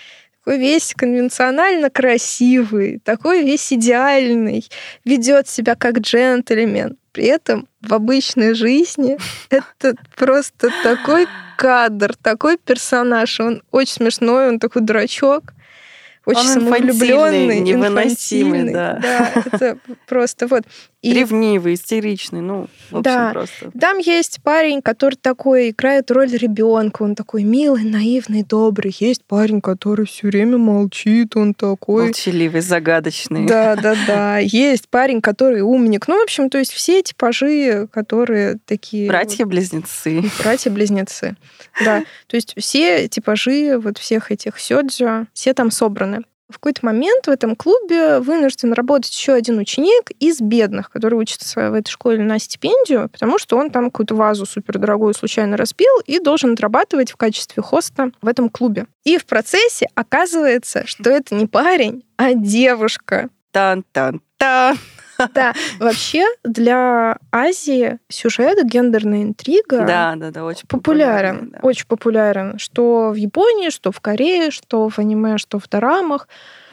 Такой 0.44 0.58
весь 0.58 0.94
конвенционально 0.96 1.90
красивый, 1.90 3.00
такой 3.04 3.44
весь 3.44 3.72
идеальный, 3.72 4.64
ведет 5.04 5.48
себя 5.48 5.74
как 5.74 5.98
джентльмен. 5.98 6.96
При 7.12 7.24
этом 7.24 7.68
в 7.82 7.92
обычной 7.92 8.54
жизни 8.54 9.18
это 9.50 9.96
просто 10.16 10.70
такой 10.82 11.26
кадр, 11.56 12.14
такой 12.16 12.56
персонаж. 12.56 13.38
Он 13.40 13.62
очень 13.70 13.94
смешной, 13.94 14.48
он 14.48 14.58
такой 14.58 14.82
дурачок 14.82 15.52
очень 16.26 16.40
он 16.40 16.60
самовлюбленный, 16.60 17.60
невыносимый, 17.60 18.72
да. 18.72 18.98
Да, 19.00 19.32
это 19.46 19.78
просто 20.06 20.46
вот. 20.46 20.64
И... 21.02 21.14
Ревнивый, 21.14 21.74
истеричный, 21.74 22.42
ну, 22.42 22.66
в 22.90 22.98
общем, 22.98 23.02
да. 23.02 23.30
просто. 23.32 23.70
Там 23.80 23.96
есть 23.96 24.42
парень, 24.42 24.82
который 24.82 25.14
такой 25.14 25.70
играет 25.70 26.10
роль 26.10 26.30
ребенка, 26.30 27.02
он 27.02 27.14
такой 27.14 27.42
милый, 27.42 27.84
наивный, 27.84 28.42
добрый. 28.42 28.94
Есть 28.98 29.24
парень, 29.24 29.62
который 29.62 30.04
все 30.04 30.26
время 30.26 30.58
молчит, 30.58 31.36
он 31.36 31.54
такой... 31.54 32.04
Молчаливый, 32.04 32.60
загадочный. 32.60 33.46
Да, 33.46 33.76
да, 33.82 33.96
да. 34.06 34.38
Есть 34.38 34.90
парень, 34.90 35.22
который 35.22 35.62
умник. 35.62 36.06
Ну, 36.06 36.18
в 36.18 36.22
общем, 36.22 36.50
то 36.50 36.58
есть 36.58 36.72
все 36.72 37.00
типажи, 37.02 37.88
которые 37.90 38.58
такие... 38.66 39.08
Братья-близнецы. 39.08 40.24
Братья-близнецы. 40.42 41.34
Да. 41.82 42.04
То 42.26 42.36
есть 42.36 42.52
все 42.58 43.08
типажи 43.08 43.78
вот 43.78 43.96
всех 43.96 44.30
этих 44.30 44.58
сёдзю, 44.58 45.26
все 45.32 45.54
там 45.54 45.70
собраны 45.70 46.24
в 46.50 46.54
какой-то 46.54 46.84
момент 46.84 47.26
в 47.26 47.30
этом 47.30 47.56
клубе 47.56 48.18
вынужден 48.20 48.72
работать 48.72 49.12
еще 49.12 49.32
один 49.32 49.58
ученик 49.58 50.10
из 50.18 50.40
бедных, 50.40 50.90
который 50.90 51.18
учится 51.18 51.70
в 51.70 51.74
этой 51.74 51.90
школе 51.90 52.22
на 52.22 52.38
стипендию, 52.38 53.08
потому 53.08 53.38
что 53.38 53.56
он 53.56 53.70
там 53.70 53.90
какую-то 53.90 54.14
вазу 54.14 54.46
супердорогую 54.46 55.14
случайно 55.14 55.56
разбил 55.56 56.00
и 56.06 56.18
должен 56.18 56.52
отрабатывать 56.52 57.12
в 57.12 57.16
качестве 57.16 57.62
хоста 57.62 58.10
в 58.20 58.28
этом 58.28 58.48
клубе. 58.48 58.86
И 59.04 59.18
в 59.18 59.24
процессе 59.24 59.88
оказывается, 59.94 60.86
что 60.86 61.10
это 61.10 61.34
не 61.34 61.46
парень, 61.46 62.04
а 62.16 62.34
девушка. 62.34 63.28
Тан-тан-тан. 63.52 64.78
Да, 65.34 65.54
вообще 65.78 66.24
для 66.44 67.18
Азии 67.30 67.98
сюжет, 68.08 68.64
гендерная 68.64 69.22
интрига 69.22 69.84
да, 69.86 70.14
да, 70.16 70.30
да, 70.30 70.44
очень 70.44 70.66
популярен. 70.66 71.50
Да. 71.52 71.58
Очень 71.62 71.86
популярен. 71.86 72.58
Что 72.58 73.10
в 73.10 73.14
Японии, 73.14 73.70
что 73.70 73.92
в 73.92 74.00
Корее, 74.00 74.50
что 74.50 74.88
в 74.88 74.98
аниме, 74.98 75.38
что 75.38 75.58
в 75.58 75.68
дорамах. 75.68 76.28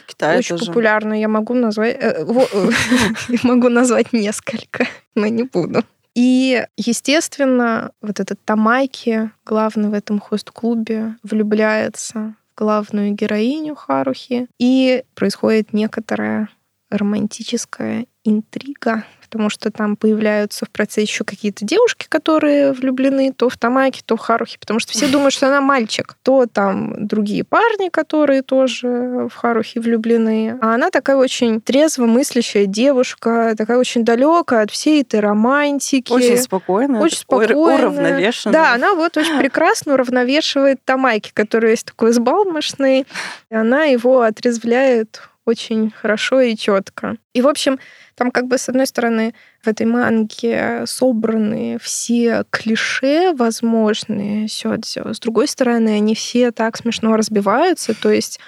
Китай 0.05 0.37
очень 0.37 0.57
тоже. 0.57 0.67
популярно. 0.67 1.19
Я 1.19 1.27
могу 1.27 1.53
назвать, 1.53 1.97
э, 1.99 2.25
я 3.27 3.39
могу 3.43 3.69
назвать 3.69 4.13
несколько, 4.13 4.87
но 5.15 5.27
не 5.27 5.43
буду. 5.43 5.83
И, 6.15 6.65
естественно, 6.77 7.91
вот 8.01 8.19
этот 8.19 8.43
Тамайки, 8.43 9.29
главный 9.45 9.89
в 9.89 9.93
этом 9.93 10.19
хост-клубе, 10.19 11.15
влюбляется 11.21 12.33
в 12.55 12.57
главную 12.57 13.11
героиню 13.11 13.75
Харухи, 13.75 14.47
и 14.57 15.03
происходит 15.13 15.73
некоторая 15.73 16.49
романтическая 16.89 18.07
интрига, 18.27 19.05
потому 19.21 19.49
что 19.49 19.71
там 19.71 19.95
появляются 19.95 20.65
в 20.65 20.69
процессе 20.69 21.01
еще 21.01 21.23
какие-то 21.23 21.65
девушки, 21.65 22.05
которые 22.07 22.71
влюблены 22.71 23.33
то 23.33 23.49
в 23.49 23.57
Тамаки, 23.57 24.01
то 24.05 24.15
в 24.15 24.19
Харухи, 24.19 24.57
потому 24.59 24.79
что 24.79 24.93
все 24.93 25.07
думают, 25.07 25.33
что 25.33 25.47
она 25.47 25.61
мальчик. 25.61 26.15
То 26.23 26.45
там 26.45 27.07
другие 27.07 27.43
парни, 27.43 27.89
которые 27.89 28.41
тоже 28.41 28.87
в 28.87 29.33
Харухи 29.33 29.79
влюблены. 29.79 30.57
А 30.61 30.75
она 30.75 30.91
такая 30.91 31.17
очень 31.17 31.59
трезво 31.61 32.05
мыслящая 32.05 32.65
девушка, 32.65 33.53
такая 33.57 33.77
очень 33.77 34.05
далекая 34.05 34.63
от 34.63 34.71
всей 34.71 35.01
этой 35.01 35.19
романтики. 35.19 36.11
Очень 36.11 36.37
спокойная. 36.37 37.01
Очень 37.01 37.19
спокойная. 37.19 37.55
Уравновешенная. 37.55 38.53
Да, 38.53 38.73
она 38.73 38.95
вот 38.95 39.17
очень 39.17 39.37
прекрасно 39.37 39.93
уравновешивает 39.93 40.79
Тамайки, 40.85 41.31
который 41.33 41.71
есть 41.71 41.85
такой 41.85 42.11
сбалмошный. 42.13 43.05
И 43.51 43.55
она 43.55 43.83
его 43.83 44.21
отрезвляет 44.21 45.21
очень 45.47 45.91
хорошо 45.91 46.41
и 46.41 46.55
четко. 46.55 47.15
И, 47.33 47.41
в 47.41 47.47
общем, 47.47 47.79
там 48.15 48.31
как 48.31 48.47
бы, 48.47 48.57
с 48.57 48.67
одной 48.69 48.85
стороны, 48.85 49.33
в 49.61 49.67
этой 49.67 49.85
манге 49.85 50.83
собраны 50.85 51.77
все 51.81 52.43
клише 52.49 53.33
возможные 53.33 54.47
сёдзё. 54.47 55.13
С 55.13 55.19
другой 55.19 55.47
стороны, 55.47 55.89
они 55.89 56.15
все 56.15 56.51
так 56.51 56.77
смешно 56.77 57.15
разбиваются. 57.15 57.93
То 57.93 58.11
есть 58.11 58.39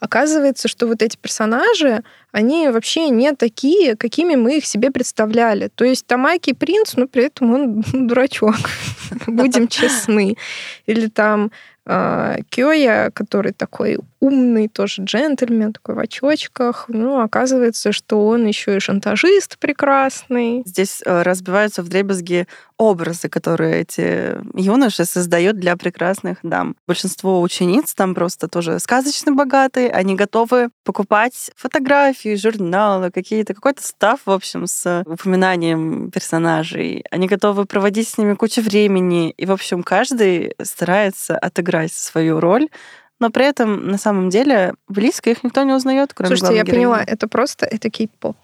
Оказывается, 0.00 0.66
что 0.66 0.86
вот 0.86 1.02
эти 1.02 1.18
персонажи, 1.18 2.02
они 2.32 2.70
вообще 2.70 3.10
не 3.10 3.32
такие, 3.34 3.96
какими 3.96 4.34
мы 4.34 4.56
их 4.56 4.64
себе 4.64 4.90
представляли. 4.90 5.68
То 5.74 5.84
есть 5.84 6.06
Тамаки 6.06 6.54
принц, 6.54 6.94
но 6.96 7.06
при 7.06 7.24
этом 7.24 7.54
он 7.54 7.84
дурачок, 7.92 8.56
будем 9.26 9.68
честны. 9.68 10.36
Или 10.86 11.08
там 11.08 11.52
Кёя, 12.50 13.10
который 13.10 13.52
такой 13.52 13.98
умный, 14.20 14.68
тоже 14.68 15.02
джентльмен, 15.02 15.72
такой 15.72 15.94
в 15.94 15.98
очочках. 15.98 16.84
Ну, 16.88 17.20
оказывается, 17.20 17.92
что 17.92 18.26
он 18.26 18.46
еще 18.46 18.76
и 18.76 18.80
шантажист 18.80 19.58
прекрасный. 19.58 20.62
Здесь 20.66 21.02
э, 21.04 21.22
разбиваются 21.22 21.82
в 21.82 21.88
дребезги 21.88 22.46
образы, 22.76 23.28
которые 23.28 23.80
эти 23.80 24.38
юноши 24.54 25.04
создают 25.04 25.58
для 25.58 25.76
прекрасных 25.76 26.38
дам. 26.42 26.76
Большинство 26.86 27.40
учениц 27.42 27.94
там 27.94 28.14
просто 28.14 28.48
тоже 28.48 28.78
сказочно 28.78 29.32
богатые, 29.32 29.90
они 29.90 30.14
готовы 30.14 30.70
покупать 30.84 31.50
фотографии, 31.56 32.36
журналы, 32.36 33.10
какие-то, 33.10 33.52
какой-то 33.54 33.82
став, 33.82 34.20
в 34.24 34.30
общем, 34.30 34.66
с 34.66 35.02
упоминанием 35.06 36.10
персонажей. 36.10 37.04
Они 37.10 37.26
готовы 37.26 37.66
проводить 37.66 38.08
с 38.08 38.18
ними 38.18 38.34
кучу 38.34 38.62
времени, 38.62 39.30
и, 39.30 39.44
в 39.44 39.52
общем, 39.52 39.82
каждый 39.82 40.54
старается 40.62 41.36
отыграть 41.36 41.79
свою 41.88 42.40
роль, 42.40 42.68
но 43.20 43.30
при 43.30 43.44
этом 43.44 43.88
на 43.88 43.98
самом 43.98 44.30
деле 44.30 44.74
близко 44.88 45.30
их 45.30 45.44
никто 45.44 45.62
не 45.62 45.72
узнает, 45.72 46.12
кроме 46.14 46.36
Слушайте, 46.36 46.56
я 46.56 46.62
героини. 46.64 46.84
поняла, 46.84 47.04
это 47.04 47.28
просто 47.28 47.66
это 47.66 47.90
кей-поп. 47.90 48.36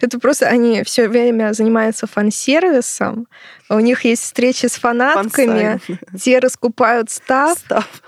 Это 0.00 0.18
просто 0.18 0.46
они 0.46 0.82
все 0.82 1.08
время 1.08 1.52
занимаются 1.52 2.06
фан-сервисом. 2.06 3.28
У 3.70 3.78
них 3.78 4.04
есть 4.04 4.22
встречи 4.22 4.66
с 4.66 4.72
фанатками, 4.72 5.80
те 6.18 6.40
раскупают 6.40 7.10
став, 7.10 7.56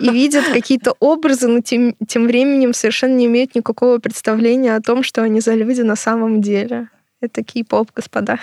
и 0.00 0.10
видят 0.10 0.44
какие-то 0.52 0.94
образы, 0.98 1.46
но 1.46 1.60
тем, 1.60 1.94
тем 2.06 2.26
временем 2.26 2.74
совершенно 2.74 3.14
не 3.14 3.26
имеют 3.26 3.54
никакого 3.54 3.98
представления 3.98 4.74
о 4.74 4.80
том, 4.80 5.02
что 5.04 5.22
они 5.22 5.40
за 5.40 5.54
люди 5.54 5.82
на 5.82 5.96
самом 5.96 6.42
деле. 6.42 6.88
Это 7.20 7.42
кей-поп, 7.42 7.90
господа. 7.94 8.38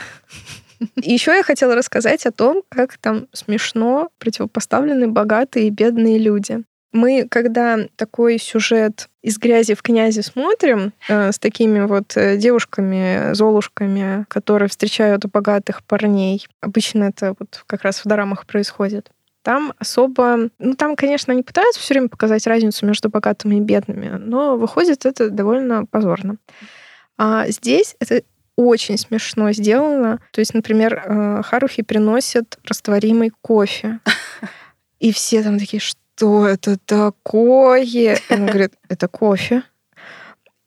Еще 0.95 1.32
я 1.32 1.43
хотела 1.43 1.75
рассказать 1.75 2.25
о 2.25 2.32
том, 2.32 2.63
как 2.69 2.97
там 2.97 3.27
смешно 3.34 4.09
противопоставлены 4.17 5.07
богатые 5.07 5.67
и 5.67 5.71
бедные 5.71 6.17
люди. 6.17 6.63
Мы, 6.91 7.25
когда 7.29 7.77
такой 7.95 8.38
сюжет 8.38 9.07
из 9.21 9.38
грязи 9.38 9.75
в 9.75 9.82
князи 9.82 10.19
смотрим 10.19 10.91
э, 11.07 11.32
с 11.32 11.39
такими 11.39 11.86
вот 11.86 12.17
э, 12.17 12.36
девушками, 12.36 13.34
золушками, 13.34 14.25
которые 14.27 14.67
встречают 14.67 15.25
богатых 15.25 15.84
парней, 15.84 16.45
обычно 16.59 17.05
это 17.05 17.34
вот 17.39 17.63
как 17.65 17.84
раз 17.84 18.03
в 18.03 18.07
дорамах 18.07 18.45
происходит, 18.45 19.09
там 19.41 19.73
особо... 19.79 20.49
Ну, 20.59 20.75
там, 20.75 20.95
конечно, 20.95 21.34
они 21.34 21.43
пытаются 21.43 21.79
все 21.79 21.93
время 21.93 22.09
показать 22.09 22.45
разницу 22.45 22.86
между 22.86 23.09
богатыми 23.09 23.55
и 23.55 23.61
бедными, 23.61 24.09
но 24.09 24.57
выходит 24.57 25.05
это 25.05 25.29
довольно 25.29 25.86
позорно. 25.86 26.38
А 27.17 27.47
здесь 27.49 27.95
это 27.99 28.23
очень 28.56 28.97
смешно 28.97 29.52
сделано. 29.52 30.20
То 30.32 30.39
есть, 30.39 30.54
например, 30.54 31.04
э, 31.04 31.41
Харухи 31.43 31.84
приносят 31.84 32.58
растворимый 32.64 33.32
кофе. 33.41 33.99
И 34.99 35.12
все 35.12 35.41
там 35.41 35.58
такие, 35.58 35.80
что 35.80 36.47
это 36.47 36.78
такое? 36.78 37.84
И 37.84 38.16
она 38.30 38.47
говорит, 38.47 38.74
это 38.88 39.08
кофе. 39.08 39.64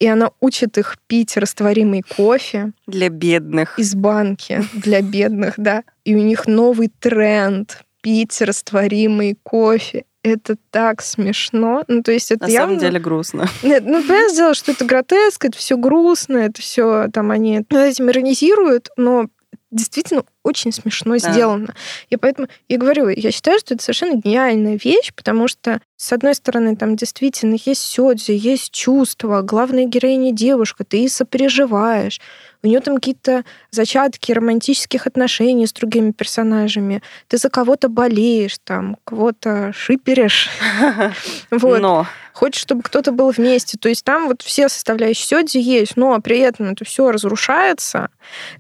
И 0.01 0.07
она 0.07 0.30
учит 0.41 0.76
их 0.76 0.99
пить 1.07 1.37
растворимый 1.37 2.03
кофе. 2.03 2.72
Для 2.87 3.09
бедных. 3.09 3.78
Из 3.78 3.95
банки. 3.95 4.62
Для 4.74 5.01
бедных, 5.01 5.55
да. 5.57 5.85
И 6.05 6.16
у 6.16 6.18
них 6.18 6.47
новый 6.47 6.89
тренд 6.89 7.85
пить 8.03 8.41
растворимый 8.43 9.39
кофе 9.43 10.05
это 10.24 10.56
так 10.70 11.02
смешно. 11.02 11.84
Ну, 11.86 12.02
то 12.02 12.10
есть 12.10 12.32
это 12.32 12.46
На 12.46 12.50
явно... 12.50 12.66
самом 12.66 12.80
деле 12.80 12.98
грустно. 12.98 13.46
Нет, 13.62 13.84
ну, 13.86 14.02
понятное 14.02 14.34
дело, 14.34 14.54
что 14.54 14.72
это 14.72 14.84
гротеск, 14.84 15.44
это 15.44 15.56
все 15.56 15.76
грустно, 15.76 16.38
это 16.38 16.60
все 16.60 17.08
там 17.12 17.30
они 17.30 17.58
этим 17.58 18.10
иронизируют, 18.10 18.88
но 18.96 19.26
действительно 19.70 20.24
очень 20.42 20.72
смешно 20.72 21.16
да. 21.18 21.32
сделано. 21.32 21.74
И 22.08 22.16
поэтому 22.16 22.48
я 22.68 22.78
говорю, 22.78 23.08
я 23.08 23.30
считаю, 23.30 23.58
что 23.58 23.74
это 23.74 23.82
совершенно 23.82 24.16
гениальная 24.16 24.78
вещь, 24.82 25.12
потому 25.14 25.48
что, 25.48 25.80
с 25.96 26.12
одной 26.12 26.34
стороны, 26.34 26.76
там 26.76 26.96
действительно 26.96 27.56
есть 27.64 27.82
сёдзи, 27.82 28.32
есть 28.32 28.72
чувства, 28.72 29.42
главная 29.42 29.84
героиня 29.84 30.32
девушка, 30.32 30.84
ты 30.84 31.04
и 31.04 31.08
сопереживаешь, 31.08 32.20
у 32.64 32.66
нее 32.66 32.80
там 32.80 32.96
какие-то 32.96 33.44
зачатки 33.70 34.32
романтических 34.32 35.06
отношений 35.06 35.66
с 35.66 35.72
другими 35.72 36.12
персонажами, 36.12 37.02
ты 37.28 37.36
за 37.36 37.50
кого-то 37.50 37.88
болеешь, 37.88 38.56
там, 38.64 38.96
кого-то 39.04 39.72
шиперишь. 39.72 40.50
Вот. 41.50 41.80
Но 41.80 42.06
хочешь, 42.35 42.61
чтобы 42.61 42.82
кто-то 42.82 43.12
был 43.12 43.30
вместе. 43.30 43.78
То 43.78 43.89
есть 43.89 44.05
там 44.05 44.26
вот 44.28 44.43
все 44.43 44.68
составляющие 44.68 45.26
сёдзи 45.26 45.59
есть, 45.59 45.97
но 45.97 46.20
при 46.20 46.39
этом 46.41 46.72
это 46.72 46.85
все 46.85 47.11
разрушается, 47.11 48.09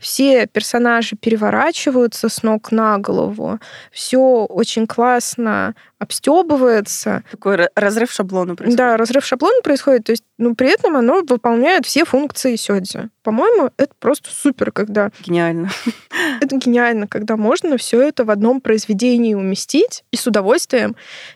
все 0.00 0.46
персонажи 0.46 1.16
переворачиваются 1.16 2.28
с 2.28 2.42
ног 2.42 2.70
на 2.70 2.98
голову, 2.98 3.58
все 3.90 4.18
очень 4.18 4.86
классно 4.86 5.74
обстебывается. 5.98 7.24
Такой 7.30 7.68
разрыв 7.74 8.12
шаблона 8.12 8.54
происходит. 8.54 8.78
Да, 8.78 8.96
разрыв 8.96 9.24
шаблона 9.24 9.60
происходит, 9.62 10.04
то 10.04 10.12
есть, 10.12 10.24
ну, 10.38 10.54
при 10.54 10.68
этом 10.68 10.96
оно 10.96 11.22
выполняет 11.26 11.84
все 11.86 12.04
функции 12.04 12.56
сёдзи. 12.56 13.10
По-моему, 13.22 13.70
это 13.76 13.92
просто 13.98 14.30
супер, 14.30 14.70
когда... 14.70 15.10
Гениально. 15.20 15.70
Это 16.40 16.56
гениально, 16.56 17.08
когда 17.08 17.36
можно 17.36 17.76
все 17.76 18.00
это 18.02 18.24
в 18.24 18.30
одном 18.30 18.60
произведении 18.60 19.34
уместить, 19.34 20.04
и 20.10 20.16
с 20.16 20.26
удовольствием 20.26 20.94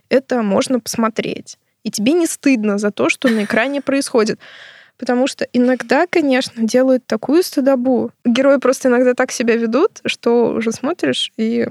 это 0.08 0.42
можно 0.42 0.80
посмотреть 0.80 1.58
и 1.84 1.90
тебе 1.90 2.12
не 2.12 2.26
стыдно 2.26 2.78
за 2.78 2.90
то, 2.90 3.08
что 3.08 3.28
на 3.28 3.44
экране 3.44 3.80
происходит. 3.80 4.38
Потому 4.96 5.28
что 5.28 5.46
иногда, 5.52 6.06
конечно, 6.06 6.64
делают 6.64 7.06
такую 7.06 7.42
стыдобу. 7.42 8.10
Герои 8.24 8.58
просто 8.58 8.88
иногда 8.88 9.14
так 9.14 9.30
себя 9.30 9.56
ведут, 9.56 10.00
что 10.04 10.52
уже 10.54 10.72
смотришь 10.72 11.32
и... 11.36 11.68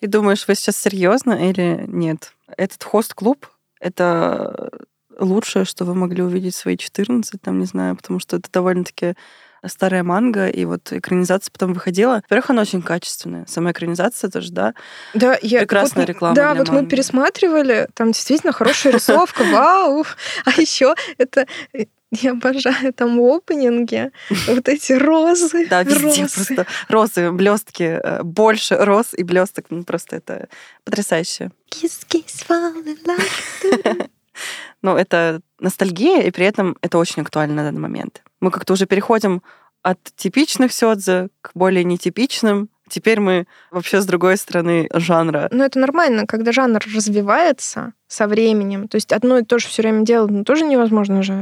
И 0.00 0.06
думаешь, 0.06 0.46
вы 0.46 0.54
сейчас 0.54 0.76
серьезно 0.76 1.32
или 1.32 1.84
нет? 1.88 2.34
Этот 2.56 2.84
хост-клуб— 2.84 3.48
это 3.80 4.70
лучшее, 5.18 5.64
что 5.64 5.84
вы 5.84 5.94
могли 5.94 6.22
увидеть 6.22 6.54
в 6.54 6.58
свои 6.58 6.76
14, 6.76 7.40
там, 7.40 7.58
не 7.58 7.64
знаю, 7.64 7.96
потому 7.96 8.20
что 8.20 8.36
это 8.36 8.50
довольно-таки 8.52 9.14
старая 9.68 10.02
манга, 10.02 10.48
и 10.48 10.64
вот 10.64 10.92
экранизация 10.92 11.50
потом 11.52 11.72
выходила. 11.72 12.22
Во-первых, 12.24 12.50
она 12.50 12.62
очень 12.62 12.82
качественная. 12.82 13.46
Сама 13.46 13.72
экранизация 13.72 14.30
тоже, 14.30 14.52
да? 14.52 14.74
Да, 15.14 15.38
я... 15.42 15.60
Прекрасная 15.60 16.04
вот, 16.04 16.08
реклама 16.08 16.34
Да, 16.34 16.54
вот 16.54 16.68
манги. 16.68 16.82
мы 16.82 16.88
пересматривали, 16.88 17.88
там 17.94 18.12
действительно 18.12 18.52
хорошая 18.52 18.92
рисовка, 18.92 19.44
вау! 19.52 20.04
А 20.44 20.50
еще 20.60 20.94
это 21.18 21.46
я 22.22 22.32
обожаю 22.32 22.92
там 22.92 23.18
в 23.18 23.24
опенинге 23.24 24.12
вот 24.46 24.68
эти 24.68 24.92
розы. 24.92 25.66
Да, 25.68 25.82
везде 25.82 26.22
розы. 26.22 26.34
просто 26.34 26.66
розы, 26.88 27.32
блестки, 27.32 27.82
э, 27.82 28.22
больше 28.22 28.76
роз 28.76 29.14
и 29.14 29.22
блесток. 29.22 29.66
Ну, 29.70 29.84
просто 29.84 30.16
это 30.16 30.48
потрясающе. 30.84 31.50
Kiss, 31.70 32.06
kiss, 32.08 32.46
fall 32.48 32.84
in 32.84 32.98
love. 33.04 34.08
Ну, 34.82 34.96
это 34.96 35.40
ностальгия, 35.60 36.20
и 36.22 36.30
при 36.30 36.44
этом 36.44 36.76
это 36.82 36.98
очень 36.98 37.22
актуально 37.22 37.54
на 37.54 37.62
данный 37.62 37.80
момент. 37.80 38.22
Мы 38.44 38.50
как-то 38.50 38.74
уже 38.74 38.84
переходим 38.84 39.42
от 39.82 39.98
типичных 40.16 40.70
сёдзе 40.70 41.28
к 41.40 41.52
более 41.54 41.82
нетипичным. 41.82 42.68
Теперь 42.90 43.18
мы 43.18 43.46
вообще 43.70 44.02
с 44.02 44.06
другой 44.06 44.36
стороны 44.36 44.86
жанра. 44.92 45.48
Ну, 45.50 45.64
это 45.64 45.78
нормально, 45.78 46.26
когда 46.26 46.52
жанр 46.52 46.82
развивается 46.94 47.94
со 48.06 48.28
временем. 48.28 48.86
То 48.88 48.96
есть 48.96 49.14
одно 49.14 49.38
и 49.38 49.44
то 49.44 49.58
же 49.58 49.66
все 49.68 49.80
время 49.80 50.04
делать, 50.04 50.30
ну, 50.30 50.44
тоже 50.44 50.66
невозможно 50.66 51.22
же 51.22 51.32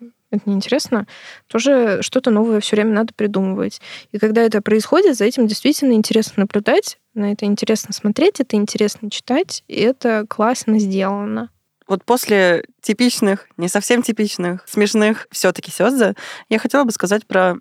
э, 0.00 0.04
это 0.32 0.42
неинтересно, 0.50 1.06
тоже 1.46 1.98
что-то 2.02 2.32
новое 2.32 2.58
все 2.58 2.74
время 2.74 2.94
надо 2.94 3.14
придумывать. 3.14 3.80
И 4.10 4.18
когда 4.18 4.42
это 4.42 4.60
происходит, 4.60 5.16
за 5.16 5.26
этим 5.26 5.46
действительно 5.46 5.92
интересно 5.92 6.34
наблюдать, 6.38 6.98
на 7.14 7.30
это 7.30 7.46
интересно 7.46 7.94
смотреть, 7.94 8.40
это 8.40 8.56
интересно 8.56 9.08
читать, 9.08 9.62
и 9.68 9.80
это 9.80 10.26
классно 10.28 10.80
сделано. 10.80 11.50
Вот 11.90 12.04
после 12.04 12.64
типичных, 12.80 13.48
не 13.56 13.66
совсем 13.66 14.02
типичных, 14.04 14.62
смешных 14.68 15.26
все-таки 15.32 15.72
сёдзе, 15.72 16.14
я 16.48 16.60
хотела 16.60 16.84
бы 16.84 16.92
сказать 16.92 17.26
про 17.26 17.56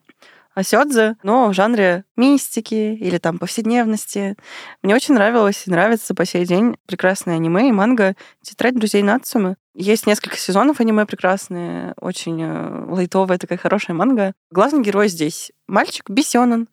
сёдзе, 0.61 1.15
но 1.23 1.47
в 1.47 1.53
жанре 1.55 2.03
мистики 2.15 2.75
или 2.75 3.17
там 3.17 3.39
повседневности. 3.39 4.35
Мне 4.83 4.93
очень 4.93 5.15
нравилось 5.15 5.63
и 5.65 5.71
нравится 5.71 6.13
по 6.13 6.25
сей 6.25 6.45
день 6.45 6.77
прекрасное 6.85 7.37
аниме 7.37 7.69
и 7.69 7.71
манга 7.71 8.15
«Тетрадь 8.43 8.75
друзей 8.75 9.01
Нацумы». 9.01 9.55
Есть 9.73 10.05
несколько 10.05 10.37
сезонов 10.37 10.79
аниме 10.79 11.07
прекрасные, 11.07 11.95
очень 11.99 12.39
э, 12.43 12.85
лайтовая 12.87 13.39
такая 13.39 13.57
хорошая 13.57 13.95
манга. 13.95 14.33
Главный 14.51 14.83
герой 14.83 15.07
здесь 15.07 15.51
мальчик 15.67 16.07
Бесенон, 16.07 16.67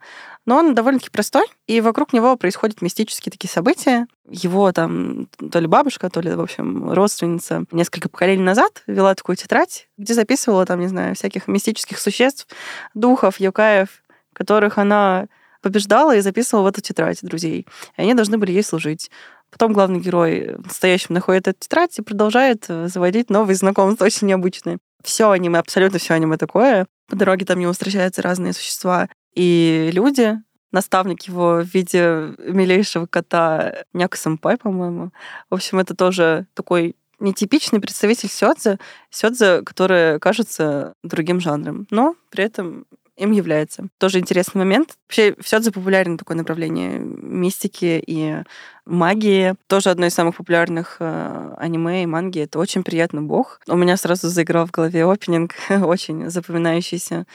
но 0.47 0.57
он 0.57 0.75
довольно-таки 0.75 1.11
простой, 1.11 1.45
и 1.67 1.81
вокруг 1.81 2.13
него 2.13 2.37
происходят 2.37 2.81
мистические 2.81 3.33
такие 3.33 3.51
события. 3.51 4.07
Его 4.29 4.73
там 4.73 5.29
то 5.51 5.59
ли 5.59 5.67
бабушка, 5.67 6.09
то 6.09 6.21
ли, 6.21 6.31
в 6.31 6.41
общем, 6.41 6.93
родственница 6.93 7.65
несколько 7.73 8.09
поколений 8.09 8.43
назад 8.43 8.83
вела 8.87 9.15
такую 9.15 9.37
тетрадь, 9.37 9.89
где 9.99 10.15
записывала 10.15 10.65
там, 10.65 10.81
не 10.81 10.87
знаю, 10.87 11.17
всяких 11.17 11.49
мистических 11.49 11.99
существ, 11.99 12.47
духов, 12.95 13.41
юкаев, 13.41 13.89
которых 14.33 14.79
она 14.79 15.27
побеждала 15.63 16.15
и 16.15 16.21
записывала 16.21 16.65
в 16.65 16.69
эту 16.69 16.81
тетрадь 16.81 17.19
друзей. 17.23 17.67
И 17.97 18.01
они 18.01 18.15
должны 18.15 18.39
были 18.39 18.53
ей 18.53 18.63
служить. 18.63 19.11
Потом 19.51 19.73
главный 19.73 20.01
герой 20.01 20.57
настоящим 20.59 21.15
находит 21.15 21.49
эту 21.49 21.59
тетрадь 21.61 21.99
и 21.99 22.03
продолжает 22.03 22.67
э, 22.69 22.89
заводить 22.89 23.31
новые 23.31 23.57
знакомства, 23.57 24.05
очень 24.05 24.29
необычные. 24.29 24.79
Все 25.03 25.31
аниме, 25.31 25.59
абсолютно 25.59 25.99
все 25.99 26.15
аниме 26.15 26.37
такое. 26.37 26.87
По 27.09 27.17
дороге 27.17 27.47
там 27.47 27.59
ему 27.59 27.73
встречаются 27.73 28.23
разные 28.23 28.53
существа 28.53 29.09
и 29.37 29.91
люди, 29.93 30.39
наставник 30.73 31.23
его 31.23 31.63
в 31.63 31.73
виде 31.73 32.35
милейшего 32.39 33.07
кота 33.07 33.85
Няка 33.93 34.17
Сэмпай, 34.17 34.57
по-моему. 34.57 35.13
В 35.51 35.55
общем, 35.55 35.79
это 35.79 35.95
тоже 35.95 36.47
такой 36.55 36.97
нетипичный 37.19 37.81
представитель 37.81 38.29
сёдзе, 38.29 38.79
сёдзе, 39.11 39.63
который 39.63 40.19
кажется 40.19 40.95
другим 41.03 41.41
жанром, 41.41 41.87
но 41.91 42.15
при 42.31 42.45
этом 42.45 42.87
им 43.17 43.31
является. 43.31 43.89
Тоже 43.99 44.19
интересный 44.19 44.59
момент. 44.59 44.97
Вообще, 45.09 45.35
сёдзе 45.43 45.73
популярно 45.73 46.19
такое 46.19 46.37
направление 46.37 46.99
мистики 46.99 48.03
и 48.07 48.43
магии. 48.85 49.55
Тоже 49.69 49.91
одно 49.91 50.07
из 50.07 50.15
самых 50.15 50.37
популярных 50.37 50.97
э, 51.01 51.55
аниме 51.57 52.03
и 52.03 52.07
манги. 52.07 52.41
Это 52.41 52.59
очень 52.59 52.83
приятный 52.83 53.23
бог. 53.23 53.61
У 53.67 53.77
меня 53.77 53.97
сразу 53.97 54.29
заиграл 54.29 54.67
в 54.67 54.71
голове 54.71 55.05
опенинг, 55.05 55.55
очень 55.71 56.29
запоминающийся. 56.29 57.27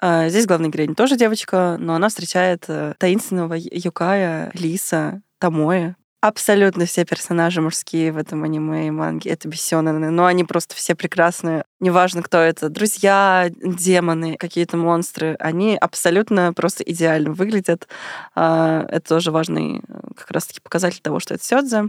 А, 0.00 0.28
здесь 0.28 0.46
главная 0.46 0.70
героиня 0.70 0.94
тоже 0.94 1.16
девочка, 1.16 1.76
но 1.78 1.94
она 1.94 2.08
встречает 2.08 2.64
э, 2.68 2.94
таинственного 2.98 3.54
юкая 3.54 4.50
Лиса 4.54 5.22
Тамоя, 5.38 5.96
Абсолютно 6.26 6.86
все 6.86 7.04
персонажи 7.04 7.60
мужские 7.60 8.10
в 8.10 8.16
этом 8.16 8.42
аниме 8.42 8.88
и 8.88 8.90
манге— 8.90 9.30
это 9.32 9.48
бессёнаны, 9.48 10.10
но 10.10 10.26
они 10.26 10.42
просто 10.42 10.74
все 10.74 10.96
прекрасные. 10.96 11.64
Неважно, 11.78 12.20
кто 12.20 12.38
это, 12.38 12.68
друзья, 12.68 13.48
демоны, 13.50 14.36
какие-то 14.36 14.76
монстры, 14.76 15.36
они 15.38 15.76
абсолютно 15.76 16.52
просто 16.52 16.82
идеально 16.82 17.32
выглядят. 17.32 17.86
А, 18.34 18.86
это 18.88 19.10
тоже 19.10 19.30
важный 19.30 19.82
э, 19.86 20.00
как 20.16 20.30
раз-таки 20.32 20.60
показатель 20.60 21.00
того, 21.00 21.20
что 21.20 21.34
это 21.34 21.44
сёдзе. 21.44 21.84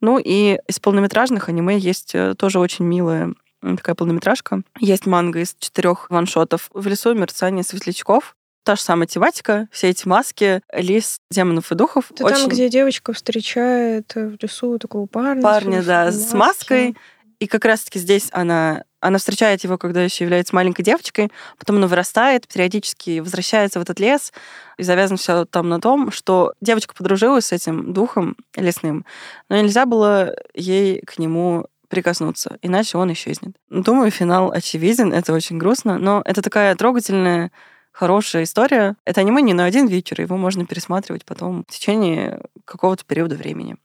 Ну 0.00 0.20
и 0.22 0.60
из 0.68 0.78
полнометражных 0.78 1.48
аниме 1.48 1.76
есть 1.76 2.14
э, 2.14 2.34
тоже 2.34 2.60
очень 2.60 2.84
милая 2.84 3.34
такая 3.62 3.94
полнометражка. 3.94 4.62
Есть 4.78 5.06
манга 5.06 5.40
из 5.40 5.54
четырех 5.58 6.10
ваншотов. 6.10 6.70
В 6.74 6.86
лесу 6.86 7.14
мерцание 7.14 7.64
светлячков. 7.64 8.36
Та 8.64 8.76
же 8.76 8.82
самая 8.82 9.08
тематика, 9.08 9.66
все 9.72 9.88
эти 9.88 10.06
маски, 10.06 10.60
лис 10.72 11.18
демонов 11.32 11.72
и 11.72 11.74
духов. 11.74 12.12
Это 12.12 12.24
очень... 12.24 12.36
там, 12.36 12.48
где 12.48 12.68
девочка 12.68 13.12
встречает 13.12 14.14
в 14.14 14.36
лесу 14.40 14.78
такого 14.78 15.06
парня. 15.06 15.42
Парня, 15.42 15.82
да, 15.82 16.12
с 16.12 16.32
маской. 16.32 16.94
И 17.42 17.48
как 17.48 17.64
раз-таки 17.64 17.98
здесь 17.98 18.28
она, 18.30 18.84
она 19.00 19.18
встречает 19.18 19.64
его, 19.64 19.76
когда 19.76 20.00
еще 20.00 20.22
является 20.22 20.54
маленькой 20.54 20.84
девочкой, 20.84 21.32
потом 21.58 21.78
она 21.78 21.88
вырастает, 21.88 22.46
периодически 22.46 23.18
возвращается 23.18 23.80
в 23.80 23.82
этот 23.82 23.98
лес, 23.98 24.32
и 24.78 24.84
завязано 24.84 25.18
все 25.18 25.44
там 25.44 25.68
на 25.68 25.80
том, 25.80 26.12
что 26.12 26.52
девочка 26.60 26.94
подружилась 26.94 27.46
с 27.46 27.52
этим 27.52 27.92
духом 27.92 28.36
лесным, 28.54 29.04
но 29.48 29.60
нельзя 29.60 29.86
было 29.86 30.36
ей 30.54 31.00
к 31.00 31.18
нему 31.18 31.66
прикоснуться, 31.92 32.56
иначе 32.62 32.96
он 32.96 33.12
исчезнет. 33.12 33.54
Думаю, 33.68 34.10
финал 34.10 34.50
очевиден, 34.50 35.12
это 35.12 35.34
очень 35.34 35.58
грустно, 35.58 35.98
но 35.98 36.22
это 36.24 36.40
такая 36.40 36.74
трогательная 36.74 37.52
хорошая 37.92 38.44
история. 38.44 38.96
Это 39.04 39.20
аниме 39.20 39.42
не 39.42 39.52
на 39.52 39.66
один 39.66 39.86
вечер, 39.88 40.18
его 40.18 40.38
можно 40.38 40.64
пересматривать 40.64 41.26
потом 41.26 41.64
в 41.68 41.70
течение 41.70 42.40
какого-то 42.64 43.04
периода 43.04 43.34
времени. 43.34 43.76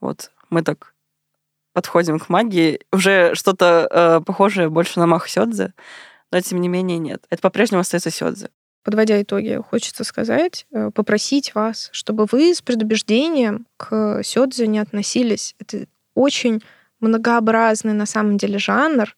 Вот 0.00 0.30
мы 0.50 0.62
так 0.62 0.94
подходим 1.72 2.20
к 2.20 2.28
магии. 2.28 2.78
Уже 2.92 3.34
что-то 3.34 3.88
э, 3.90 4.20
похожее 4.24 4.68
больше 4.68 5.00
на 5.00 5.08
Мах 5.08 5.28
Сёдзе, 5.28 5.74
но 6.30 6.40
тем 6.40 6.60
не 6.60 6.68
менее 6.68 6.98
нет. 6.98 7.24
Это 7.28 7.42
по-прежнему 7.42 7.80
остается 7.80 8.12
Сёдзе. 8.12 8.50
Подводя 8.84 9.20
итоги, 9.20 9.60
хочется 9.68 10.04
сказать, 10.04 10.64
э, 10.70 10.92
попросить 10.94 11.56
вас, 11.56 11.88
чтобы 11.90 12.28
вы 12.30 12.54
с 12.54 12.62
предубеждением 12.62 13.66
к 13.76 14.22
Сёдзе 14.22 14.68
не 14.68 14.78
относились. 14.78 15.56
Это 15.58 15.86
очень 16.14 16.62
многообразный 17.00 17.92
на 17.92 18.06
самом 18.06 18.36
деле 18.36 18.58
жанр, 18.58 19.14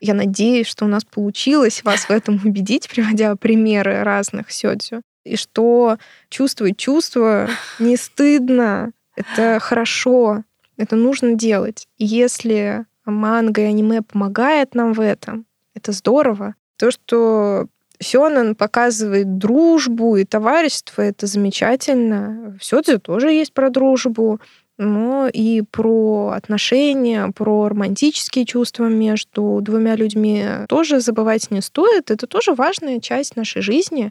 я 0.00 0.14
надеюсь, 0.14 0.66
что 0.66 0.84
у 0.84 0.88
нас 0.88 1.04
получилось 1.04 1.82
вас 1.84 2.08
в 2.08 2.10
этом 2.10 2.40
убедить, 2.44 2.88
приводя 2.92 3.34
примеры 3.36 4.02
разных 4.02 4.50
сёдзю. 4.50 5.02
И 5.24 5.36
что 5.36 5.96
чувствовать 6.28 6.76
чувства 6.76 7.48
не 7.78 7.96
стыдно, 7.96 8.92
это 9.16 9.58
хорошо, 9.60 10.44
это 10.76 10.96
нужно 10.96 11.34
делать. 11.34 11.86
И 11.96 12.04
если 12.04 12.84
манга 13.06 13.62
и 13.62 13.64
аниме 13.64 14.02
помогает 14.02 14.74
нам 14.74 14.92
в 14.92 15.00
этом, 15.00 15.46
это 15.74 15.92
здорово. 15.92 16.54
То, 16.76 16.90
что 16.90 17.68
Сёнэн 18.00 18.54
показывает 18.54 19.38
дружбу 19.38 20.16
и 20.16 20.24
товарищество, 20.24 21.02
это 21.02 21.26
замечательно. 21.26 22.56
В 22.60 22.64
Сёдзе 22.64 22.98
тоже 22.98 23.30
есть 23.30 23.54
про 23.54 23.70
дружбу 23.70 24.40
но 24.76 25.28
и 25.32 25.62
про 25.62 26.32
отношения, 26.34 27.30
про 27.34 27.68
романтические 27.68 28.44
чувства 28.44 28.86
между 28.86 29.60
двумя 29.62 29.94
людьми 29.94 30.44
тоже 30.68 31.00
забывать 31.00 31.50
не 31.50 31.60
стоит. 31.60 32.10
Это 32.10 32.26
тоже 32.26 32.54
важная 32.54 33.00
часть 33.00 33.36
нашей 33.36 33.62
жизни. 33.62 34.10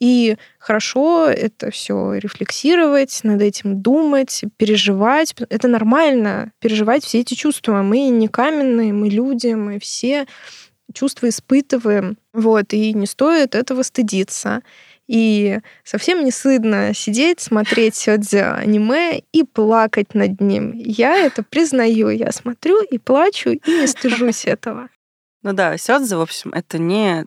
И 0.00 0.36
хорошо 0.58 1.26
это 1.26 1.70
все 1.70 2.14
рефлексировать, 2.14 3.20
над 3.22 3.40
этим 3.40 3.80
думать, 3.80 4.44
переживать. 4.58 5.34
Это 5.48 5.68
нормально 5.68 6.52
переживать 6.60 7.04
все 7.04 7.20
эти 7.20 7.34
чувства. 7.34 7.82
Мы 7.82 8.08
не 8.08 8.28
каменные, 8.28 8.92
мы 8.92 9.08
люди, 9.08 9.54
мы 9.54 9.78
все 9.78 10.26
чувства 10.92 11.28
испытываем. 11.28 12.18
Вот, 12.32 12.72
и 12.72 12.92
не 12.92 13.06
стоит 13.06 13.54
этого 13.54 13.82
стыдиться. 13.82 14.62
И 15.06 15.60
совсем 15.82 16.24
не 16.24 16.30
стыдно 16.30 16.94
сидеть, 16.94 17.40
смотреть 17.40 17.94
сёдзи 17.94 18.36
аниме 18.36 19.22
и 19.32 19.44
плакать 19.44 20.14
над 20.14 20.40
ним. 20.40 20.72
Я 20.74 21.16
это 21.16 21.42
признаю. 21.42 22.08
Я 22.08 22.32
смотрю 22.32 22.82
и 22.82 22.98
плачу, 22.98 23.50
и 23.50 23.60
не 23.66 23.86
стыжусь 23.86 24.44
этого. 24.46 24.88
Ну 25.42 25.52
да, 25.52 25.76
сёдзи, 25.76 26.14
в 26.14 26.20
общем, 26.20 26.52
это 26.52 26.78
не 26.78 27.26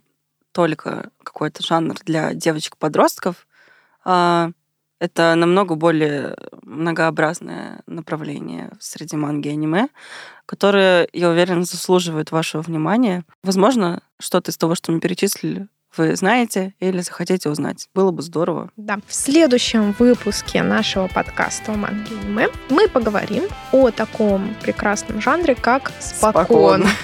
только 0.51 1.11
какой-то 1.23 1.63
жанр 1.63 1.95
для 2.03 2.34
девочек-подростков, 2.34 3.47
а 4.03 4.49
это 4.99 5.36
намного 5.36 5.75
более 5.75 6.36
многообразное 6.63 7.82
направление 7.86 8.71
среди 8.80 9.15
манги 9.15 9.49
и 9.49 9.51
аниме, 9.51 9.89
которое, 10.47 11.07
я 11.13 11.30
уверена, 11.30 11.63
заслуживает 11.63 12.32
вашего 12.32 12.61
внимания. 12.61 13.23
Возможно, 13.43 14.01
что-то 14.19 14.49
из 14.49 14.57
того, 14.57 14.73
что 14.73 14.91
мы 14.91 14.99
перечислили, 14.99 15.67
вы 15.97 16.15
знаете 16.15 16.73
или 16.79 17.01
захотите 17.01 17.49
узнать. 17.49 17.87
Было 17.93 18.11
бы 18.11 18.21
здорово. 18.21 18.69
Да. 18.77 18.99
В 19.07 19.13
следующем 19.13 19.95
выпуске 19.97 20.63
нашего 20.63 21.07
подкаста 21.07 21.73
«Манги 21.73 22.13
аниме» 22.13 22.49
мы 22.69 22.87
поговорим 22.87 23.43
о 23.71 23.91
таком 23.91 24.55
прекрасном 24.61 25.21
жанре, 25.21 25.55
как 25.55 25.91
спокон. 25.99 26.85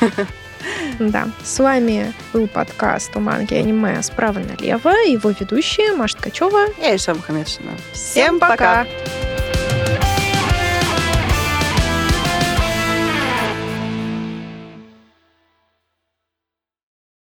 Да. 1.00 1.28
С 1.44 1.60
вами 1.60 2.14
был 2.32 2.48
подкаст 2.48 3.16
у 3.18 3.20
манги 3.20 3.54
аниме 3.54 4.02
справа 4.02 4.40
налево. 4.40 4.92
Его 5.08 5.32
ведущие 5.32 5.94
Маша 5.94 6.18
Ткачева 6.18 6.68
и 6.80 6.86
Айша 6.86 7.14
Мухаммедшина. 7.14 7.72
Всем 7.94 8.40
пока! 8.40 8.86
пока. 8.86 9.53